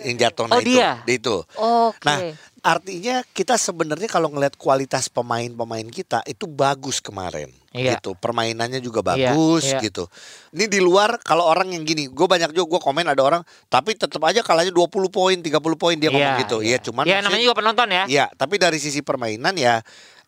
Yang 0.00 0.16
jatuh 0.24 0.44
nah 0.48 0.56
Oh, 0.56 0.60
itu. 0.64 0.68
dia? 0.72 0.90
Dia 1.04 1.14
itu. 1.20 1.36
Oke. 1.60 2.06
Nah, 2.08 2.18
artinya 2.62 3.20
kita 3.34 3.60
sebenarnya 3.60 4.08
kalau 4.08 4.32
ngelihat 4.32 4.56
kualitas 4.56 5.12
pemain-pemain 5.12 5.84
kita 5.86 6.24
itu 6.24 6.48
bagus 6.48 7.04
kemarin. 7.04 7.52
Iya. 7.72 8.00
Gitu. 8.00 8.16
Permainannya 8.16 8.80
juga 8.80 9.04
Iya, 9.12 9.32
bagus 9.32 9.64
iya. 9.68 9.80
gitu. 9.80 10.08
Ini 10.52 10.68
di 10.68 10.80
luar 10.80 11.20
kalau 11.20 11.44
orang 11.44 11.72
yang 11.72 11.84
gini, 11.84 12.08
gue 12.08 12.26
banyak 12.28 12.52
juga 12.52 12.76
gue 12.76 12.80
komen 12.80 13.04
ada 13.08 13.20
orang 13.20 13.42
tapi 13.68 13.96
tetap 13.96 14.20
aja 14.24 14.40
kalahnya 14.40 14.72
20 14.72 14.88
poin, 15.08 15.36
30 15.36 15.76
poin 15.76 15.96
dia 15.96 16.08
ngomong 16.08 16.34
gitu. 16.44 16.58
Iya, 16.64 16.78
cuman 16.80 17.04
Ya 17.04 17.20
namanya 17.20 17.44
juga 17.44 17.56
penonton 17.60 17.88
ya. 17.92 18.04
Iya, 18.08 18.26
tapi 18.32 18.56
dari 18.56 18.80
sisi 18.80 19.00
permainan 19.04 19.56
ya 19.56 19.80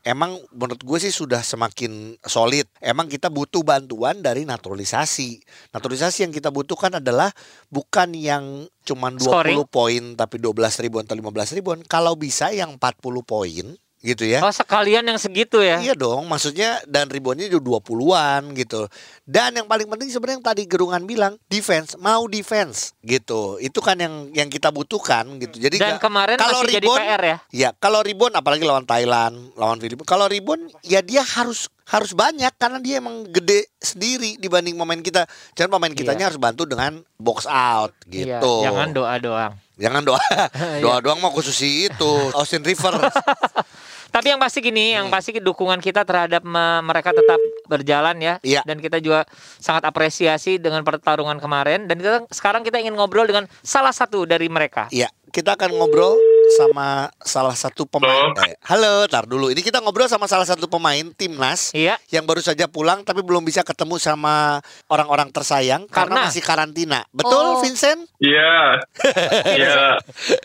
emang 0.04 0.36
menurut 0.52 0.78
gue 0.84 0.98
sih 1.00 1.10
sudah 1.10 1.40
semakin 1.40 2.20
solid. 2.22 2.68
Emang 2.78 3.08
kita 3.08 3.32
butuh 3.32 3.64
bantuan 3.64 4.20
dari 4.20 4.44
naturalisasi. 4.44 5.40
Naturalisasi 5.72 6.28
yang 6.28 6.32
kita 6.32 6.52
butuhkan 6.52 7.00
adalah 7.00 7.32
bukan 7.72 8.12
yang 8.12 8.68
cuman 8.84 9.16
20 9.16 9.24
Scoring. 9.24 9.58
poin 9.72 10.02
tapi 10.14 10.36
12 10.38 10.84
ribuan 10.84 11.08
atau 11.08 11.16
15 11.16 11.56
ribuan. 11.56 11.78
Kalau 11.88 12.14
bisa 12.14 12.52
yang 12.52 12.76
40 12.76 13.24
poin 13.24 13.66
gitu 14.04 14.28
ya. 14.28 14.38
Oh 14.38 14.52
sekalian 14.52 15.00
yang 15.02 15.16
segitu 15.16 15.58
ya? 15.58 15.80
Iya 15.80 15.96
dong, 15.96 16.28
maksudnya 16.28 16.76
dan 16.84 17.08
reboundnya 17.08 17.48
juga 17.48 17.80
20-an 17.80 18.52
gitu. 18.52 18.84
Dan 19.22 19.56
yang 19.56 19.64
paling 19.64 19.88
penting 19.88 20.12
sebenarnya 20.12 20.36
yang 20.36 20.46
tadi 20.46 20.62
Gerungan 20.64 21.02
bilang, 21.02 21.40
defense, 21.46 21.96
mau 21.96 22.28
defense 22.28 22.92
gitu. 23.00 23.56
Itu 23.56 23.80
kan 23.80 23.96
yang 23.96 24.28
yang 24.30 24.46
kita 24.46 24.68
butuhkan 24.68 25.40
gitu. 25.40 25.56
Jadi 25.56 25.80
Dan 25.80 25.96
nggak- 25.96 26.04
kemarin 26.04 26.36
kalau 26.36 26.60
masih 26.60 26.74
jadi 26.74 26.84
rebound- 26.84 27.00
PR 27.02 27.22
ya? 27.24 27.36
Ya, 27.48 27.68
kalau 27.74 28.00
rebound 28.00 28.34
apalagi 28.34 28.62
lawan 28.62 28.84
Thailand, 28.84 29.34
lawan 29.54 29.80
Filipina. 29.80 30.04
Kalau 30.04 30.28
rebound 30.28 30.68
ya 30.82 31.00
dia 31.00 31.24
harus 31.24 31.66
harus 31.84 32.12
banyak 32.12 32.48
karena 32.54 32.80
dia 32.80 32.96
emang 32.96 33.24
gede 33.26 33.68
sendiri 33.74 34.36
dibanding 34.36 34.72
pemain 34.74 35.00
kita. 35.00 35.24
Jangan 35.54 35.70
pemain 35.74 35.92
kitanya 35.94 36.28
harus 36.28 36.36
bantu 36.36 36.64
dengan 36.64 37.00
box 37.14 37.44
out 37.44 37.96
Iya, 38.04 38.36
gitu. 38.36 38.52
jangan 38.60 38.88
doa 38.90 39.16
doang. 39.18 39.52
Jangan 39.74 40.02
doa. 40.02 40.20
Iya. 40.76 40.80
doa 40.80 40.96
doang 41.00 41.18
mau 41.18 41.28
khusus 41.30 41.56
itu 41.60 42.12
Austin 42.32 42.60
Rivers. 42.60 43.00
Tapi 44.14 44.30
yang 44.30 44.38
pasti 44.38 44.62
gini, 44.62 44.94
yang 44.94 45.10
Hmm. 45.10 45.14
pasti 45.18 45.34
dukungan 45.42 45.82
kita 45.82 46.06
terhadap 46.06 46.46
me- 46.46 46.82
mereka 46.86 47.10
tetap 47.10 47.42
berjalan 47.66 48.14
ya. 48.22 48.34
Iya. 48.46 48.62
Dan 48.62 48.78
kita 48.78 49.02
juga 49.02 49.26
sangat 49.58 49.82
apresiasi 49.90 50.62
dengan 50.62 50.86
pertarungan 50.86 51.42
kemarin. 51.42 51.90
Dan 51.90 51.98
kita, 51.98 52.22
sekarang 52.30 52.62
kita 52.62 52.78
ingin 52.78 52.94
ngobrol 52.94 53.26
dengan 53.26 53.50
salah 53.66 53.90
satu 53.90 54.22
dari 54.22 54.46
mereka. 54.46 54.86
Iya, 54.94 55.10
kita 55.34 55.58
akan 55.58 55.74
ngobrol 55.74 56.14
sama 56.52 57.08
salah 57.18 57.52
satu 57.52 57.84
pemain. 57.84 58.30
Halo. 58.30 58.44
Eh, 58.44 58.56
halo, 58.62 58.94
tar 59.06 59.24
dulu. 59.24 59.48
Ini 59.48 59.60
kita 59.60 59.80
ngobrol 59.80 60.06
sama 60.06 60.24
salah 60.24 60.44
satu 60.44 60.66
pemain 60.66 61.02
timnas 61.12 61.72
Iya. 61.72 61.96
yang 62.08 62.24
baru 62.24 62.38
saja 62.38 62.64
pulang 62.66 63.00
tapi 63.00 63.20
belum 63.20 63.42
bisa 63.42 63.60
ketemu 63.60 63.96
sama 63.96 64.60
orang-orang 64.86 65.28
tersayang 65.30 65.88
karena, 65.88 66.20
Karena? 66.20 66.28
masih 66.28 66.42
karantina. 66.42 67.00
Betul, 67.10 67.32
Oh. 67.34 67.60
Vincent? 67.60 68.06
Iya. 68.18 68.78
Iya. 69.54 69.98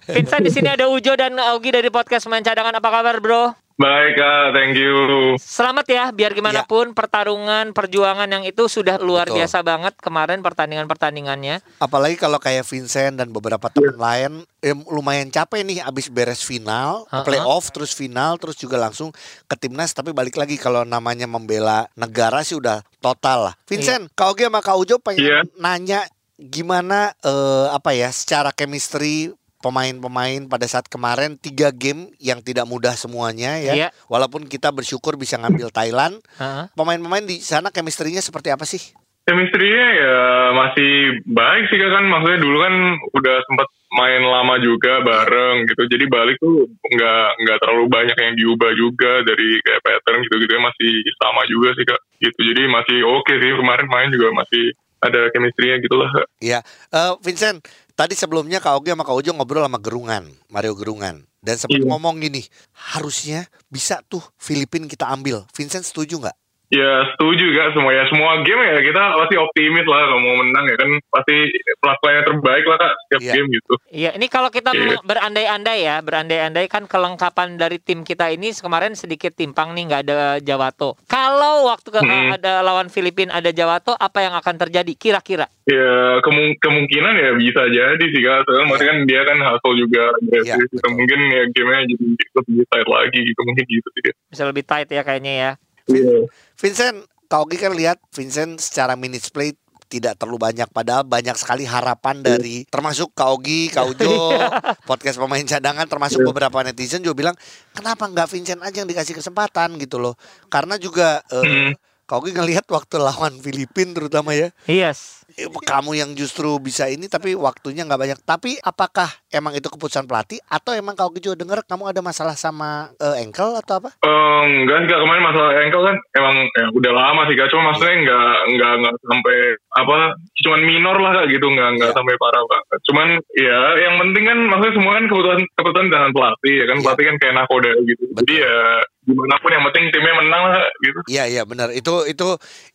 Vincent 0.08 0.44
di 0.44 0.52
sini 0.52 0.68
ada 0.68 0.88
Ujo 0.88 1.14
dan 1.14 1.36
Augie 1.38 1.72
dari 1.72 1.88
podcast 1.88 2.28
Main 2.28 2.42
Cadangan. 2.42 2.76
Apa 2.76 2.90
kabar, 2.90 3.20
Bro? 3.20 3.54
Baik, 3.80 4.20
Kak. 4.20 4.52
Thank 4.52 4.76
you. 4.76 4.96
Selamat 5.40 5.88
ya, 5.88 6.12
biar 6.12 6.36
gimana 6.36 6.68
pun 6.68 6.92
pertarungan, 6.92 7.72
perjuangan 7.72 8.28
yang 8.28 8.44
itu 8.44 8.68
sudah 8.68 9.00
luar 9.00 9.32
Betul. 9.32 9.40
biasa 9.40 9.64
banget 9.64 9.96
kemarin 10.04 10.44
pertandingan-pertandingannya. 10.44 11.64
Apalagi 11.80 12.20
kalau 12.20 12.44
kayak 12.44 12.68
Vincent 12.68 13.16
dan 13.16 13.32
beberapa 13.32 13.72
teman 13.72 13.96
lain 13.96 14.32
eh, 14.60 14.76
lumayan 14.92 15.32
capek 15.32 15.64
nih 15.64 15.80
abis 15.80 16.12
beres 16.12 16.44
final, 16.44 17.08
Ha-ha. 17.08 17.24
playoff, 17.24 17.72
terus 17.72 17.96
final, 17.96 18.36
terus 18.36 18.60
juga 18.60 18.76
langsung 18.76 19.16
ke 19.48 19.56
timnas. 19.56 19.96
Tapi 19.96 20.12
balik 20.12 20.36
lagi 20.36 20.60
kalau 20.60 20.84
namanya 20.84 21.24
membela 21.24 21.88
negara 21.96 22.44
sih 22.44 22.60
udah 22.60 22.84
total 23.00 23.48
lah. 23.48 23.54
Vincent, 23.64 24.12
Kak 24.12 24.36
Oge 24.36 24.52
sama 24.52 24.60
Kak 24.60 24.76
Ujo 24.76 25.00
pengen 25.00 25.24
Iya. 25.24 25.40
nanya 25.56 26.04
gimana 26.36 27.16
eh, 27.24 27.68
apa 27.72 27.96
ya 27.96 28.12
secara 28.12 28.52
chemistry 28.52 29.32
pemain-pemain 29.60 30.48
pada 30.48 30.66
saat 30.66 30.88
kemarin 30.88 31.36
tiga 31.36 31.70
game 31.70 32.12
yang 32.18 32.40
tidak 32.40 32.66
mudah 32.66 32.96
semuanya 32.96 33.60
ya. 33.60 33.74
Iya. 33.76 33.90
Walaupun 34.08 34.48
kita 34.48 34.72
bersyukur 34.72 35.20
bisa 35.20 35.36
ngambil 35.36 35.70
Thailand, 35.70 36.24
Heeh. 36.40 36.72
pemain-pemain 36.74 37.24
di 37.28 37.44
sana 37.44 37.70
chemistry-nya 37.70 38.24
seperti 38.24 38.50
apa 38.50 38.64
sih? 38.64 38.80
Chemistry-nya 39.28 39.88
ya 39.94 40.18
masih 40.58 41.22
baik 41.28 41.70
sih 41.70 41.78
Kak 41.78 41.92
kan. 41.94 42.06
Maksudnya 42.08 42.40
dulu 42.42 42.58
kan 42.66 42.74
udah 43.14 43.36
sempat 43.46 43.68
main 43.94 44.22
lama 44.26 44.56
juga 44.58 45.06
bareng 45.06 45.70
gitu. 45.70 45.86
Jadi 45.86 46.06
balik 46.10 46.42
tuh 46.42 46.66
nggak 46.66 47.28
nggak 47.46 47.58
terlalu 47.62 47.86
banyak 47.94 48.18
yang 48.18 48.34
diubah 48.40 48.72
juga 48.74 49.22
dari 49.22 49.62
kayak 49.62 49.86
pattern 49.86 50.26
gitu-gitu 50.26 50.58
masih 50.58 50.92
sama 51.22 51.42
juga 51.46 51.70
sih 51.78 51.86
Kak. 51.86 52.02
Gitu. 52.18 52.40
Jadi 52.42 52.62
masih 52.74 52.98
oke 53.06 53.34
sih 53.38 53.52
kemarin 53.54 53.88
main 53.92 54.10
juga 54.10 54.34
masih 54.34 54.74
ada 55.00 55.32
chemistry-nya 55.32 55.80
gitu 55.80 55.96
lah 55.96 56.10
Kak. 56.12 56.28
Ya, 56.40 56.60
eh, 56.92 57.14
Vincent, 57.24 57.64
tadi 57.96 58.16
sebelumnya 58.16 58.60
Kak 58.60 58.80
Ogi 58.80 58.92
sama 58.92 59.04
Kak 59.04 59.16
Ujo 59.16 59.32
ngobrol 59.32 59.64
sama 59.64 59.80
Gerungan, 59.80 60.28
Mario 60.48 60.76
Gerungan. 60.76 61.24
Dan 61.40 61.56
sempat 61.56 61.80
Iya. 61.80 61.88
ngomong 61.88 62.20
gini, 62.20 62.44
harusnya 62.92 63.48
bisa 63.72 64.04
tuh 64.04 64.20
Filipin 64.36 64.92
kita 64.92 65.08
ambil. 65.08 65.48
Vincent 65.56 65.88
setuju 65.88 66.20
nggak? 66.20 66.36
Ya 66.70 67.02
setuju 67.10 67.50
Kak 67.50 67.74
semua 67.74 67.90
ya 67.92 68.06
semua 68.08 68.46
game 68.46 68.62
ya 68.62 68.78
kita 68.80 69.02
pasti 69.18 69.36
optimis 69.36 69.90
lah 69.90 70.06
kalau 70.06 70.22
mau 70.22 70.38
menang 70.38 70.70
ya 70.70 70.78
kan 70.78 70.90
pasti 71.10 71.36
pelaku 71.82 72.04
yang 72.08 72.26
terbaik 72.30 72.62
lah 72.64 72.78
Kak 72.78 72.94
setiap 73.02 73.22
Iya. 73.22 73.34
game 73.34 73.48
gitu. 73.50 73.74
Iya, 73.90 74.10
ini 74.14 74.28
kalau 74.30 74.50
kita 74.50 74.70
Iya. 74.70 74.86
me- 74.86 75.02
berandai-andai 75.02 75.80
ya, 75.82 75.98
berandai-andai 76.00 76.70
kan 76.70 76.86
kelengkapan 76.86 77.58
dari 77.58 77.82
tim 77.82 78.06
kita 78.06 78.30
ini 78.30 78.54
kemarin 78.54 78.94
sedikit 78.94 79.34
timpang 79.34 79.74
nih, 79.74 79.90
nggak 79.90 80.02
ada 80.04 80.20
Jawato. 80.38 80.94
Kalau 81.06 81.66
waktu 81.66 81.90
ke- 81.90 82.06
Hmm. 82.06 82.38
ada 82.38 82.62
lawan 82.62 82.86
Filipina 82.88 83.34
ada 83.34 83.50
Jawato, 83.50 83.98
apa 83.98 84.22
yang 84.22 84.38
akan 84.38 84.56
terjadi 84.60 84.94
kira-kira? 84.94 85.50
Ya 85.66 85.90
kemu- 86.22 86.54
kemungkinan 86.60 87.14
ya 87.16 87.30
bisa 87.34 87.66
jadi 87.66 88.02
sih 88.04 88.22
kak. 88.22 88.46
Soalnya 88.46 88.66
maksudnya 88.68 88.90
kan 88.90 89.00
dia 89.06 89.22
kan 89.24 89.38
hustle 89.40 89.74
juga. 89.76 90.04
Iya, 90.22 90.54
agresif 90.54 90.70
gitu. 90.70 90.86
mungkin 90.88 91.20
ya 91.28 91.44
gamenya 91.50 91.82
jadi 91.88 92.06
lebih 92.36 92.66
tight 92.68 92.88
lagi 92.88 93.20
gitu 93.24 93.42
mungkin 93.42 93.66
gitu 93.66 93.88
sih. 93.92 94.02
Bisa 94.28 94.44
lebih 94.46 94.64
tight 94.64 94.90
ya 94.90 95.02
kayaknya 95.02 95.34
ya. 95.36 95.52
Iya. 95.90 96.30
Vincent, 96.56 96.98
Ogi 97.30 97.58
kan 97.58 97.74
lihat 97.74 97.98
Vincent 98.14 98.62
secara 98.62 98.94
minutes 98.94 99.30
play 99.30 99.54
tidak 99.90 100.22
terlalu 100.22 100.38
banyak 100.38 100.70
padahal 100.70 101.02
banyak 101.02 101.34
sekali 101.34 101.66
harapan 101.66 102.22
dari 102.22 102.62
termasuk 102.70 103.10
Kak 103.18 103.30
Ogi, 103.34 103.74
Kak 103.74 103.86
Ujo, 103.98 104.38
podcast 104.86 105.18
pemain 105.18 105.42
cadangan 105.42 105.90
termasuk 105.90 106.22
beberapa 106.22 106.62
netizen 106.62 107.02
juga 107.02 107.18
bilang 107.18 107.36
kenapa 107.74 108.06
nggak 108.06 108.30
Vincent 108.30 108.62
aja 108.62 108.86
yang 108.86 108.90
dikasih 108.90 109.18
kesempatan 109.18 109.82
gitu 109.82 109.98
loh. 109.98 110.14
Karena 110.48 110.78
juga 110.78 111.26
eh, 111.34 111.42
Hmm. 111.42 111.74
Kak 112.06 112.22
Ogi 112.22 112.34
ngelihat 112.34 112.66
waktu 112.70 113.02
lawan 113.02 113.38
Filipin 113.42 113.94
terutama 113.94 114.34
ya 114.34 114.50
Yes. 114.66 115.19
Eh, 115.36 115.46
kamu 115.46 115.92
yang 115.94 116.10
justru 116.14 116.58
bisa 116.58 116.86
ini 116.86 117.06
tapi 117.06 117.36
waktunya 117.36 117.84
nggak 117.84 118.00
banyak. 118.00 118.20
Tapi 118.24 118.58
apakah 118.60 119.10
emang 119.30 119.54
itu 119.54 119.68
keputusan 119.68 120.06
pelatih 120.06 120.40
atau 120.46 120.74
emang 120.74 120.94
kau 120.94 121.12
juga 121.12 121.38
dengar 121.38 121.62
kamu 121.62 121.92
ada 121.92 122.02
masalah 122.02 122.34
sama 122.34 122.90
eh, 122.96 123.22
ankle 123.22 123.54
atau 123.58 123.78
apa? 123.78 123.90
Eh, 124.00 124.42
enggak 124.64 124.78
sih 124.82 124.88
kak 124.88 125.02
kemarin 125.02 125.24
masalah 125.24 125.52
ankle 125.60 125.84
kan 125.84 125.96
emang 126.16 126.36
ya, 126.50 126.66
udah 126.72 126.92
lama 126.94 127.22
sih 127.28 127.36
kak. 127.36 127.48
Cuma 127.50 127.62
maksudnya 127.70 127.96
enggak 127.96 128.34
enggak 128.48 128.72
enggak 128.80 128.94
sampai 129.04 129.38
apa 129.70 129.96
cuman 130.40 130.62
minor 130.64 130.96
lah 130.98 131.12
kak 131.14 131.28
gitu 131.30 131.46
enggak 131.46 131.70
enggak 131.76 131.90
Iya. 131.90 131.98
sampai 131.98 132.16
parah 132.18 132.44
kak. 132.46 132.62
Cuman 132.86 133.08
ya 133.36 133.60
yang 133.82 133.96
penting 133.98 134.24
kan 134.26 134.38
maksudnya 134.46 134.74
semua 134.78 134.94
kan 134.96 135.06
keputusan 135.06 135.40
keputusan 135.54 135.88
dengan 135.90 136.12
pelatih 136.12 136.54
ya 136.56 136.66
kan 136.66 136.78
Iya. 136.78 136.84
pelatih 136.86 137.06
kan 137.06 137.16
kayak 137.18 137.36
nakoda 137.36 137.72
gitu. 137.84 138.04
Jadi 138.20 138.34
Betul. 138.36 138.46
ya 138.46 138.56
gimana 139.00 139.36
pun 139.42 139.50
yang 139.50 139.66
penting 139.66 139.84
timnya 139.90 140.14
menang 140.22 140.42
lah 140.46 140.52
Kak, 140.54 140.70
gitu. 140.86 141.00
Iya 141.10 141.24
iya 141.26 141.42
benar 141.42 141.74
itu 141.74 141.94
itu 142.06 142.28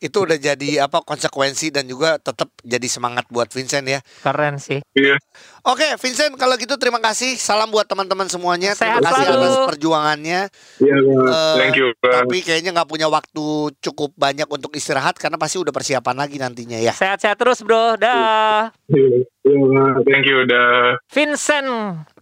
itu 0.03 0.17
udah 0.19 0.35
jadi 0.35 0.71
apa 0.83 0.99
konsekuensi 1.07 1.71
dan 1.71 1.87
juga 1.87 2.19
tetap 2.19 2.44
jadi 2.61 2.87
semangat 2.87 3.25
buat 3.29 3.49
Vincent 3.49 3.85
ya. 3.85 4.01
Keren 4.21 4.57
sih. 4.57 4.81
Iya. 4.93 5.17
Oke 5.63 5.97
Vincent 5.97 6.35
kalau 6.35 6.55
gitu 6.55 6.77
terima 6.77 6.99
kasih 6.99 7.35
salam 7.35 7.69
buat 7.69 7.85
teman-teman 7.85 8.29
semuanya 8.29 8.73
terima 8.73 9.01
Sehat 9.01 9.03
kasih 9.03 9.25
selalu. 9.25 9.41
atas 9.41 9.55
perjuangannya. 9.67 10.41
Iya, 10.79 10.97
Eh, 10.97 11.55
thank 11.57 11.75
you. 11.75 11.89
Kak. 11.97 12.25
Tapi 12.25 12.37
kayaknya 12.41 12.71
nggak 12.73 12.87
punya 12.87 13.07
waktu 13.07 13.45
cukup 13.81 14.13
banyak 14.15 14.47
untuk 14.47 14.73
istirahat 14.73 15.17
karena 15.17 15.37
pasti 15.37 15.57
udah 15.57 15.71
persiapan 15.71 16.17
lagi 16.17 16.37
nantinya 16.37 16.79
ya. 16.79 16.93
Sehat-sehat 16.93 17.37
terus, 17.37 17.61
Bro. 17.61 17.97
Dah. 17.97 18.71
Iya, 18.87 19.25
iya, 19.45 19.85
thank 20.03 20.25
you 20.25 20.43
udah. 20.45 20.99
Vincent 21.13 21.69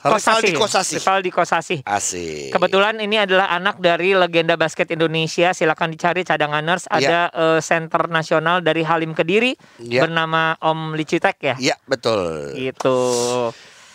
Rivaldi 0.03 0.53
Kosasi. 0.53 0.59
Kosasi. 0.59 0.95
Rivaldi 0.99 1.31
Kosasi. 1.31 1.77
Asik. 1.87 2.51
Kebetulan 2.51 2.99
ini 2.99 3.23
adalah 3.23 3.55
anak 3.55 3.79
dari 3.79 4.13
legenda 4.13 4.59
basket 4.59 4.91
Indonesia. 4.91 5.55
Silakan 5.55 5.95
dicari 5.95 6.27
cadanganers. 6.27 6.91
Iya. 6.91 6.99
Ada 6.99 7.21
eh, 7.31 7.61
center 7.63 8.11
nasional 8.11 8.61
dari 8.61 8.83
Halim 8.83 9.15
Kediri 9.15 9.55
Iya. 9.79 10.05
bernama 10.07 10.59
Om 10.59 10.99
Licitek 10.99 11.37
ya. 11.39 11.55
Iya 11.57 11.77
betul. 11.87 12.53
Gitu. 12.59 12.99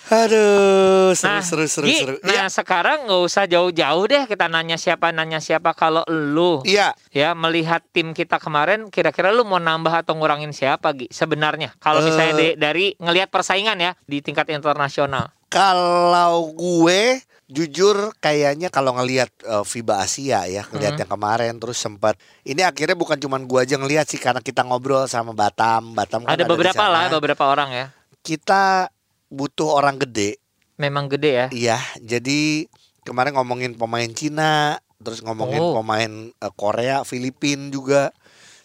Aduh 0.07 1.11
seru 1.11 1.29
Nah, 1.29 1.43
seru 1.43 1.65
seru 1.65 1.85
Gi, 1.85 1.97
seru. 1.97 2.15
nah 2.21 2.33
Iya. 2.37 2.45
sekarang 2.47 3.05
nggak 3.05 3.21
usah 3.21 3.43
jauh-jauh 3.45 4.05
deh 4.05 4.23
kita 4.23 4.47
nanya 4.47 4.75
siapa 4.75 5.11
nanya 5.11 5.37
siapa 5.37 5.71
kalau 5.71 6.03
lu 6.07 6.63
Iya. 6.63 6.95
ya 7.09 7.31
melihat 7.33 7.83
tim 7.89 8.11
kita 8.11 8.37
kemarin 8.37 8.87
kira-kira 8.87 9.29
lu 9.29 9.43
mau 9.43 9.57
nambah 9.57 9.91
atau 9.97 10.13
ngurangin 10.13 10.51
siapa 10.51 10.93
Gi 10.93 11.07
sebenarnya 11.09 11.75
kalau 11.77 11.99
Eh. 11.99 12.05
misalnya 12.05 12.33
di- 12.33 12.55
dari 12.55 12.85
ngelihat 12.95 13.27
persaingan 13.27 13.77
ya 13.77 13.91
di 14.01 14.19
tingkat 14.19 14.47
internasional 14.49 15.31
Kalau 15.47 16.51
gue 16.51 17.23
jujur 17.47 18.11
kayaknya 18.17 18.67
kalau 18.67 18.91
ngelihat 18.93 19.31
eh, 19.41 19.63
FIBA 19.63 19.95
Asia 19.97 20.43
ya, 20.45 20.67
ngelihat 20.67 20.93
Mhm. 20.93 21.01
yang 21.01 21.09
kemarin 21.09 21.53
terus 21.55 21.77
sempat 21.77 22.15
ini 22.43 22.59
akhirnya 22.61 22.93
bukan 22.93 23.15
cuman 23.15 23.43
gue 23.43 23.55
aja 23.57 23.75
ngelihat 23.75 24.03
sih 24.05 24.17
karena 24.17 24.39
kita 24.39 24.61
ngobrol 24.61 25.03
sama 25.05 25.31
Batam, 25.31 25.91
Batam 25.93 26.21
kan 26.21 26.31
ada 26.33 26.43
di 26.43 26.47
beberapa 26.49 26.83
lah 26.85 27.07
beberapa 27.09 27.43
orang 27.45 27.71
ya 27.71 27.87
Kita 28.19 28.91
butuh 29.27 29.69
orang 29.73 29.99
gede, 29.99 30.39
memang 30.75 31.07
gede 31.07 31.31
ya 31.33 31.47
iya. 31.51 31.79
Jadi 31.97 32.67
kemarin 33.01 33.35
ngomongin 33.35 33.73
pemain 33.73 34.07
Cina, 34.09 34.77
terus 34.97 35.19
ngomongin 35.19 35.59
Oh. 35.61 35.75
pemain 35.75 36.11
eh, 36.29 36.53
Korea, 36.53 37.03
Filipin 37.03 37.69
juga 37.69 38.11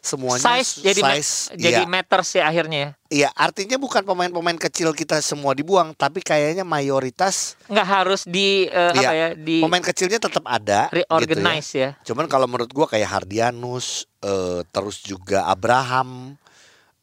semuanya 0.02 0.58
size 0.58 0.82
jadi 0.82 0.98
ma- 0.98 1.14
size, 1.14 1.54
jadi 1.54 1.82
iya. 1.82 1.86
matters 1.86 2.34
ya 2.34 2.50
akhirnya 2.50 2.78
ya 2.78 2.90
Iya, 3.12 3.28
artinya 3.36 3.76
bukan 3.76 4.02
pemain-pemain 4.02 4.56
kecil 4.58 4.90
kita 4.90 5.20
semua 5.20 5.52
dibuang, 5.52 5.92
tapi 5.92 6.18
kayaknya 6.18 6.64
mayoritas 6.64 7.54
nggak 7.68 7.86
harus 7.86 8.26
di 8.26 8.66
eh, 8.66 8.90
Iya. 8.98 8.98
apa 8.98 9.12
ya 9.12 9.28
di 9.36 9.62
pemain 9.62 9.84
kecilnya 9.84 10.18
tetap 10.18 10.42
ada 10.42 10.88
gitu 10.88 10.96
ya. 10.96 11.06
reorganize 11.06 11.70
ya. 11.70 11.90
Cuman 12.02 12.26
kalau 12.26 12.48
menurut 12.48 12.72
gua 12.72 12.88
kayak 12.88 13.06
Hardianus, 13.06 14.10
eh, 14.18 14.66
terus 14.68 15.04
juga 15.04 15.46
Abraham 15.46 16.34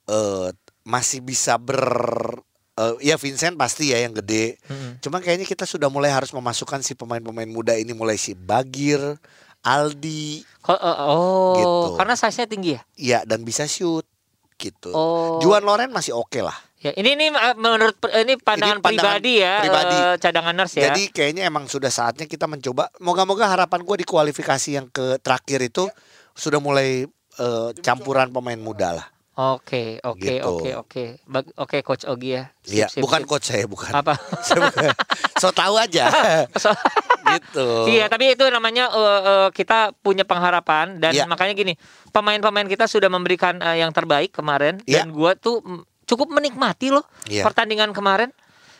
eh, 0.06 0.50
masih 0.84 1.22
bisa 1.22 1.56
ber 1.56 1.80
eh, 2.80 2.94
ya 3.04 3.20
Vincent 3.20 3.54
pasti 3.54 3.92
ya 3.92 4.00
yang 4.00 4.15
gede. 4.15 4.56
Mm-mm. 4.65 5.04
Cuma 5.04 5.20
kayaknya 5.20 5.44
kita 5.44 5.68
sudah 5.68 5.92
mulai 5.92 6.10
harus 6.10 6.32
memasukkan 6.32 6.80
si 6.80 6.96
pemain-pemain 6.96 7.46
muda 7.46 7.76
ini 7.76 7.92
mulai 7.92 8.15
si 8.15 8.32
Bagir, 8.34 9.20
Aldi, 9.60 10.48
Ko- 10.63 10.80
eh, 10.80 10.98
oh, 11.06 11.54
Gitu. 11.54 12.00
karena 12.00 12.15
size-nya 12.15 12.48
tinggi 12.48 12.72
ya. 12.74 12.82
ya 12.96 13.20
dan 13.28 13.44
bisa 13.44 13.68
shoot 13.68 14.08
gitu. 14.56 14.92
Oh. 14.92 15.40
Juan 15.40 15.63
Loren 15.63 15.92
masih 15.92 16.15
oke 16.15 16.40
lah. 16.40 16.56
Ya, 16.80 16.96
ini 16.96 17.12
ini 17.12 17.27
menurut 17.60 18.00
ini 18.23 18.40
pandangan, 18.40 18.80
Ini 18.80 18.84
pandangan 18.84 19.19
pribadi 19.19 19.34
ya, 19.44 19.56
pribadi. 19.60 19.98
eh, 20.00 20.15
cadangan 20.15 20.54
nurse 20.56 20.75
ya. 20.80 20.84
Jadi 20.88 21.12
kayaknya 21.12 21.44
emang 21.44 21.67
sudah 21.67 21.92
saatnya 21.92 22.23
kita 22.23 22.48
mencoba. 22.48 22.88
Moga-moga 23.04 23.52
harapan 23.52 23.84
gue 23.84 23.96
di 24.00 24.08
kualifikasi 24.08 24.69
yang 24.80 24.88
ke 24.88 25.19
terakhir 25.19 25.60
itu 25.60 25.92
sudah 26.32 26.63
mulai 26.63 27.04
eh, 27.36 27.69
campuran 27.84 28.32
pemain 28.32 28.56
muda 28.56 28.96
lah. 28.96 29.08
Oke, 29.40 30.04
oke, 30.04 30.19
Gitu. 30.19 30.44
oke, 30.44 30.69
oke. 30.75 31.04
Oke, 31.56 31.77
coach 31.79 32.04
Ogi 32.04 32.35
ya. 32.35 32.52
Iya, 32.67 32.92
bukan 33.00 33.23
sip. 33.23 33.29
coach 33.31 33.46
saya 33.48 33.63
bukan. 33.63 33.87
apa? 33.96 34.19
Saya 34.44 34.67
bukan. 34.67 34.92
so 35.40 35.48
tahu 35.50 35.79
aja. 35.79 36.12
So- 36.60 36.75
gitu. 37.31 37.87
Iya, 37.87 38.12
tapi 38.12 38.35
itu 38.35 38.44
namanya 38.52 38.92
eh, 38.92 39.21
eh, 39.23 39.48
kita 39.56 39.96
punya 39.96 40.27
pengharapan 40.27 41.00
dan 41.00 41.15
Iya. 41.15 41.23
makanya 41.23 41.56
gini, 41.56 41.79
pemain-pemain 42.12 42.67
kita 42.67 42.83
sudah 42.83 43.08
memberikan 43.08 43.63
eh, 43.63 43.79
yang 43.79 43.96
terbaik 43.96 44.35
kemarin 44.35 44.83
Iya. 44.83 45.08
dan 45.08 45.15
gua 45.15 45.40
tuh 45.40 45.63
mm, 45.63 45.87
cukup 46.04 46.27
menikmati 46.29 46.92
loh 46.92 47.08
Iya. 47.23 47.48
pertandingan 47.48 47.96
kemarin. 47.96 48.35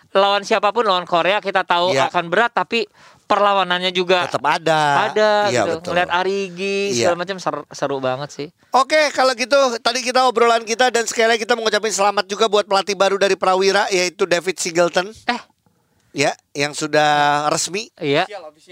Lawan 0.10 0.42
siapa 0.42 0.74
pun 0.74 0.84
lawan 0.84 1.06
Korea 1.06 1.40
kita 1.40 1.64
tahu 1.64 1.96
Iya. 1.96 2.12
akan 2.12 2.28
berat 2.28 2.52
tapi 2.52 2.84
perlawanannya 3.30 3.94
juga 3.94 4.26
Tetap 4.26 4.42
ada. 4.42 4.82
ada 5.08 5.32
Iya, 5.48 5.62
gitu. 5.62 5.72
betul. 5.78 5.90
Ngeliat 5.94 6.10
Arigi 6.10 6.78
Iya. 6.90 6.98
segala 7.06 7.16
macam 7.16 7.38
seru, 7.38 7.62
seru 7.70 7.98
banget 8.02 8.30
sih. 8.30 8.48
Oke, 8.72 9.14
kalau 9.14 9.32
gitu 9.34 9.54
tadi 9.78 10.02
kita 10.02 10.26
obrolan 10.26 10.66
kita 10.66 10.90
dan 10.90 11.06
sekali 11.06 11.30
lagi 11.30 11.46
kita 11.46 11.54
mengucapkan 11.54 11.88
selamat 11.88 12.26
juga 12.26 12.46
buat 12.46 12.66
pelatih 12.66 12.98
baru 12.98 13.16
dari 13.16 13.38
Prawira 13.38 13.86
yaitu 13.88 14.26
David 14.26 14.58
Singleton. 14.58 15.14
Eh. 15.30 15.42
Ya, 16.10 16.34
yang 16.52 16.74
sudah 16.74 17.46
resmi 17.48 17.94
Iya. 17.96 18.26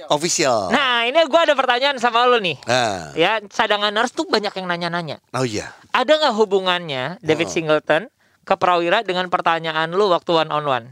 official. 0.09 0.73
Nah, 0.73 1.05
ini 1.05 1.21
gua 1.23 1.45
ada 1.45 1.53
pertanyaan 1.53 2.01
sama 2.01 2.25
lu 2.25 2.41
nih. 2.41 2.57
Nah, 2.65 3.13
Ya, 3.13 3.37
cadangan 3.45 3.93
nurse 3.93 4.09
tuh 4.11 4.25
banyak 4.25 4.49
yang 4.51 4.65
nanya-nanya. 4.65 5.21
oh 5.31 5.45
iya. 5.45 5.69
Ada 5.93 6.17
nggak 6.17 6.33
hubungannya 6.33 7.21
David 7.21 7.45
Oh. 7.45 7.53
Singleton 7.53 8.09
ke 8.41 8.53
Prawira 8.57 9.05
dengan 9.05 9.29
pertanyaan 9.29 9.93
lu 9.93 10.09
waktu 10.09 10.33
one 10.35 10.49
on 10.49 10.65
one? 10.65 10.85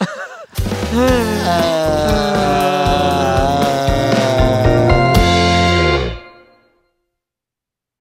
Eh, 0.90 2.79